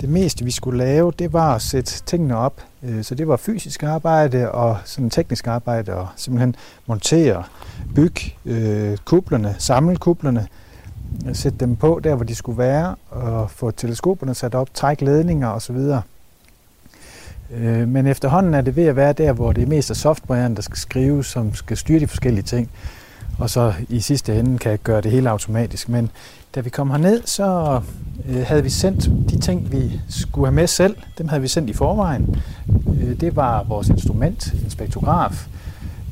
det 0.02 0.10
meste, 0.10 0.46
vi 0.46 0.52
skulle 0.52 0.78
lave, 0.78 1.14
det 1.20 1.34
var 1.34 1.56
at 1.56 1.62
sætte 1.62 2.04
tingene 2.06 2.38
op. 2.38 2.62
Øh, 2.84 3.04
så 3.04 3.16
det 3.16 3.28
var 3.28 3.38
fysisk 3.38 3.84
arbejde 3.84 4.52
og 4.52 4.78
sådan 4.86 5.10
teknisk 5.10 5.48
arbejde, 5.48 5.94
og 5.94 6.08
simpelthen 6.16 6.56
montere, 6.86 7.44
bygge 7.96 8.36
øh, 8.46 8.98
kublerne, 9.06 9.56
samle 9.58 9.96
kublerne, 9.96 10.48
øh, 11.28 11.36
sætte 11.36 11.58
dem 11.58 11.76
på 11.76 12.00
der, 12.04 12.16
hvor 12.16 12.26
de 12.26 12.36
skulle 12.36 12.58
være, 12.58 12.96
og 13.10 13.52
få 13.52 13.72
teleskoperne 13.72 14.34
sat 14.34 14.56
op, 14.56 14.74
trække 14.74 15.06
ledninger 15.06 15.50
osv. 15.50 15.78
Men 17.88 18.08
efterhånden 18.08 18.54
er 18.54 18.62
det 18.62 18.76
ved 18.76 18.86
at 18.86 18.96
være 18.96 19.14
der, 19.14 19.34
hvor 19.34 19.52
det 19.52 19.64
er 19.64 19.68
mest 19.68 19.90
af 19.90 19.96
softwaren, 19.96 20.56
der 20.56 20.62
skal 20.62 20.78
skrives, 20.78 21.28
som 21.28 21.54
skal 21.54 21.78
styre 21.78 22.00
de 22.00 22.08
forskellige 22.08 22.44
ting, 22.44 22.70
og 23.40 23.50
så 23.50 23.74
i 23.90 24.00
sidste 24.00 24.40
ende 24.40 24.58
kan 24.58 24.80
gøre 24.84 25.02
det 25.02 25.12
hele 25.12 25.30
automatisk. 25.30 25.90
Men 25.90 26.10
da 26.56 26.60
vi 26.60 26.70
kom 26.70 26.92
herned, 26.92 27.22
så 27.26 27.82
øh, 28.30 28.44
havde 28.46 28.64
vi 28.64 28.70
sendt 28.70 29.30
de 29.30 29.40
ting, 29.40 29.72
vi 29.72 30.02
skulle 30.10 30.48
have 30.48 30.56
med 30.56 30.68
selv. 30.68 30.96
Dem 31.18 31.28
havde 31.28 31.42
vi 31.42 31.48
sendt 31.48 31.70
i 31.70 31.74
forvejen. 31.74 32.36
Øh, 33.02 33.20
det 33.20 33.36
var 33.36 33.64
vores 33.64 33.90
instrument, 33.90 34.54
en 34.64 34.70
spektrograf, 34.70 35.48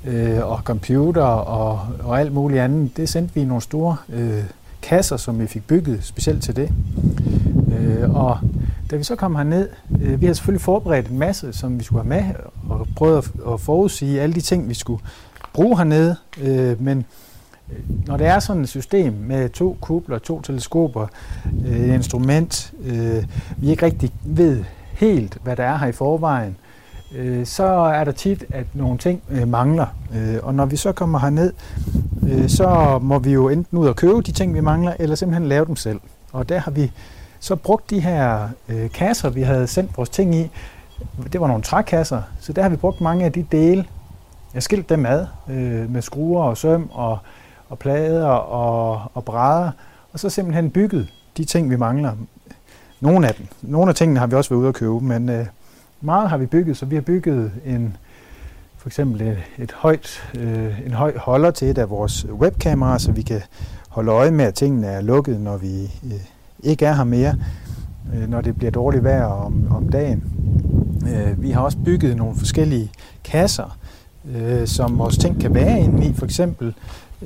øh, 0.06 0.46
og 0.46 0.58
computer 0.58 1.24
og, 1.24 1.80
og 2.04 2.20
alt 2.20 2.34
muligt 2.34 2.62
andet. 2.62 2.98
Det 2.98 3.10
sendte 3.10 3.36
vi 3.36 3.42
i 3.42 3.46
nogle 3.46 3.62
store 3.62 3.98
øh, 4.10 4.44
kasser, 4.82 5.18
som 5.18 5.40
vi 5.40 5.48
fik 5.48 5.68
bygget 5.68 6.04
specielt 6.04 6.44
til 6.44 6.56
det. 6.56 6.72
Øh, 7.80 8.16
og 8.16 8.40
da 8.92 8.96
vi 8.96 9.04
så 9.04 9.16
kom 9.16 9.36
herned, 9.36 9.70
øh, 10.02 10.22
vi 10.22 10.26
havde 10.26 10.36
selvfølgelig 10.36 10.62
forberedt 10.62 11.08
en 11.08 11.20
masse, 11.20 11.54
som 11.54 11.80
vi 11.80 11.84
skulle 11.84 12.04
have 12.04 12.10
med, 12.10 12.34
og 12.70 12.88
prøvet 12.96 13.18
at, 13.18 13.54
at 13.54 13.60
forudsige 13.60 14.22
alle 14.22 14.36
de 14.36 14.42
ting, 14.42 14.70
vi 14.70 14.74
skulle 14.74 15.04
bruge 15.54 15.78
hernede. 15.78 16.16
Øh, 16.42 16.82
men 16.82 17.06
Øh, 17.72 18.07
når 18.07 18.18
det 18.18 18.28
er 18.28 18.39
sådan 18.39 18.61
et 18.61 18.70
system 18.70 19.13
med 19.13 19.49
to 19.49 19.78
kubler, 19.82 20.18
to 20.20 20.41
teleskoper, 20.41 21.07
øh, 21.66 21.80
et 21.80 21.93
instrument, 21.93 22.74
øh, 22.86 23.24
vi 23.57 23.70
ikke 23.70 23.86
rigtig 23.86 24.11
ved 24.24 24.63
helt, 24.93 25.38
hvad 25.43 25.55
der 25.55 25.63
er 25.63 25.78
her 25.78 25.88
i 25.88 25.91
forvejen, 25.91 26.57
øh, 27.16 27.45
så 27.45 27.66
er 27.66 28.03
der 28.03 28.11
tit, 28.11 28.45
at 28.49 28.66
nogle 28.74 28.97
ting 28.97 29.22
øh, 29.30 29.47
mangler. 29.47 29.88
Øh, 30.16 30.38
og 30.43 30.55
når 30.55 30.66
vi 30.66 30.76
så 30.76 30.91
kommer 30.91 31.20
herned, 31.20 31.53
øh, 32.30 32.49
så 32.49 32.99
må 33.01 33.20
vi 33.20 33.32
jo 33.32 33.49
enten 33.49 33.80
ud 33.80 33.88
og 33.88 33.95
købe 33.95 34.22
de 34.22 34.32
ting, 34.32 34.53
vi 34.53 34.61
mangler, 34.61 34.93
eller 34.99 35.16
simpelthen 35.16 35.49
lave 35.49 35.66
dem 35.66 35.76
selv. 35.76 35.99
Og 36.32 36.49
der 36.49 36.59
har 36.59 36.72
vi 36.72 36.91
så 37.39 37.55
brugt 37.55 37.89
de 37.89 37.99
her 37.99 38.49
øh, 38.70 38.91
kasser, 38.91 39.30
vi 39.30 39.41
havde 39.41 39.68
sendt 39.68 39.97
vores 39.97 40.09
ting 40.09 40.36
i. 40.36 40.51
Det 41.34 41.41
var 41.41 41.47
nogle 41.47 41.63
trækasser, 41.63 42.22
så 42.39 42.53
der 42.53 42.61
har 42.61 42.70
vi 42.70 42.76
brugt 42.76 43.01
mange 43.01 43.26
af 43.26 43.32
de 43.32 43.45
dele. 43.51 43.86
Jeg 44.53 44.63
skilt 44.63 44.89
dem 44.89 45.05
ad 45.05 45.28
øh, 45.49 45.91
med 45.91 46.01
skruer 46.01 46.43
og 46.43 46.57
søm 46.57 46.89
og, 46.91 47.18
og 47.76 47.80
plader 47.80 48.28
og, 48.28 49.01
og 49.13 49.26
brædder, 49.26 49.71
og 50.13 50.19
så 50.19 50.30
simpelthen 50.30 50.71
bygget 50.71 51.07
de 51.38 51.43
ting, 51.43 51.69
vi 51.69 51.76
mangler. 51.76 52.11
Nogle 53.01 53.28
af 53.28 53.34
dem. 53.36 53.47
Nogle 53.61 53.89
af 53.89 53.95
tingene 53.95 54.19
har 54.19 54.28
vi 54.28 54.36
også 54.36 54.49
været 54.49 54.59
ude 54.59 54.67
at 54.67 54.76
købe, 54.76 55.01
men 55.01 55.30
øh, 55.30 55.45
meget 56.01 56.30
har 56.30 56.38
vi 56.38 56.45
bygget, 56.45 56.78
så 56.78 56.86
vi 56.86 56.95
har 56.95 57.01
bygget 57.01 57.51
en, 57.65 57.97
for 58.78 58.89
eksempel 58.89 59.21
et, 59.21 59.38
et 59.57 59.71
højt, 59.71 60.32
øh, 60.38 60.86
en 60.86 60.93
høj 60.93 61.17
holder 61.17 61.51
til 61.51 61.69
et 61.69 61.78
af 61.78 61.89
vores 61.89 62.26
webkameraer, 62.26 62.97
så 62.97 63.11
vi 63.11 63.21
kan 63.21 63.41
holde 63.89 64.11
øje 64.11 64.32
med, 64.32 64.45
at 64.45 64.53
tingene 64.53 64.88
er 64.88 65.01
lukket, 65.01 65.41
når 65.41 65.57
vi 65.57 65.84
øh, 65.84 66.19
ikke 66.63 66.86
er 66.86 66.93
her 66.93 67.03
mere, 67.03 67.36
øh, 68.13 68.30
når 68.30 68.41
det 68.41 68.55
bliver 68.55 68.71
dårligt 68.71 69.03
vejr 69.03 69.26
om, 69.26 69.67
om 69.71 69.89
dagen. 69.89 70.23
Øh, 71.07 71.41
vi 71.41 71.51
har 71.51 71.61
også 71.61 71.78
bygget 71.86 72.17
nogle 72.17 72.36
forskellige 72.36 72.91
kasser, 73.23 73.78
øh, 74.36 74.67
som 74.67 74.97
vores 74.97 75.17
ting 75.17 75.41
kan 75.41 75.53
være 75.53 75.80
inde 75.80 76.07
i. 76.07 76.13
For 76.13 76.26
eksempel, 76.26 76.73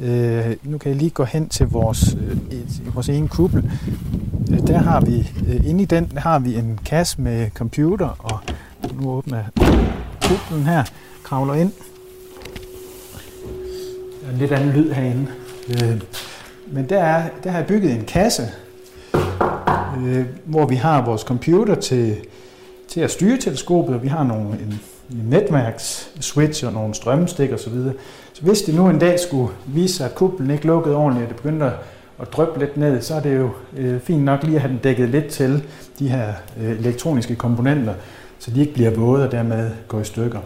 øh, 0.02 0.56
nu 0.64 0.78
kan 0.78 0.90
jeg 0.92 0.98
lige 1.00 1.10
gå 1.10 1.24
hen 1.24 1.50
til 1.50 1.68
vores, 1.68 2.18
øh, 2.52 2.96
vores 2.96 3.10
ene 3.10 3.28
kuppel. 3.28 3.72
Øh, 4.52 4.68
der 4.68 4.78
har 4.78 5.02
vi, 5.02 5.32
øh, 5.48 5.70
inde 5.70 5.82
i 5.82 5.86
den 5.86 6.12
har 6.18 6.40
vi 6.40 6.56
en 6.56 6.80
kasse 6.86 7.22
med 7.22 7.50
computer, 7.50 8.08
og 8.20 8.40
nu 9.02 9.10
åbner 9.10 9.38
jeg 9.38 9.46
kuplen 10.22 10.66
her, 10.66 10.84
kravler 11.24 11.54
ind. 11.54 11.72
Der 14.22 14.28
er 14.28 14.32
en 14.32 14.38
lidt 14.38 14.52
anden 14.52 14.70
lyd 14.70 14.92
herinde. 14.92 15.28
Øh, 15.70 16.02
men 16.72 16.90
der, 16.90 17.00
er, 17.00 17.30
der 17.44 17.50
har 17.52 17.58
jeg 17.58 17.68
bygget 17.68 17.92
en 17.92 18.06
kasse, 18.06 18.44
øh, 20.06 20.26
hvor 20.46 20.66
vi 20.66 20.76
har 20.76 21.06
vores 21.06 21.22
computer 21.22 21.76
til, 21.76 22.18
til 22.88 23.02
at 23.02 23.12
styre 23.12 23.38
teleskopet, 23.38 23.96
og 23.96 24.04
vi 24.04 24.08
har 24.08 24.24
nogle, 24.24 24.50
en 24.50 24.82
netværksswitch 25.10 26.66
og 26.66 26.74
nogle 26.74 26.94
strømstik 26.94 27.52
osv. 27.52 27.58
Så, 27.58 27.92
så 28.34 28.42
hvis 28.42 28.62
det 28.62 28.76
nu 28.76 28.90
en 28.90 29.00
dag 29.00 29.20
skulle 29.20 29.54
vise 29.68 29.94
sig, 29.94 30.06
at 30.06 30.16
kuplen 30.16 30.52
ikke 30.52 30.68
lukkede 30.68 30.96
ordentligt, 30.96 31.24
og 31.24 31.30
det 31.30 31.44
begyndte 31.44 31.66
at, 31.66 31.74
at 32.22 32.34
dryppe 32.34 32.60
lidt 32.60 32.78
ned, 32.78 33.02
så 33.02 33.16
er 33.16 33.20
det 33.20 33.38
jo 33.38 33.50
øh, 33.78 34.00
fint 34.00 34.24
nok 34.24 34.44
lige 34.44 34.56
at 34.56 34.62
have 34.62 34.72
den 34.72 34.80
dækket 34.84 35.10
lidt 35.10 35.28
til 35.28 35.64
de 36.00 36.10
her 36.10 36.34
øh, 36.62 36.80
elektroniske 36.80 37.36
komponenter, 37.36 37.94
så 38.40 38.52
de 38.52 38.60
ikke 38.60 38.74
bliver 38.74 38.92
våde 38.92 39.26
og 39.26 39.32
dermed 39.32 39.72
går 39.88 40.00
i 40.00 40.04
stykker. 40.04 40.40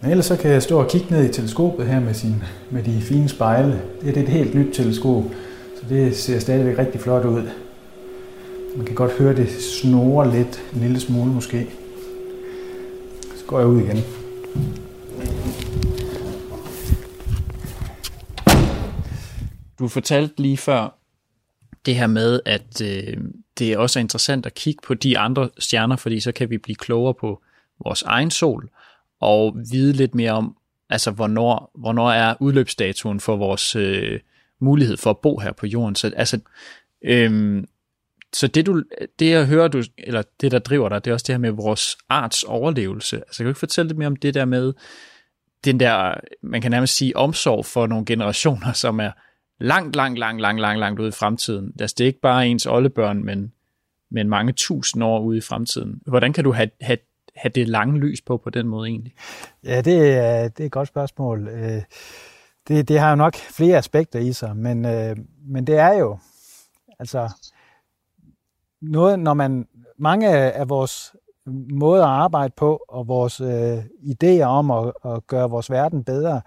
Men 0.00 0.10
ellers 0.10 0.26
så 0.26 0.36
kan 0.36 0.50
jeg 0.50 0.62
stå 0.62 0.78
og 0.78 0.88
kigge 0.88 1.06
ned 1.10 1.24
i 1.24 1.32
teleskopet 1.32 1.86
her 1.86 2.00
med, 2.00 2.14
sin, 2.14 2.42
med 2.70 2.82
de 2.82 3.00
fine 3.00 3.28
spejle. 3.28 3.80
Det 4.02 4.16
er 4.16 4.22
et 4.22 4.28
helt 4.28 4.54
nyt 4.54 4.74
teleskop, 4.74 5.24
så 5.76 5.82
det 5.88 6.16
ser 6.16 6.38
stadigvæk 6.38 6.78
rigtig 6.78 7.00
flot 7.00 7.24
ud. 7.24 7.42
Man 8.76 8.86
kan 8.86 8.94
godt 8.94 9.12
høre, 9.12 9.36
det 9.36 9.48
snore 9.50 10.30
lidt, 10.30 10.62
en 10.74 10.80
lille 10.80 11.00
smule 11.00 11.32
måske. 11.32 11.66
Går 13.46 13.58
jeg 13.58 13.68
ud 13.68 13.80
igen. 13.80 13.96
Du 19.78 19.88
fortalte 19.88 20.42
lige 20.42 20.56
før 20.56 20.98
det 21.86 21.96
her 21.96 22.06
med, 22.06 22.40
at 22.44 22.82
øh, 22.82 23.16
det 23.58 23.72
er 23.72 23.78
også 23.78 24.00
interessant 24.00 24.46
at 24.46 24.54
kigge 24.54 24.80
på 24.86 24.94
de 24.94 25.18
andre 25.18 25.48
stjerner, 25.58 25.96
fordi 25.96 26.20
så 26.20 26.32
kan 26.32 26.50
vi 26.50 26.58
blive 26.58 26.76
klogere 26.76 27.14
på 27.14 27.42
vores 27.84 28.02
egen 28.02 28.30
sol, 28.30 28.70
og 29.20 29.56
vide 29.70 29.92
lidt 29.92 30.14
mere 30.14 30.32
om, 30.32 30.56
altså 30.90 31.10
hvornår, 31.10 31.70
hvornår 31.74 32.10
er 32.10 32.34
udløbsdatoen 32.40 33.20
for 33.20 33.36
vores 33.36 33.76
øh, 33.76 34.20
mulighed 34.60 34.96
for 34.96 35.10
at 35.10 35.18
bo 35.18 35.38
her 35.38 35.52
på 35.52 35.66
jorden. 35.66 35.94
Så, 35.94 36.12
altså, 36.16 36.40
øh, 37.04 37.62
så 38.36 38.46
det, 38.46 38.66
du, 38.66 38.82
det 39.18 39.30
jeg 39.30 39.46
hører, 39.46 39.68
du, 39.68 39.82
eller 39.98 40.22
det 40.40 40.52
der 40.52 40.58
driver 40.58 40.88
dig, 40.88 41.04
det 41.04 41.10
er 41.10 41.14
også 41.14 41.24
det 41.26 41.32
her 41.32 41.38
med 41.38 41.50
vores 41.50 41.96
arts 42.08 42.42
overlevelse. 42.42 43.16
Altså 43.16 43.36
kan 43.36 43.44
du 43.44 43.50
ikke 43.50 43.58
fortælle 43.58 43.88
lidt 43.88 43.98
mere 43.98 44.06
om 44.06 44.16
det 44.16 44.34
der 44.34 44.44
med, 44.44 44.72
den 45.64 45.80
der, 45.80 46.14
man 46.42 46.62
kan 46.62 46.70
nærmest 46.70 46.96
sige, 46.96 47.16
omsorg 47.16 47.66
for 47.66 47.86
nogle 47.86 48.06
generationer, 48.06 48.72
som 48.84 49.00
er 49.00 49.10
langt, 49.60 49.96
langt, 49.96 50.18
langt, 50.18 50.40
langt, 50.40 50.60
langt, 50.60 50.80
langt 50.80 51.00
ude 51.00 51.08
i 51.08 51.12
fremtiden. 51.12 51.72
Altså, 51.80 51.94
det 51.98 52.04
er 52.04 52.08
ikke 52.08 52.20
bare 52.20 52.48
ens 52.48 52.66
oldebørn, 52.66 53.24
men, 53.24 53.52
men 54.10 54.28
mange 54.28 54.52
tusind 54.52 55.04
år 55.04 55.20
ude 55.20 55.38
i 55.38 55.40
fremtiden. 55.40 56.00
Hvordan 56.06 56.32
kan 56.32 56.44
du 56.44 56.52
have, 56.52 56.70
have, 56.80 56.98
have 57.36 57.50
det 57.54 57.68
lange 57.68 57.98
lys 57.98 58.20
på 58.20 58.36
på 58.36 58.50
den 58.50 58.68
måde 58.68 58.88
egentlig? 58.88 59.12
Ja, 59.64 59.80
det 59.80 60.12
er, 60.12 60.48
det 60.48 60.60
er 60.60 60.66
et 60.66 60.72
godt 60.72 60.88
spørgsmål. 60.88 61.48
Øh, 61.48 61.82
det, 62.68 62.88
det 62.88 62.98
har 62.98 63.10
jo 63.10 63.16
nok 63.16 63.36
flere 63.36 63.78
aspekter 63.78 64.18
i 64.18 64.32
sig, 64.32 64.56
men, 64.56 64.84
øh, 64.84 65.16
men 65.48 65.66
det 65.66 65.78
er 65.78 65.92
jo, 65.92 66.18
altså, 66.98 67.30
noget, 68.90 69.18
når 69.18 69.34
man, 69.34 69.66
mange 69.98 70.28
af 70.28 70.68
vores 70.68 71.14
måder 71.70 72.04
at 72.04 72.10
arbejde 72.10 72.52
på, 72.56 72.80
og 72.88 73.08
vores 73.08 73.40
øh, 73.40 73.78
idéer 74.02 74.42
om 74.42 74.70
at, 74.70 74.92
at 75.04 75.26
gøre 75.26 75.50
vores 75.50 75.70
verden 75.70 76.04
bedre, 76.04 76.40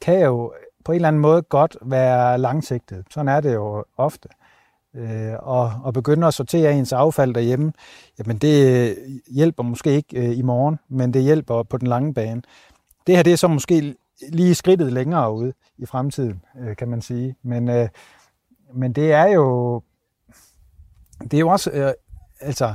kan 0.00 0.20
jo 0.20 0.52
på 0.84 0.92
en 0.92 0.96
eller 0.96 1.08
anden 1.08 1.22
måde 1.22 1.42
godt 1.42 1.76
være 1.82 2.38
langsigtet. 2.38 3.04
Sådan 3.10 3.28
er 3.28 3.40
det 3.40 3.54
jo 3.54 3.84
ofte. 3.96 4.28
Øh, 4.94 5.34
og, 5.38 5.72
og 5.84 5.94
begynde 5.94 6.26
at 6.26 6.34
sortere 6.34 6.78
ens 6.78 6.92
affald 6.92 7.34
derhjemme, 7.34 7.72
jamen 8.18 8.38
det 8.38 8.96
hjælper 9.30 9.62
måske 9.62 9.92
ikke 9.92 10.28
øh, 10.28 10.38
i 10.38 10.42
morgen, 10.42 10.78
men 10.88 11.14
det 11.14 11.22
hjælper 11.22 11.62
på 11.62 11.76
den 11.76 11.88
lange 11.88 12.14
bane. 12.14 12.42
Det 13.06 13.16
her 13.16 13.22
det 13.22 13.32
er 13.32 13.36
så 13.36 13.48
måske 13.48 13.94
lige 14.32 14.54
skridtet 14.54 14.92
længere 14.92 15.34
ude 15.34 15.52
i 15.78 15.86
fremtiden, 15.86 16.42
øh, 16.60 16.76
kan 16.76 16.88
man 16.88 17.02
sige. 17.02 17.36
Men, 17.42 17.68
øh, 17.68 17.88
men 18.74 18.92
det 18.92 19.12
er 19.12 19.26
jo 19.26 19.82
det 21.22 21.34
er 21.34 21.38
jo 21.38 21.48
også, 21.48 21.70
øh, 21.70 21.92
altså 22.40 22.74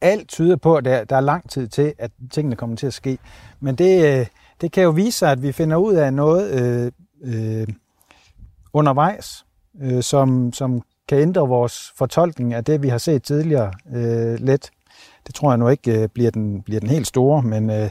alt 0.00 0.28
tyder 0.28 0.56
på, 0.56 0.76
at 0.76 0.84
der, 0.84 1.04
der 1.04 1.16
er 1.16 1.20
lang 1.20 1.50
tid 1.50 1.68
til, 1.68 1.94
at 1.98 2.10
tingene 2.30 2.56
kommer 2.56 2.76
til 2.76 2.86
at 2.86 2.94
ske. 2.94 3.18
Men 3.60 3.74
det, 3.74 4.20
øh, 4.20 4.26
det 4.60 4.72
kan 4.72 4.82
jo 4.82 4.90
vise 4.90 5.18
sig, 5.18 5.32
at 5.32 5.42
vi 5.42 5.52
finder 5.52 5.76
ud 5.76 5.94
af 5.94 6.14
noget 6.14 6.50
øh, 6.50 6.92
øh, 7.22 7.68
undervejs, 8.72 9.46
øh, 9.82 10.02
som, 10.02 10.52
som 10.52 10.82
kan 11.08 11.18
ændre 11.18 11.48
vores 11.48 11.92
fortolkning 11.96 12.54
af 12.54 12.64
det, 12.64 12.82
vi 12.82 12.88
har 12.88 12.98
set 12.98 13.22
tidligere 13.22 13.72
øh, 13.94 14.38
let. 14.40 14.70
Det 15.26 15.34
tror 15.34 15.50
jeg 15.50 15.58
nu 15.58 15.68
ikke 15.68 16.02
øh, 16.02 16.08
bliver, 16.08 16.30
den, 16.30 16.62
bliver 16.62 16.80
den 16.80 16.88
helt 16.88 17.06
store, 17.06 17.42
men... 17.42 17.70
Øh, 17.70 17.90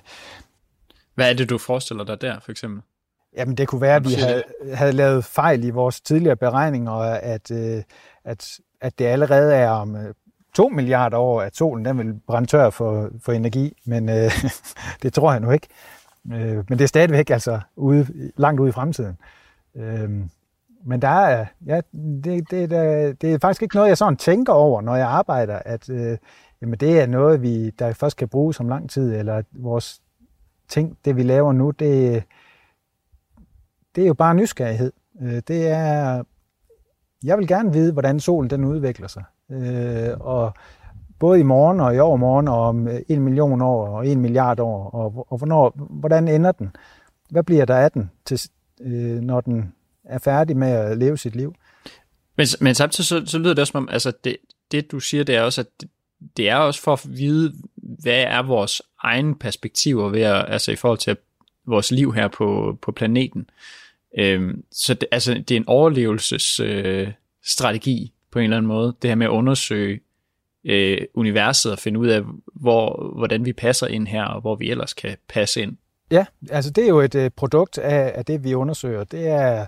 Hvad 1.15 1.29
er 1.29 1.33
det, 1.33 1.49
du 1.49 1.57
forestiller 1.57 2.03
dig 2.03 2.21
der, 2.21 2.39
for 2.39 2.51
eksempel? 2.51 2.81
Jamen, 3.37 3.57
det 3.57 3.67
kunne 3.67 3.81
være, 3.81 3.95
at 3.95 4.09
vi 4.09 4.13
havde, 4.13 4.43
havde 4.73 4.91
lavet 4.91 5.25
fejl 5.25 5.63
i 5.63 5.69
vores 5.69 6.01
tidligere 6.01 6.35
beregninger, 6.35 6.91
at, 6.91 7.51
øh, 7.51 7.83
at, 8.23 8.59
at 8.81 8.99
det 8.99 9.05
allerede 9.05 9.55
er 9.55 9.69
om 9.69 9.95
øh, 9.95 10.13
2 10.53 10.69
milliarder 10.69 11.17
år, 11.17 11.41
at 11.41 11.55
solen 11.55 11.85
den 11.85 11.97
vil 11.97 12.19
brænde 12.27 12.47
tør 12.47 12.69
for, 12.69 13.09
for 13.21 13.31
energi, 13.31 13.77
men 13.85 14.09
øh, 14.09 14.31
det 15.03 15.13
tror 15.13 15.31
jeg 15.31 15.41
nu 15.41 15.51
ikke. 15.51 15.67
Øh, 16.33 16.55
men 16.55 16.77
det 16.77 16.81
er 16.81 16.87
stadigvæk 16.87 17.29
altså 17.29 17.59
ude, 17.75 18.31
langt 18.37 18.59
ude 18.59 18.69
i 18.69 18.71
fremtiden. 18.71 19.17
Øh, 19.75 20.09
men 20.85 21.01
der 21.01 21.07
er, 21.07 21.45
ja, 21.65 21.81
det, 22.23 22.51
det, 22.51 22.69
det, 22.69 23.21
det 23.21 23.33
er 23.33 23.39
faktisk 23.39 23.61
ikke 23.61 23.75
noget, 23.75 23.89
jeg 23.89 23.97
sådan 23.97 24.17
tænker 24.17 24.53
over, 24.53 24.81
når 24.81 24.95
jeg 24.95 25.07
arbejder, 25.07 25.59
at 25.65 25.89
øh, 25.89 26.17
jamen 26.61 26.79
det 26.79 27.01
er 27.01 27.05
noget, 27.05 27.41
vi, 27.41 27.69
der 27.69 27.93
først 27.93 28.17
kan 28.17 28.29
bruges 28.29 28.59
om 28.59 28.69
lang 28.69 28.89
tid, 28.89 29.15
eller 29.15 29.35
at 29.35 29.45
vores 29.51 30.01
ting, 30.67 30.97
det 31.05 31.15
vi 31.15 31.23
laver 31.23 31.53
nu, 31.53 31.71
det, 31.71 32.23
det 33.95 34.03
er 34.03 34.07
jo 34.07 34.13
bare 34.13 34.35
nysgerrighed. 34.35 34.91
Øh, 35.21 35.41
det 35.47 35.67
er 35.67 36.23
jeg 37.23 37.37
vil 37.37 37.47
gerne 37.47 37.73
vide, 37.73 37.93
hvordan 37.93 38.19
solen 38.19 38.49
den 38.49 38.65
udvikler 38.65 39.07
sig. 39.07 39.23
Øh, 39.51 40.19
og 40.19 40.53
både 41.19 41.39
i 41.39 41.43
morgen 41.43 41.79
og 41.79 41.95
i 41.95 41.99
overmorgen 41.99 42.47
og 42.47 42.67
om 42.67 42.87
en 43.09 43.21
million 43.21 43.61
år 43.61 43.87
og 43.87 44.07
en 44.07 44.21
milliard 44.21 44.59
år, 44.59 44.89
og, 44.89 45.31
og 45.31 45.37
hvornår, 45.37 45.73
hvordan 45.89 46.27
ender 46.27 46.51
den? 46.51 46.75
Hvad 47.29 47.43
bliver 47.43 47.65
der 47.65 47.75
af 47.75 47.91
den, 47.91 48.11
til, 48.25 48.41
øh, 48.81 49.21
når 49.21 49.41
den 49.41 49.73
er 50.03 50.17
færdig 50.17 50.57
med 50.57 50.67
at 50.67 50.97
leve 50.97 51.17
sit 51.17 51.35
liv? 51.35 51.55
Men, 52.35 52.47
men 52.61 52.75
samtidig 52.75 53.07
så, 53.07 53.23
så 53.25 53.37
lyder 53.37 53.53
det 53.53 53.59
også 53.59 53.71
som 53.71 53.83
om, 53.83 53.89
altså 53.91 54.11
det, 54.23 54.37
det 54.71 54.91
du 54.91 54.99
siger, 54.99 55.23
det 55.23 55.35
er 55.35 55.41
også, 55.41 55.61
at 55.61 55.67
det, 55.81 55.89
det 56.37 56.49
er 56.49 56.55
også 56.55 56.81
for 56.81 56.93
at 56.93 57.05
vide, 57.05 57.53
hvad 57.75 58.23
er 58.23 58.43
vores 58.43 58.81
egen 59.03 59.35
perspektiver 59.35 60.09
ved 60.09 60.21
at, 60.21 60.45
altså 60.47 60.71
i 60.71 60.75
forhold 60.75 60.99
til 60.99 61.17
vores 61.67 61.91
liv 61.91 62.13
her 62.13 62.27
på, 62.27 62.77
på 62.81 62.91
planeten. 62.91 63.49
Øhm, 64.17 64.63
så 64.71 64.93
det, 64.93 65.07
altså, 65.11 65.33
det 65.33 65.51
er 65.51 65.57
en 65.57 65.67
overlevelsesstrategi 65.67 66.89
øh, 66.89 67.11
strategi 67.45 68.13
på 68.31 68.39
en 68.39 68.43
eller 68.43 68.57
anden 68.57 68.67
måde, 68.67 68.95
det 69.01 69.09
her 69.09 69.15
med 69.15 69.25
at 69.25 69.31
undersøge 69.31 69.99
øh, 70.65 70.97
universet 71.13 71.71
og 71.71 71.79
finde 71.79 71.99
ud 71.99 72.07
af, 72.07 72.21
hvor, 72.55 73.13
hvordan 73.17 73.45
vi 73.45 73.53
passer 73.53 73.87
ind 73.87 74.07
her, 74.07 74.23
og 74.23 74.41
hvor 74.41 74.55
vi 74.55 74.71
ellers 74.71 74.93
kan 74.93 75.17
passe 75.29 75.61
ind. 75.61 75.77
Ja, 76.11 76.25
altså 76.49 76.71
det 76.71 76.83
er 76.83 76.87
jo 76.87 76.99
et 76.99 77.15
øh, 77.15 77.31
produkt 77.35 77.77
af, 77.77 78.11
af 78.15 78.25
det, 78.25 78.43
vi 78.43 78.53
undersøger. 78.53 79.03
Det 79.03 79.27
er, 79.27 79.65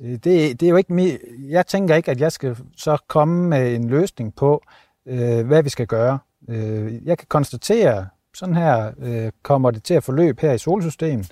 øh, 0.00 0.10
det, 0.10 0.24
det 0.60 0.62
er 0.62 0.68
jo 0.68 0.76
ikke 0.76 0.92
mi- 0.92 1.48
jeg 1.50 1.66
tænker 1.66 1.94
ikke, 1.94 2.10
at 2.10 2.20
jeg 2.20 2.32
skal 2.32 2.56
så 2.76 2.96
komme 3.08 3.48
med 3.48 3.74
en 3.74 3.90
løsning 3.90 4.34
på, 4.34 4.62
øh, 5.06 5.46
hvad 5.46 5.62
vi 5.62 5.68
skal 5.68 5.86
gøre. 5.86 6.18
Øh, 6.48 7.06
jeg 7.06 7.18
kan 7.18 7.26
konstatere, 7.28 8.06
sådan 8.34 8.54
her 8.56 8.92
øh, 9.02 9.32
kommer 9.42 9.70
det 9.70 9.82
til 9.82 9.94
at 9.94 10.04
forløbe 10.04 10.40
her 10.42 10.52
i 10.52 10.58
solsystemet. 10.58 11.30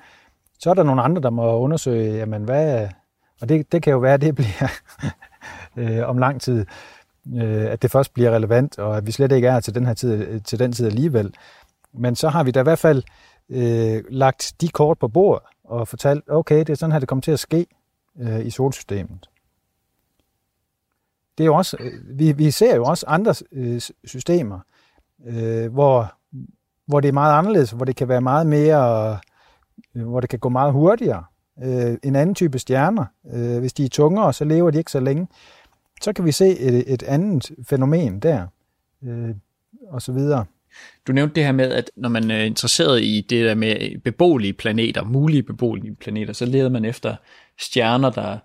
Så 0.60 0.70
er 0.70 0.74
der 0.74 0.82
nogle 0.82 1.02
andre, 1.02 1.22
der 1.22 1.30
må 1.30 1.58
undersøge, 1.58 2.16
jamen 2.16 2.44
hvad, 2.44 2.88
og 3.40 3.48
det, 3.48 3.72
det 3.72 3.82
kan 3.82 3.90
jo 3.92 3.98
være, 3.98 4.14
at 4.14 4.20
det 4.20 4.34
bliver 4.34 4.70
øh, 5.76 6.08
om 6.08 6.18
lang 6.18 6.40
tid, 6.40 6.66
øh, 7.34 7.64
at 7.64 7.82
det 7.82 7.90
først 7.90 8.14
bliver 8.14 8.30
relevant, 8.30 8.78
og 8.78 8.96
at 8.96 9.06
vi 9.06 9.12
slet 9.12 9.32
ikke 9.32 9.48
er 9.48 9.60
til 9.60 9.74
den 9.74 9.86
her 9.86 9.94
tid, 9.94 10.12
øh, 10.12 10.42
til 10.42 10.58
den 10.58 10.72
tid 10.72 10.86
alligevel. 10.86 11.34
Men 11.92 12.16
så 12.16 12.28
har 12.28 12.44
vi 12.44 12.50
da 12.50 12.60
i 12.60 12.62
hvert 12.62 12.78
fald 12.78 13.02
øh, 13.48 14.04
lagt 14.08 14.52
de 14.60 14.68
kort 14.68 14.98
på 14.98 15.08
bordet 15.08 15.42
og 15.64 15.88
fortalt, 15.88 16.24
okay, 16.28 16.58
det 16.58 16.70
er 16.70 16.74
sådan 16.74 16.92
her, 16.92 16.98
det 16.98 17.08
kommer 17.08 17.22
til 17.22 17.32
at 17.32 17.40
ske 17.40 17.66
øh, 18.20 18.46
i 18.46 18.50
solsystemet. 18.50 19.28
Det 21.38 21.44
er 21.44 21.46
jo 21.46 21.54
også, 21.54 21.76
øh, 21.80 22.18
vi, 22.18 22.32
vi 22.32 22.50
ser 22.50 22.76
jo 22.76 22.84
også 22.84 23.06
andre 23.08 23.34
øh, 23.52 23.80
systemer, 24.04 24.60
øh, 25.26 25.72
hvor, 25.72 26.14
hvor 26.86 27.00
det 27.00 27.08
er 27.08 27.12
meget 27.12 27.38
anderledes, 27.38 27.70
hvor 27.70 27.84
det 27.84 27.96
kan 27.96 28.08
være 28.08 28.20
meget 28.20 28.46
mere, 28.46 29.12
øh, 29.12 29.18
Øh, 29.96 30.08
hvor 30.08 30.20
det 30.20 30.30
kan 30.30 30.38
gå 30.38 30.48
meget 30.48 30.72
hurtigere. 30.72 31.24
Øh, 31.62 31.98
en 32.02 32.16
anden 32.16 32.34
type 32.34 32.58
stjerner, 32.58 33.04
øh, 33.32 33.58
hvis 33.58 33.72
de 33.72 33.84
er 33.84 33.88
tungere, 33.88 34.32
så 34.32 34.44
lever 34.44 34.70
de 34.70 34.78
ikke 34.78 34.90
så 34.90 35.00
længe. 35.00 35.26
Så 36.02 36.12
kan 36.12 36.24
vi 36.24 36.32
se 36.32 36.58
et, 36.58 36.92
et 36.92 37.02
andet 37.02 37.50
fænomen 37.68 38.20
der, 38.20 38.46
øh, 39.02 39.34
og 39.88 40.02
så 40.02 40.12
videre. 40.12 40.44
Du 41.06 41.12
nævnte 41.12 41.34
det 41.34 41.44
her 41.44 41.52
med, 41.52 41.72
at 41.72 41.90
når 41.96 42.08
man 42.08 42.30
øh, 42.30 42.36
er 42.36 42.44
interesseret 42.44 43.02
i 43.02 43.26
det 43.30 43.44
der 43.44 43.54
med 43.54 44.00
beboelige 44.00 44.52
planeter, 44.52 45.04
mulige 45.04 45.42
beboelige 45.42 45.94
planeter, 45.94 46.32
så 46.32 46.44
leder 46.46 46.68
man 46.68 46.84
efter 46.84 47.16
stjerner, 47.58 48.10
der, 48.10 48.38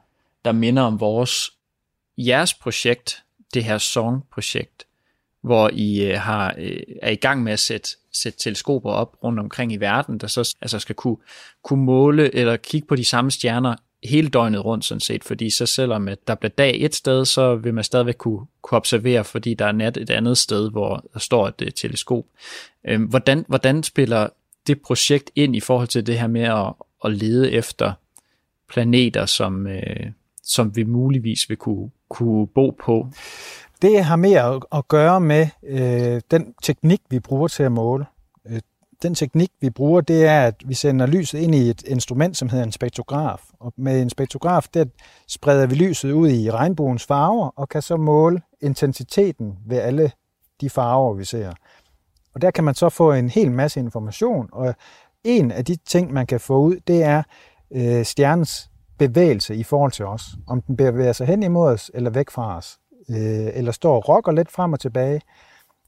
der 0.45 0.51
minder 0.51 0.83
om 0.83 0.99
vores. 0.99 1.51
Jeres 2.17 2.53
projekt, 2.53 3.23
det 3.53 3.63
her 3.63 3.77
Song-projekt, 3.77 4.88
hvor 5.41 5.69
I 5.73 6.05
øh, 6.05 6.19
har, 6.19 6.55
er 7.01 7.09
i 7.09 7.15
gang 7.15 7.43
med 7.43 7.53
at 7.53 7.59
sætte, 7.59 7.89
sætte 8.22 8.39
teleskoper 8.39 8.91
op 8.91 9.18
rundt 9.24 9.39
omkring 9.39 9.74
i 9.74 9.78
verden, 9.78 10.18
der 10.18 10.28
så 10.28 10.55
altså 10.61 10.80
skal 10.80 10.95
kunne, 10.95 11.18
kunne 11.63 11.84
måle 11.84 12.36
eller 12.36 12.57
kigge 12.57 12.88
på 12.88 12.95
de 12.95 13.05
samme 13.05 13.32
stjerner 13.32 13.76
hele 14.03 14.30
døgnet 14.30 14.66
rundt 14.66 14.86
sådan 14.86 15.01
set, 15.01 15.24
fordi 15.24 15.49
så 15.49 15.66
selvom 15.66 16.07
at 16.07 16.28
der 16.28 16.36
bliver 16.36 16.49
dag 16.49 16.78
et 16.82 16.95
sted, 16.95 17.26
så 17.26 17.55
vil 17.55 17.74
man 17.74 17.84
stadigvæk 17.84 18.16
kunne, 18.18 18.45
kunne 18.61 18.76
observere, 18.76 19.24
fordi 19.24 19.53
der 19.53 19.66
er 19.66 19.72
nat 19.72 19.97
et 19.97 20.09
andet 20.09 20.38
sted, 20.38 20.72
hvor 20.72 21.05
der 21.13 21.20
står 21.20 21.47
et 21.47 21.61
uh, 21.61 21.68
teleskop. 21.76 22.24
Øhm, 22.88 23.03
hvordan, 23.03 23.45
hvordan 23.47 23.84
spiller 23.84 24.28
det 24.68 24.82
projekt 24.82 25.32
ind 25.36 25.55
i 25.55 25.59
forhold 25.59 25.88
til 25.88 26.07
det 26.07 26.20
her 26.20 26.28
med 26.28 26.41
at, 26.41 26.74
at 27.05 27.11
lede 27.11 27.51
efter 27.51 27.93
planeter, 28.70 29.26
som, 29.26 29.68
øh, 29.68 30.11
som 30.43 30.76
vi 30.76 30.84
muligvis 30.84 31.49
vil 31.49 31.57
kunne, 31.57 31.89
kunne 32.09 32.47
bo 32.47 32.70
på? 32.70 33.07
Det 33.82 34.03
har 34.03 34.15
mere 34.15 34.61
at 34.71 34.88
gøre 34.88 35.21
med 35.21 35.47
øh, 35.63 36.21
den 36.32 36.53
teknik, 36.63 37.01
vi 37.09 37.19
bruger 37.19 37.47
til 37.47 37.63
at 37.63 37.71
måle. 37.71 38.05
Øh, 38.45 38.59
den 39.01 39.15
teknik, 39.15 39.51
vi 39.61 39.69
bruger, 39.69 40.01
det 40.01 40.26
er, 40.26 40.47
at 40.47 40.55
vi 40.65 40.73
sender 40.73 41.05
lyset 41.05 41.39
ind 41.39 41.55
i 41.55 41.69
et 41.69 41.84
instrument, 41.84 42.38
som 42.38 42.49
hedder 42.49 42.65
en 42.65 42.71
spektrograf. 42.71 43.41
Og 43.59 43.73
med 43.78 44.01
en 44.01 44.09
spektrograf, 44.09 44.65
der 44.73 44.86
spreder 45.28 45.65
vi 45.65 45.76
lyset 45.76 46.11
ud 46.11 46.30
i 46.30 46.51
regnbuens 46.51 47.05
farver, 47.05 47.49
og 47.55 47.69
kan 47.69 47.82
så 47.82 47.97
måle 47.97 48.41
intensiteten 48.61 49.57
ved 49.65 49.78
alle 49.78 50.11
de 50.61 50.69
farver, 50.69 51.13
vi 51.13 51.26
ser. 51.26 51.53
Og 52.36 52.41
der 52.41 52.51
kan 52.51 52.63
man 52.63 52.76
så 52.76 52.89
få 52.89 53.11
en 53.11 53.30
hel 53.30 53.51
masse 53.51 53.80
information, 53.80 54.49
og 54.51 54.76
en 55.23 55.51
af 55.51 55.65
de 55.65 55.76
ting, 55.76 56.13
man 56.13 56.28
kan 56.28 56.39
få 56.39 56.57
ud, 56.57 56.76
det 56.88 57.03
er 57.03 57.23
øh, 57.71 58.05
stjernens 58.05 58.69
bevægelse 58.97 59.55
i 59.55 59.63
forhold 59.63 59.91
til 59.91 60.05
os. 60.05 60.23
Om 60.47 60.61
den 60.61 60.78
bevæger 60.78 61.13
sig 61.13 61.28
hen 61.28 61.43
imod 61.43 61.73
os, 61.73 61.91
eller 61.93 62.09
væk 62.09 62.30
fra 62.30 62.57
os, 62.57 62.78
øh, 63.10 63.51
eller 63.53 63.72
står 63.72 63.95
og 63.95 64.10
rokker 64.10 64.32
lidt 64.32 64.51
frem 64.51 64.74
og 64.74 64.80
tilbage. 64.80 65.22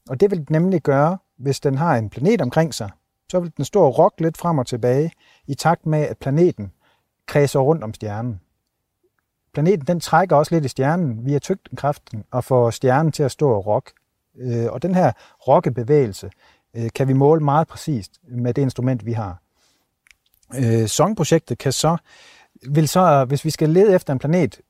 Og 0.08 0.20
det 0.20 0.30
vil 0.30 0.38
den 0.38 0.46
nemlig 0.50 0.82
gøre, 0.82 1.18
hvis 1.38 1.60
den 1.60 1.78
har 1.78 1.96
en 1.96 2.10
planet 2.10 2.40
omkring 2.40 2.74
sig, 2.74 2.90
så 3.30 3.40
vil 3.40 3.52
den 3.56 3.64
stå 3.64 3.82
og 3.82 3.98
rokke 3.98 4.22
lidt 4.22 4.36
frem 4.36 4.58
og 4.58 4.66
tilbage, 4.66 5.12
i 5.46 5.54
takt 5.54 5.86
med, 5.86 5.98
at 5.98 6.18
planeten 6.18 6.72
kredser 7.26 7.60
rundt 7.60 7.84
om 7.84 7.94
stjernen. 7.94 8.40
Planeten 9.54 9.86
den 9.86 10.00
trækker 10.00 10.36
også 10.36 10.54
lidt 10.54 10.64
i 10.64 10.68
stjernen 10.68 11.26
via 11.26 11.38
tyngdekraften 11.38 12.24
og 12.30 12.44
får 12.44 12.70
stjernen 12.70 13.12
til 13.12 13.22
at 13.22 13.30
stå 13.30 13.50
og 13.50 13.66
rokke. 13.66 13.90
Øh, 14.36 14.66
og 14.72 14.82
den 14.82 14.94
her 14.94 15.12
rokkebevægelse 15.48 16.30
øh, 16.76 16.90
kan 16.94 17.08
vi 17.08 17.12
måle 17.12 17.44
meget 17.44 17.68
præcist 17.68 18.20
med 18.28 18.54
det 18.54 18.62
instrument, 18.62 19.06
vi 19.06 19.12
har. 19.12 19.42
Øh, 20.56 20.86
Song-projektet 20.86 21.58
kan 21.58 21.72
så, 21.72 21.96
vil 22.68 22.88
så, 22.88 23.24
hvis 23.24 23.44
vi 23.44 23.50
skal 23.50 23.70
lede 23.70 23.94
efter 23.94 24.12
en 24.12 24.18
planet 24.18 24.60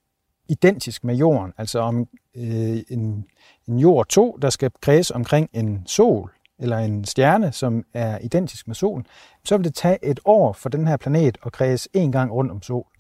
identisk 0.49 1.05
med 1.05 1.15
Jorden, 1.15 1.53
altså 1.59 1.79
om 1.79 2.09
øh, 2.37 2.79
en, 2.89 3.27
en 3.69 3.79
Jord 3.79 4.07
2, 4.07 4.39
der 4.43 4.51
skal 4.51 4.71
kredse 4.81 5.15
omkring 5.15 5.51
en 5.53 5.83
sol, 5.87 6.33
eller 6.59 6.79
en 6.79 7.05
stjerne, 7.05 7.53
som 7.53 7.85
er 7.95 8.19
identisk 8.19 8.67
med 8.67 8.75
solen, 8.75 9.07
så 9.45 9.57
vil 9.57 9.65
det 9.65 9.75
tage 9.75 9.99
et 10.05 10.21
år 10.25 10.53
for 10.53 10.69
den 10.69 10.87
her 10.87 10.97
planet 10.97 11.39
at 11.47 11.53
kredse 11.53 11.89
en 11.93 12.13
gang 12.13 12.33
rundt 12.33 12.51
om 12.51 12.63
solen. 12.63 12.93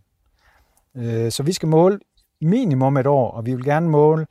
Øh, 0.94 1.30
så 1.30 1.42
vi 1.42 1.52
skal 1.52 1.68
måle 1.68 1.98
minimum 2.40 2.96
et 2.96 3.06
år, 3.06 3.30
og 3.30 3.46
vi 3.46 3.54
vil 3.54 3.64
gerne 3.64 3.88
måle 3.88 4.26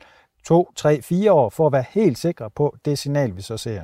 to, 0.46 0.72
tre, 0.76 1.02
fire 1.02 1.32
år, 1.32 1.50
for 1.50 1.68
at 1.68 1.74
være 1.74 1.86
helt 1.90 2.18
sikre 2.18 2.50
på 2.50 2.76
det 2.86 3.00
signal, 3.00 3.36
vi 3.36 3.42
så 3.42 3.58
ser. 3.58 3.84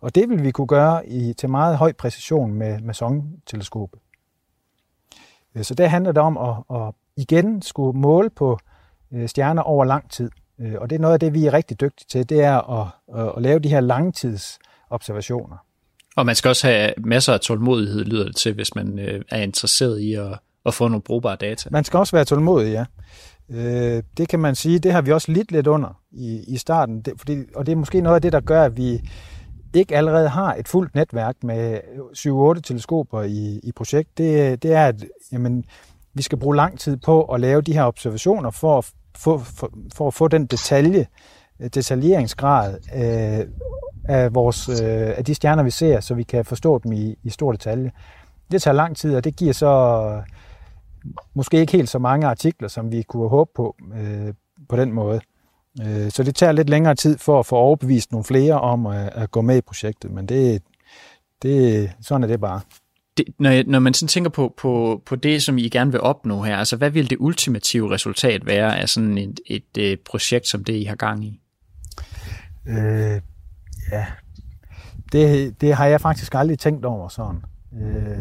Og 0.00 0.14
det 0.14 0.28
vil 0.28 0.42
vi 0.42 0.50
kunne 0.50 0.66
gøre 0.66 1.08
i, 1.08 1.32
til 1.32 1.48
meget 1.48 1.76
høj 1.76 1.92
præcision 1.92 2.54
med, 2.54 2.80
med 2.80 2.94
SONG-teleskopet. 2.94 4.00
Øh, 5.54 5.64
så 5.64 5.74
det 5.74 5.90
handler 5.90 6.12
det 6.12 6.22
om 6.22 6.36
at, 6.36 6.76
at 6.76 6.94
igen 7.18 7.62
skulle 7.62 7.98
måle 7.98 8.30
på 8.30 8.58
øh, 9.12 9.28
stjerner 9.28 9.62
over 9.62 9.84
lang 9.84 10.10
tid. 10.10 10.30
Og 10.78 10.90
det 10.90 10.96
er 10.96 11.00
noget 11.00 11.14
af 11.14 11.20
det, 11.20 11.34
vi 11.34 11.46
er 11.46 11.52
rigtig 11.52 11.80
dygtige 11.80 12.06
til, 12.10 12.28
det 12.28 12.40
er 12.40 12.80
at, 12.80 12.88
at, 13.36 13.42
lave 13.42 13.58
de 13.58 13.68
her 13.68 13.80
langtidsobservationer. 13.80 15.56
Og 16.16 16.26
man 16.26 16.34
skal 16.34 16.48
også 16.48 16.66
have 16.66 16.92
masser 16.98 17.32
af 17.32 17.40
tålmodighed, 17.40 18.04
lyder 18.04 18.24
det 18.24 18.36
til, 18.36 18.54
hvis 18.54 18.74
man 18.74 18.98
er 19.28 19.42
interesseret 19.42 20.00
i 20.00 20.14
at, 20.14 20.38
at 20.66 20.74
få 20.74 20.88
nogle 20.88 21.02
brugbare 21.02 21.36
data. 21.36 21.68
Man 21.72 21.84
skal 21.84 21.98
også 21.98 22.16
være 22.16 22.24
tålmodig, 22.24 22.72
ja. 22.72 22.84
Øh, 23.50 24.02
det 24.16 24.28
kan 24.28 24.40
man 24.40 24.54
sige, 24.54 24.78
det 24.78 24.92
har 24.92 25.02
vi 25.02 25.12
også 25.12 25.32
lidt 25.32 25.52
lidt 25.52 25.66
under 25.66 26.00
i, 26.12 26.44
i 26.48 26.56
starten, 26.56 27.00
det, 27.00 27.12
fordi, 27.16 27.36
og 27.54 27.66
det 27.66 27.72
er 27.72 27.76
måske 27.76 28.00
noget 28.00 28.14
af 28.14 28.22
det, 28.22 28.32
der 28.32 28.40
gør, 28.40 28.62
at 28.62 28.76
vi 28.76 29.00
ikke 29.74 29.96
allerede 29.96 30.28
har 30.28 30.54
et 30.54 30.68
fuldt 30.68 30.94
netværk 30.94 31.36
med 31.42 31.78
7-8 32.56 32.60
teleskoper 32.60 33.22
i, 33.22 33.60
i 33.62 33.72
projekt. 33.76 34.18
Det, 34.18 34.62
det 34.62 34.72
er, 34.72 34.86
at 34.86 35.04
jamen, 35.32 35.64
vi 36.18 36.22
skal 36.22 36.38
bruge 36.38 36.56
lang 36.56 36.78
tid 36.78 36.96
på 36.96 37.22
at 37.22 37.40
lave 37.40 37.62
de 37.62 37.72
her 37.72 37.84
observationer 37.84 38.50
for 38.50 38.78
at 38.78 38.92
få, 39.16 39.38
for, 39.38 39.70
for 39.94 40.06
at 40.06 40.14
få 40.14 40.28
den 40.28 40.46
detalje, 40.46 41.06
øh, 41.60 41.70
detaljeringsgrad 41.74 42.74
øh, 42.94 43.46
af, 44.08 44.34
vores, 44.34 44.68
øh, 44.68 44.78
af 45.16 45.24
de 45.24 45.34
stjerner, 45.34 45.62
vi 45.62 45.70
ser, 45.70 46.00
så 46.00 46.14
vi 46.14 46.22
kan 46.22 46.44
forstå 46.44 46.78
dem 46.78 46.92
i, 46.92 47.14
i 47.22 47.30
stor 47.30 47.52
detalje. 47.52 47.90
Det 48.52 48.62
tager 48.62 48.74
lang 48.74 48.96
tid, 48.96 49.16
og 49.16 49.24
det 49.24 49.36
giver 49.36 49.52
så 49.52 50.02
øh, 50.16 50.22
måske 51.34 51.60
ikke 51.60 51.72
helt 51.72 51.88
så 51.88 51.98
mange 51.98 52.26
artikler, 52.26 52.68
som 52.68 52.92
vi 52.92 53.02
kunne 53.02 53.28
håbe 53.28 53.50
på 53.54 53.76
øh, 53.94 54.34
på 54.68 54.76
den 54.76 54.92
måde. 54.92 55.20
Øh, 55.80 56.10
så 56.10 56.22
det 56.22 56.34
tager 56.34 56.52
lidt 56.52 56.70
længere 56.70 56.94
tid 56.94 57.18
for 57.18 57.38
at 57.38 57.46
få 57.46 57.56
overbevist 57.56 58.12
nogle 58.12 58.24
flere 58.24 58.60
om 58.60 58.86
at, 58.86 59.12
at 59.14 59.30
gå 59.30 59.40
med 59.40 59.56
i 59.56 59.60
projektet, 59.60 60.10
men 60.10 60.26
det, 60.26 60.62
det, 61.42 61.90
sådan 62.00 62.22
er 62.22 62.26
det 62.26 62.40
bare. 62.40 62.60
Det, 63.18 63.24
når, 63.38 63.50
jeg, 63.50 63.64
når 63.66 63.78
man 63.78 63.94
sådan 63.94 64.08
tænker 64.08 64.30
på, 64.30 64.54
på, 64.56 65.02
på 65.06 65.16
det, 65.16 65.42
som 65.42 65.58
I 65.58 65.68
gerne 65.68 65.92
vil 65.92 66.00
opnå 66.00 66.42
her, 66.42 66.56
altså 66.56 66.76
hvad 66.76 66.90
vil 66.90 67.10
det 67.10 67.16
ultimative 67.20 67.90
resultat 67.90 68.46
være 68.46 68.78
af 68.78 68.88
sådan 68.88 69.18
et, 69.18 69.40
et, 69.46 69.64
et 69.76 70.00
projekt 70.00 70.46
som 70.46 70.64
det, 70.64 70.72
I 70.72 70.84
har 70.84 70.96
gang 70.96 71.24
i? 71.24 71.40
Øh, 72.66 73.20
ja, 73.92 74.06
det, 75.12 75.60
det 75.60 75.74
har 75.74 75.86
jeg 75.86 76.00
faktisk 76.00 76.34
aldrig 76.34 76.58
tænkt 76.58 76.84
over 76.84 77.08
sådan. 77.08 77.42
Øh, 77.82 78.18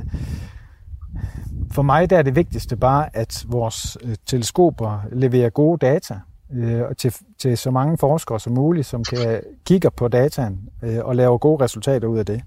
for 1.71 1.81
mig 1.81 2.09
der 2.09 2.17
er 2.17 2.21
det 2.21 2.35
vigtigste 2.35 2.77
bare, 2.77 3.15
at 3.15 3.45
vores 3.47 3.97
øh, 4.03 4.15
teleskoper 4.25 5.01
leverer 5.11 5.49
gode 5.49 5.85
data, 5.85 6.19
øh, 6.53 6.81
og 6.81 6.97
til, 6.97 7.13
til 7.39 7.57
så 7.57 7.71
mange 7.71 7.97
forskere 7.97 8.39
som 8.39 8.53
muligt, 8.53 8.87
som 8.87 9.03
kan 9.03 9.41
kigge 9.65 9.91
på 9.91 10.07
dataen 10.07 10.69
øh, 10.83 10.99
og 11.05 11.15
lave 11.15 11.37
gode 11.37 11.63
resultater 11.63 12.07
ud 12.07 12.19
af 12.19 12.25
det. 12.25 12.43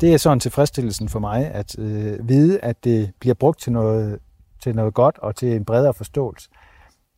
Det 0.00 0.14
er 0.14 0.16
sådan 0.16 0.40
tilfredsstillelsen 0.40 1.08
for 1.08 1.18
mig, 1.18 1.46
at 1.46 1.78
øh, 1.78 2.28
vide, 2.28 2.60
at 2.60 2.84
det 2.84 3.12
bliver 3.20 3.34
brugt 3.34 3.60
til 3.60 3.72
noget, 3.72 4.18
til 4.62 4.74
noget 4.74 4.94
godt 4.94 5.18
og 5.18 5.36
til 5.36 5.52
en 5.52 5.64
bredere 5.64 5.94
forståelse. 5.94 6.50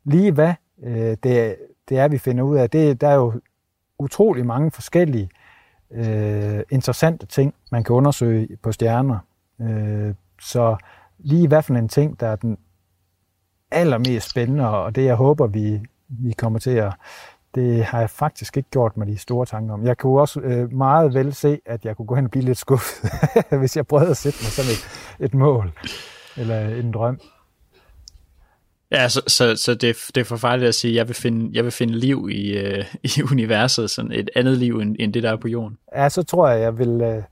Lige 0.04 0.32
hvad 0.32 0.54
øh, 0.82 1.16
det, 1.22 1.56
det 1.88 1.98
er, 1.98 2.08
vi 2.08 2.18
finder 2.18 2.44
ud 2.44 2.56
af, 2.56 2.70
det, 2.70 3.00
der 3.00 3.08
er 3.08 3.14
jo 3.14 3.40
utrolig 3.98 4.46
mange 4.46 4.70
forskellige 4.70 5.30
øh, 5.90 6.62
interessante 6.70 7.26
ting, 7.26 7.54
man 7.72 7.84
kan 7.84 7.94
undersøge 7.94 8.48
på 8.62 8.72
stjerner. 8.72 9.18
Øh, 9.60 10.14
så 10.40 10.76
lige 11.18 11.48
hvad 11.48 11.62
for 11.62 11.74
en 11.74 11.88
ting, 11.88 12.20
der 12.20 12.26
er 12.26 12.36
den 12.36 12.58
allermest 13.70 14.30
spændende, 14.30 14.68
og 14.68 14.94
det 14.94 15.04
jeg 15.04 15.14
håber, 15.14 15.46
vi, 15.46 15.80
vi 16.08 16.32
kommer 16.32 16.58
til 16.58 16.70
at... 16.70 16.92
Det 17.56 17.84
har 17.84 18.00
jeg 18.00 18.10
faktisk 18.10 18.56
ikke 18.56 18.70
gjort 18.70 18.96
mig 18.96 19.06
de 19.06 19.18
store 19.18 19.46
tanker 19.46 19.74
om. 19.74 19.86
Jeg 19.86 19.98
kunne 19.98 20.20
også 20.20 20.40
øh, 20.40 20.72
meget 20.72 21.14
vel 21.14 21.34
se, 21.34 21.60
at 21.66 21.84
jeg 21.84 21.96
kunne 21.96 22.06
gå 22.06 22.14
hen 22.14 22.24
og 22.24 22.30
blive 22.30 22.44
lidt 22.44 22.58
skuffet, 22.58 23.10
hvis 23.58 23.76
jeg 23.76 23.86
prøvede 23.86 24.10
at 24.10 24.16
sætte 24.16 24.38
mig 24.42 24.52
sådan 24.52 24.70
et, 24.70 25.26
et 25.26 25.34
mål 25.34 25.72
eller 26.36 26.68
en 26.68 26.92
drøm. 26.92 27.20
Ja, 28.90 29.08
så, 29.08 29.22
så, 29.26 29.56
så 29.56 29.74
det, 29.74 29.96
det 30.14 30.20
er 30.20 30.24
forfærdeligt 30.24 30.68
at 30.68 30.74
sige, 30.74 30.90
at 30.92 30.96
jeg 30.96 31.08
vil 31.08 31.16
finde, 31.16 31.50
jeg 31.52 31.64
vil 31.64 31.72
finde 31.72 31.98
liv 31.98 32.28
i, 32.32 32.58
øh, 32.58 32.84
i 33.02 33.22
universet, 33.32 33.90
sådan 33.90 34.12
et 34.12 34.30
andet 34.36 34.58
liv 34.58 34.78
end, 34.80 34.96
end 34.98 35.12
det, 35.12 35.22
der 35.22 35.32
er 35.32 35.36
på 35.36 35.48
jorden. 35.48 35.78
Ja, 35.94 36.08
så 36.08 36.22
tror 36.22 36.48
jeg, 36.48 36.60
jeg 36.60 36.78
vil... 36.78 37.00
Øh, 37.00 37.22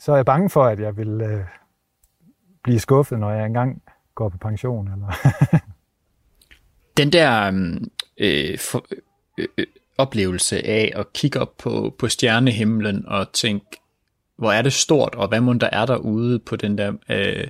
så 0.00 0.12
er 0.12 0.16
jeg 0.16 0.24
bange 0.24 0.50
for, 0.50 0.64
at 0.64 0.80
jeg 0.80 0.96
vil 0.96 1.20
øh, 1.20 1.40
blive 2.62 2.78
skuffet, 2.78 3.18
når 3.18 3.30
jeg 3.30 3.46
engang 3.46 3.82
går 4.14 4.28
på 4.28 4.38
pension. 4.38 4.88
Eller 4.92 5.12
Den 6.98 7.12
der 7.12 7.50
øh, 8.18 8.58
for, 8.58 8.86
øh, 9.38 9.46
øh, 9.58 9.66
oplevelse 9.98 10.66
af 10.66 10.92
at 10.96 11.12
kigge 11.12 11.40
op 11.40 11.56
på, 11.56 11.94
på 11.98 12.08
stjernehimlen 12.08 13.04
og 13.06 13.32
tænke, 13.32 13.66
hvor 14.36 14.52
er 14.52 14.62
det 14.62 14.72
stort, 14.72 15.14
og 15.14 15.28
hvad 15.28 15.40
må 15.40 15.52
der 15.52 15.68
er 15.72 15.86
derude 15.86 16.38
på 16.38 16.56
den 16.56 16.78
der 16.78 16.92
øh, 17.10 17.46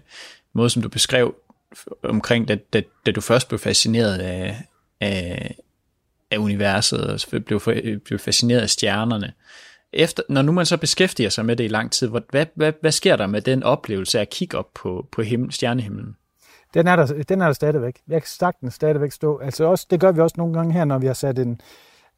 måde, 0.53 0.71
som 0.71 0.83
du 0.83 0.89
beskrev 0.89 1.35
omkring, 2.03 2.49
da, 2.49 2.57
da, 2.73 2.83
da 3.07 3.11
du 3.11 3.21
først 3.21 3.49
blev 3.49 3.59
fascineret 3.59 4.19
af, 4.19 4.63
af, 5.01 5.55
af 6.31 6.39
universet, 6.39 7.01
og 7.01 7.45
blev, 7.45 7.61
øh, 7.67 7.99
blev 7.99 8.19
fascineret 8.19 8.61
af 8.61 8.71
stjernerne. 8.71 9.33
Efter, 9.93 10.23
når 10.29 10.43
nu 10.43 10.53
man 10.53 10.67
så 10.67 10.77
beskæftiger 10.77 11.31
sig 11.31 11.45
med 11.45 11.57
det 11.57 11.65
i 11.65 11.69
lang 11.69 11.93
tid, 11.93 12.09
hvad, 12.09 12.47
hvad, 12.55 12.73
hvad 12.81 12.93
sker 12.93 13.17
der 13.17 13.27
med 13.27 13.43
den 13.43 13.63
oplevelse 13.63 14.19
af 14.19 14.23
at 14.23 14.31
kigge 14.31 14.59
op 14.59 14.75
på, 14.75 15.09
på 15.13 15.23
himmel, 15.23 15.53
stjernehimlen? 15.53 16.17
Den 16.75 16.87
er, 16.87 16.97
der, 16.97 17.23
den 17.29 17.41
er 17.41 17.47
der 17.47 17.53
stadigvæk. 17.53 18.01
Jeg 18.09 18.23
kan 18.23 18.29
sagtens 18.29 18.75
stadigvæk 18.75 19.13
stå. 19.13 19.39
Altså 19.39 19.65
også, 19.65 19.87
det 19.91 20.01
gør 20.01 20.13
vi 20.13 20.21
også 20.21 20.35
nogle 20.39 20.55
gange 20.55 20.73
her, 20.73 20.85
når 20.85 20.99
vi 20.99 21.07
har 21.07 21.15
sat 21.15 21.39
en, 21.39 21.61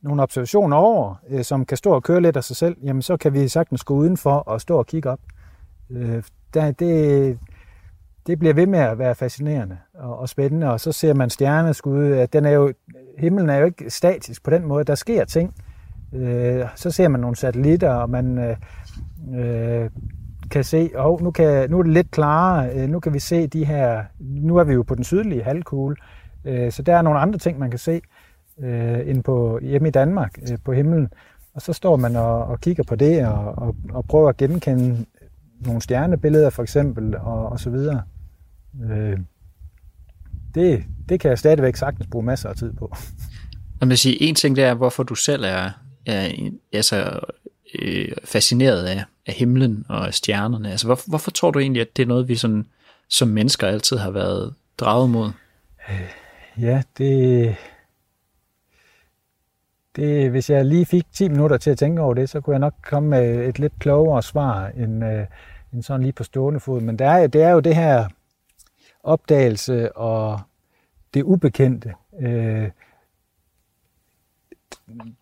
nogle 0.03 0.23
observationer 0.23 0.77
over, 0.77 1.15
øh, 1.29 1.45
som 1.45 1.65
kan 1.65 1.77
stå 1.77 1.91
og 1.91 2.03
køre 2.03 2.21
lidt 2.21 2.37
af 2.37 2.45
sig 2.45 2.57
selv, 2.57 2.77
jamen 2.83 3.03
så 3.03 3.17
kan 3.17 3.33
vi 3.33 3.49
sagtens 3.49 3.85
gå 3.85 3.95
udenfor 3.95 4.35
og 4.35 4.61
stå 4.61 4.79
og 4.79 4.87
kigge 4.87 5.11
op. 5.11 5.21
Øh, 5.91 6.23
der, 6.55 6.71
det, 6.71 7.39
det 8.27 8.39
bliver 8.39 8.55
ved 8.55 8.67
med 8.67 8.79
at 8.79 8.99
være 8.99 9.15
fascinerende 9.15 9.79
og, 9.95 10.19
og 10.19 10.29
spændende, 10.29 10.71
og 10.71 10.81
så 10.81 10.93
ser 10.93 11.15
man 11.15 11.31
stjerneskud. 11.31 12.27
Den 12.27 12.45
er 12.45 12.51
jo, 12.51 12.73
himlen 13.19 13.51
er 13.51 13.57
jo 13.57 13.65
ikke 13.65 13.91
statisk 13.91 14.45
på 14.45 14.51
den 14.51 14.67
måde. 14.67 14.85
Der 14.85 14.95
sker 14.95 15.25
ting. 15.25 15.55
Øh, 16.13 16.65
så 16.75 16.91
ser 16.91 17.09
man 17.09 17.21
nogle 17.21 17.37
satellitter, 17.37 17.91
og 17.91 18.11
man 18.11 18.39
øh, 18.39 18.57
øh, 19.35 19.91
kan 20.51 20.65
se, 20.65 20.91
og 20.95 21.13
oh, 21.13 21.23
nu, 21.23 21.31
kan, 21.31 21.71
nu 21.71 21.79
er 21.79 21.83
det 21.83 21.93
lidt 21.93 22.11
klarere, 22.11 22.75
øh, 22.75 22.89
nu 22.89 23.01
kan 23.01 23.15
vi 23.15 23.19
se 23.19 23.47
de 23.47 23.65
her, 23.65 24.05
nu 24.19 24.57
er 24.57 24.65
vi 24.65 24.73
jo 24.73 24.83
på 24.83 24.95
den 24.95 25.05
sydlige 25.05 25.43
halvkugle, 25.43 25.97
øh, 26.45 26.73
så 26.73 26.83
der 26.83 26.97
er 26.97 27.03
nogle 27.03 27.21
andre 27.21 27.39
ting, 27.39 27.59
man 27.59 27.71
kan 27.71 27.79
se 27.79 28.01
øh, 28.61 29.09
end 29.09 29.23
på, 29.23 29.59
hjemme 29.63 29.89
i 29.89 29.91
Danmark 29.91 30.39
på 30.65 30.73
himlen. 30.73 31.09
Og 31.55 31.63
så 31.63 31.73
står 31.73 31.97
man 31.97 32.17
og, 32.17 32.45
og 32.45 32.61
kigger 32.61 32.83
på 32.83 32.97
det 32.97 33.27
og, 33.27 33.59
og, 33.59 33.77
og 33.93 34.05
prøver 34.05 34.29
at 34.29 34.37
genkende 34.37 35.07
nogle 35.67 35.81
stjernebilleder 35.81 36.51
for 36.51 36.63
eksempel, 36.63 37.17
og, 37.17 37.49
og 37.49 37.61
så 37.61 37.71
videre. 37.71 38.03
Det, 40.55 40.85
det 41.09 41.21
kan 41.21 41.31
jeg 41.31 41.39
stadigvæk 41.39 41.77
sagtens 41.77 42.07
bruge 42.07 42.25
masser 42.25 42.49
af 42.49 42.57
tid 42.57 42.73
på. 42.73 42.95
Jeg 43.81 43.89
vil 43.89 43.99
sige, 43.99 44.23
en 44.23 44.35
ting 44.35 44.57
det 44.57 44.65
er, 44.65 44.75
hvorfor 44.75 45.03
du 45.03 45.15
selv 45.15 45.45
er, 45.45 45.71
er 46.07 46.51
altså, 46.73 47.21
øh, 47.79 48.13
fascineret 48.25 48.85
af, 48.85 49.05
af 49.27 49.33
himlen 49.33 49.85
og 49.89 50.15
stjernerne. 50.15 50.71
Altså, 50.71 50.87
hvorfor, 50.87 51.09
hvorfor 51.09 51.31
tror 51.31 51.51
du 51.51 51.59
egentlig, 51.59 51.81
at 51.81 51.97
det 51.97 52.03
er 52.03 52.07
noget, 52.07 52.29
vi 52.29 52.37
sådan, 52.37 52.67
som 53.09 53.29
mennesker 53.29 53.67
altid 53.67 53.97
har 53.97 54.11
været 54.11 54.55
draget 54.79 55.11
mod? 55.11 55.31
Øh, 55.91 56.11
ja, 56.63 56.83
det, 56.99 57.57
det, 59.97 60.31
hvis 60.31 60.51
jeg 60.51 60.65
lige 60.65 60.87
fik 60.87 61.05
10 61.13 61.29
minutter 61.29 61.57
til 61.57 61.71
at 61.71 61.79
tænke 61.79 62.03
over 62.03 62.15
det, 62.15 62.29
så 62.29 62.41
kunne 62.41 62.55
jeg 62.55 62.61
nok 62.61 62.75
komme 62.83 63.09
med 63.09 63.49
et 63.49 63.59
lidt 63.59 63.79
klogere 63.79 64.23
svar 64.23 64.69
end, 64.69 65.05
øh, 65.05 65.27
end 65.73 65.83
sådan 65.83 66.03
lige 66.03 66.13
på 66.13 66.25
stående 66.25 66.61
fod. 66.61 66.81
Men 66.81 66.99
det 66.99 67.07
er, 67.07 67.27
det 67.27 67.43
er 67.43 67.51
jo 67.51 67.61
det 67.61 67.77
her 67.77 68.09
opdagelse 69.03 69.97
og 69.97 70.41
det 71.15 71.23
ubekendte. 71.23 71.95
Øh, 72.21 72.71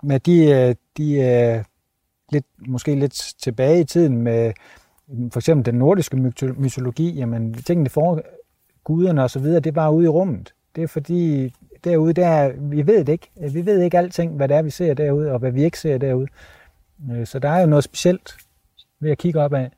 med 0.02 0.20
de, 0.20 0.44
øh, 0.50 0.74
de 0.96 1.12
øh, 1.12 1.64
lidt, 2.32 2.46
måske 2.58 2.94
lidt 2.94 3.34
tilbage 3.42 3.80
i 3.80 3.84
tiden 3.84 4.22
med 4.22 4.52
for 5.30 5.38
eksempel 5.38 5.66
den 5.66 5.78
nordiske 5.78 6.16
mytologi, 6.56 7.10
jamen 7.10 7.54
tingene 7.54 7.88
for 7.88 8.22
guderne 8.84 9.22
og 9.22 9.30
så 9.30 9.38
videre, 9.38 9.60
det 9.60 9.66
er 9.66 9.74
bare 9.74 9.92
ude 9.92 10.04
i 10.04 10.08
rummet. 10.08 10.54
Det 10.76 10.82
er 10.82 10.88
fordi 10.88 11.54
derude, 11.84 12.12
der, 12.12 12.52
vi 12.58 12.86
ved 12.86 13.04
det 13.04 13.12
ikke. 13.12 13.30
Vi 13.52 13.66
ved 13.66 13.82
ikke 13.82 13.98
alting, 13.98 14.36
hvad 14.36 14.48
det 14.48 14.56
er, 14.56 14.62
vi 14.62 14.70
ser 14.70 14.94
derude, 14.94 15.32
og 15.32 15.38
hvad 15.38 15.52
vi 15.52 15.64
ikke 15.64 15.78
ser 15.78 15.98
derude. 15.98 16.26
Øh, 17.12 17.26
så 17.26 17.38
der 17.38 17.48
er 17.48 17.60
jo 17.60 17.66
noget 17.66 17.84
specielt 17.84 18.36
ved 19.00 19.10
at 19.10 19.18
kigge 19.18 19.40
op 19.40 19.54
af. 19.54 19.70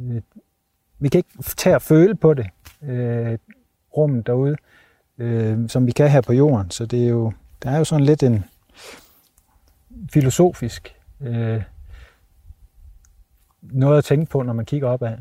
Øh, 0.00 0.22
vi 0.98 1.08
kan 1.08 1.18
ikke 1.18 1.42
tage 1.56 1.74
og 1.74 1.82
føle 1.82 2.14
på 2.14 2.34
det, 2.34 2.46
øh, 2.82 3.38
rummet 3.96 4.26
derude, 4.26 4.56
som 5.68 5.86
vi 5.86 5.92
kan 5.92 6.10
her 6.10 6.20
på 6.20 6.32
jorden. 6.32 6.70
Så 6.70 6.86
det 6.86 7.04
er 7.04 7.08
jo, 7.08 7.32
der 7.62 7.70
er 7.70 7.78
jo 7.78 7.84
sådan 7.84 8.04
lidt 8.04 8.22
en 8.22 8.44
filosofisk 10.12 10.99
noget 13.62 13.98
at 13.98 14.04
tænke 14.04 14.30
på, 14.30 14.42
når 14.42 14.52
man 14.52 14.64
kigger 14.64 14.88
op 14.88 15.02
af. 15.02 15.18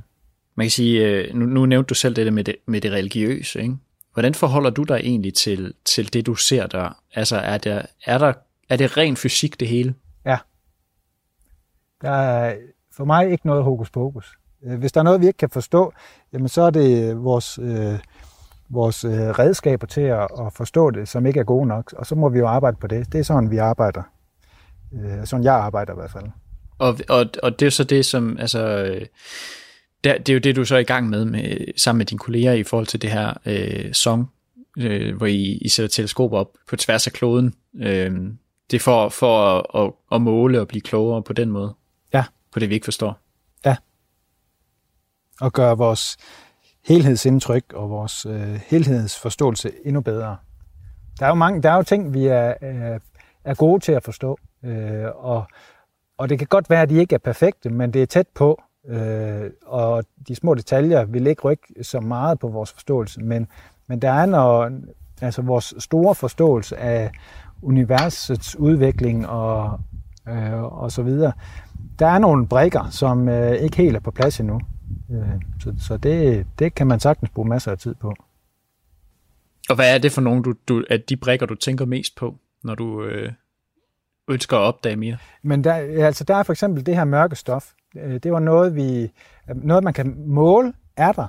Man 0.55 0.65
kan 0.65 0.71
sige, 0.71 1.33
nu, 1.33 1.45
nu 1.45 1.65
nævnte 1.65 1.87
du 1.87 1.93
selv 1.93 2.15
det 2.15 2.25
der 2.25 2.31
med 2.31 2.43
det, 2.43 2.55
med 2.65 2.81
det 2.81 2.91
religiøse, 2.91 3.61
ikke? 3.61 3.75
Hvordan 4.13 4.33
forholder 4.33 4.69
du 4.69 4.83
dig 4.83 4.95
egentlig 4.95 5.33
til, 5.33 5.73
til 5.85 6.13
det, 6.13 6.25
du 6.25 6.35
ser 6.35 6.67
der? 6.67 7.01
Altså, 7.15 7.35
er, 7.35 7.57
der, 7.57 7.81
er, 8.05 8.17
der, 8.17 8.33
er 8.69 8.77
det 8.77 8.97
ren 8.97 9.17
fysik, 9.17 9.59
det 9.59 9.67
hele? 9.67 9.93
Ja. 10.25 10.37
Der 12.01 12.09
er 12.09 12.55
for 12.91 13.05
mig 13.05 13.31
ikke 13.31 13.47
noget 13.47 13.63
hokus 13.63 13.89
pokus. 13.89 14.37
Øh, 14.63 14.79
hvis 14.79 14.91
der 14.91 14.99
er 14.99 15.03
noget, 15.03 15.21
vi 15.21 15.27
ikke 15.27 15.37
kan 15.37 15.49
forstå, 15.49 15.93
jamen 16.33 16.47
så 16.47 16.61
er 16.61 16.69
det 16.69 17.17
vores, 17.23 17.59
øh, 17.61 17.99
vores 18.69 19.03
øh, 19.03 19.11
redskaber 19.11 19.87
til 19.87 20.01
at, 20.01 20.27
at 20.39 20.53
forstå 20.53 20.91
det, 20.91 21.07
som 21.07 21.25
ikke 21.25 21.39
er 21.39 21.43
gode 21.43 21.67
nok. 21.67 21.93
Og 21.97 22.05
så 22.05 22.15
må 22.15 22.29
vi 22.29 22.39
jo 22.39 22.47
arbejde 22.47 22.77
på 22.77 22.87
det. 22.87 23.11
Det 23.11 23.19
er 23.19 23.23
sådan, 23.23 23.51
vi 23.51 23.57
arbejder. 23.57 24.03
Øh, 24.93 25.25
sådan 25.25 25.43
jeg 25.43 25.53
arbejder 25.53 25.93
i 25.93 25.95
hvert 25.95 26.11
fald. 26.11 26.25
Og, 26.77 26.97
og, 27.09 27.25
og 27.43 27.59
det 27.59 27.65
er 27.65 27.69
så 27.69 27.83
det, 27.83 28.05
som, 28.05 28.37
altså, 28.39 28.67
øh, 28.67 29.05
det, 30.03 30.17
det 30.27 30.29
er 30.29 30.33
jo 30.33 30.39
det, 30.39 30.55
du 30.55 30.65
så 30.65 30.75
er 30.75 30.79
i 30.79 30.83
gang 30.83 31.09
med, 31.09 31.25
med 31.25 31.57
sammen 31.77 31.97
med 31.97 32.05
dine 32.05 32.19
kolleger 32.19 32.53
i 32.53 32.63
forhold 32.63 32.87
til 32.87 33.01
det 33.01 33.11
her 33.11 33.33
øh, 33.45 33.93
song, 33.93 34.31
øh, 34.77 35.15
hvor 35.17 35.25
I, 35.25 35.57
I 35.61 35.69
sætter 35.69 35.89
teleskoper 35.89 36.37
op 36.37 36.51
på 36.69 36.75
tværs 36.75 37.07
af 37.07 37.13
kloden. 37.13 37.53
Øh, 37.81 38.11
det 38.71 38.77
er 38.77 38.79
for, 38.79 39.09
for 39.09 39.57
at, 39.57 39.85
at, 39.85 39.91
at 40.11 40.21
måle 40.21 40.61
og 40.61 40.67
blive 40.67 40.81
klogere 40.81 41.23
på 41.23 41.33
den 41.33 41.49
måde. 41.49 41.75
Ja. 42.13 42.23
På 42.53 42.59
det, 42.59 42.69
vi 42.69 42.73
ikke 42.73 42.85
forstår. 42.85 43.19
Ja. 43.65 43.75
Og 45.41 45.53
gøre 45.53 45.77
vores 45.77 46.17
helhedsindtryk 46.85 47.73
og 47.73 47.89
vores 47.89 48.25
øh, 48.25 48.61
helhedsforståelse 48.67 49.71
endnu 49.85 50.01
bedre. 50.01 50.37
Der 51.19 51.25
er 51.25 51.29
jo 51.29 51.35
mange, 51.35 51.61
der 51.63 51.71
er 51.71 51.75
jo 51.75 51.83
ting, 51.83 52.13
vi 52.13 52.25
er, 52.25 52.53
er, 52.61 52.99
er 53.43 53.53
gode 53.53 53.79
til 53.83 53.91
at 53.91 54.03
forstå, 54.03 54.39
øh, 54.64 55.05
og, 55.16 55.47
og 56.18 56.30
det 56.30 56.39
kan 56.39 56.47
godt 56.47 56.70
være, 56.70 56.82
at 56.82 56.89
de 56.89 56.99
ikke 56.99 57.16
er 57.16 57.20
perfekte, 57.20 57.70
men 57.70 57.93
det 57.93 58.01
er 58.01 58.05
tæt 58.05 58.28
på, 58.28 58.62
Øh, 58.88 59.51
og 59.66 60.03
de 60.28 60.36
små 60.36 60.55
detaljer 60.55 61.05
vil 61.05 61.28
ikke 61.28 61.41
rykke 61.41 61.84
så 61.84 61.99
meget 61.99 62.39
på 62.39 62.47
vores 62.47 62.72
forståelse, 62.72 63.22
men, 63.22 63.47
men 63.88 64.01
der 64.01 64.12
er 64.12 64.26
når, 64.26 64.72
altså 65.22 65.41
vores 65.41 65.74
store 65.80 66.16
forståelse 66.16 66.78
af 66.78 67.12
universets 67.62 68.55
udvikling 68.55 69.28
og, 69.28 69.80
øh, 70.30 70.64
og 70.64 70.91
så 70.91 71.03
videre. 71.03 71.32
Der 71.99 72.07
er 72.07 72.20
nogle 72.20 72.47
brækker, 72.47 72.89
som 72.89 73.30
øh, 73.30 73.55
ikke 73.55 73.78
helt 73.78 73.95
er 73.95 73.99
på 73.99 74.12
plads 74.12 74.39
endnu. 74.39 74.62
Øh, 75.12 75.41
så 75.60 75.74
så 75.80 75.97
det, 75.97 76.47
det 76.60 76.76
kan 76.76 76.88
man 76.88 76.99
sagtens 76.99 77.30
bruge 77.30 77.47
masser 77.47 77.72
af 77.72 77.78
tid 77.78 77.95
på. 77.95 78.14
Og 79.70 79.76
hvad 79.76 79.95
er 79.95 79.97
det 79.97 80.12
for 80.12 80.22
nogle 80.22 80.43
du, 80.43 80.53
du, 80.68 80.84
af 80.89 81.01
de 81.01 81.18
brækker, 81.18 81.45
du 81.45 81.55
tænker 81.55 81.86
mest 81.86 82.16
på, 82.16 82.36
når 82.64 82.76
du 82.76 83.03
øh, 83.03 83.32
ønsker 84.30 84.57
at 84.57 84.61
opdage 84.61 84.95
mere? 84.95 85.17
Men 85.43 85.63
der, 85.63 85.73
altså, 86.05 86.23
der 86.23 86.36
er 86.36 86.43
for 86.43 86.53
eksempel 86.53 86.86
det 86.86 86.95
her 86.95 87.03
mørke 87.03 87.36
stof. 87.36 87.71
Øh, 87.97 88.17
det 88.23 88.32
var 88.32 88.39
noget, 88.39 88.75
vi, 88.75 89.01
øh, 89.49 89.55
noget 89.55 89.84
man 89.84 89.93
kan 89.93 90.15
måle, 90.27 90.73
er 90.97 91.11
der. 91.11 91.27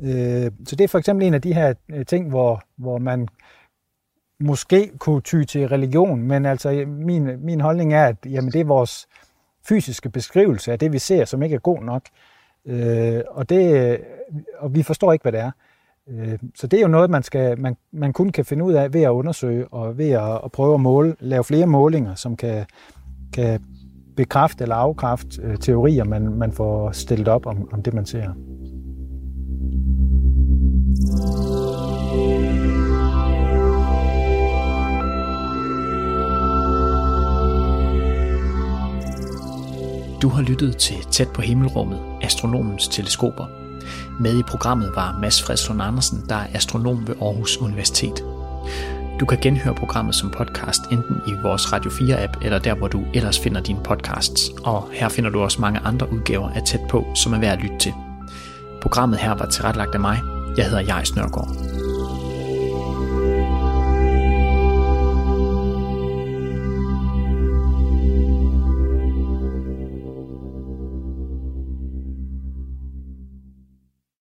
Øh, 0.00 0.50
så 0.66 0.76
det 0.76 0.84
er 0.84 0.88
for 0.88 0.98
eksempel 0.98 1.26
en 1.26 1.34
af 1.34 1.42
de 1.42 1.54
her 1.54 1.74
ting, 2.06 2.28
hvor, 2.28 2.62
hvor 2.76 2.98
man 2.98 3.28
måske 4.40 4.90
kunne 4.98 5.20
ty 5.20 5.42
til 5.42 5.68
religion, 5.68 6.22
men 6.22 6.46
altså 6.46 6.84
min, 6.86 7.44
min 7.44 7.60
holdning 7.60 7.94
er, 7.94 8.06
at 8.06 8.16
jamen, 8.26 8.52
det 8.52 8.60
er 8.60 8.64
vores 8.64 9.06
fysiske 9.68 10.10
beskrivelse 10.10 10.72
af 10.72 10.78
det, 10.78 10.92
vi 10.92 10.98
ser, 10.98 11.24
som 11.24 11.42
ikke 11.42 11.54
er 11.54 11.60
god 11.60 11.82
nok. 11.82 12.02
Øh, 12.66 13.20
og, 13.28 13.48
det, 13.48 14.00
og 14.58 14.74
vi 14.74 14.82
forstår 14.82 15.12
ikke, 15.12 15.22
hvad 15.22 15.32
det 15.32 15.40
er. 15.40 15.50
Øh, 16.10 16.38
så 16.54 16.66
det 16.66 16.76
er 16.76 16.82
jo 16.82 16.88
noget, 16.88 17.10
man, 17.10 17.22
skal, 17.22 17.60
man, 17.60 17.76
man 17.92 18.12
kun 18.12 18.30
kan 18.30 18.44
finde 18.44 18.64
ud 18.64 18.72
af 18.72 18.94
ved 18.94 19.02
at 19.02 19.10
undersøge 19.10 19.68
og 19.68 19.98
ved 19.98 20.10
at, 20.10 20.40
at 20.44 20.52
prøve 20.52 20.74
at 20.74 20.80
måle, 20.80 21.16
lave 21.20 21.44
flere 21.44 21.66
målinger, 21.66 22.14
som 22.14 22.36
kan, 22.36 22.66
kan 23.32 23.60
bekræfte 24.16 24.62
eller 24.64 24.76
afkræfte 24.76 25.42
øh, 25.42 25.56
teorier, 25.56 26.04
man, 26.04 26.32
man 26.32 26.52
får 26.52 26.90
stillet 26.92 27.28
op 27.28 27.46
om, 27.46 27.68
om 27.72 27.82
det, 27.82 27.94
man 27.94 28.06
ser. 28.06 28.32
Du 40.22 40.28
har 40.28 40.42
lyttet 40.42 40.76
til 40.76 40.96
Tæt 41.10 41.28
på 41.34 41.40
himmelrummet, 41.42 42.00
astronomens 42.22 42.88
teleskoper. 42.88 43.59
Med 44.20 44.38
i 44.38 44.42
programmet 44.42 44.90
var 44.94 45.18
Mads 45.20 45.42
Fredslund 45.42 45.82
Andersen, 45.82 46.24
der 46.28 46.34
er 46.34 46.46
astronom 46.54 47.08
ved 47.08 47.14
Aarhus 47.22 47.56
Universitet. 47.56 48.24
Du 49.20 49.26
kan 49.26 49.38
genhøre 49.42 49.74
programmet 49.74 50.14
som 50.14 50.30
podcast 50.30 50.80
enten 50.92 51.16
i 51.26 51.32
vores 51.42 51.72
Radio 51.72 51.90
4-app 51.90 52.44
eller 52.44 52.58
der, 52.58 52.74
hvor 52.74 52.88
du 52.88 53.04
ellers 53.14 53.38
finder 53.38 53.60
dine 53.60 53.80
podcasts. 53.84 54.50
Og 54.64 54.88
her 54.92 55.08
finder 55.08 55.30
du 55.30 55.40
også 55.40 55.60
mange 55.60 55.80
andre 55.80 56.12
udgaver 56.12 56.50
af 56.50 56.62
Tæt 56.62 56.80
på, 56.88 57.06
som 57.14 57.32
er 57.32 57.38
værd 57.38 57.52
at 57.52 57.62
lytte 57.62 57.78
til. 57.78 57.92
Programmet 58.82 59.18
her 59.18 59.34
var 59.34 59.46
tilrettelagt 59.46 59.94
af 59.94 60.00
mig. 60.00 60.18
Jeg 60.56 60.64
hedder 60.64 60.80
Jais 60.80 61.16
Nørgaard. 61.16 61.89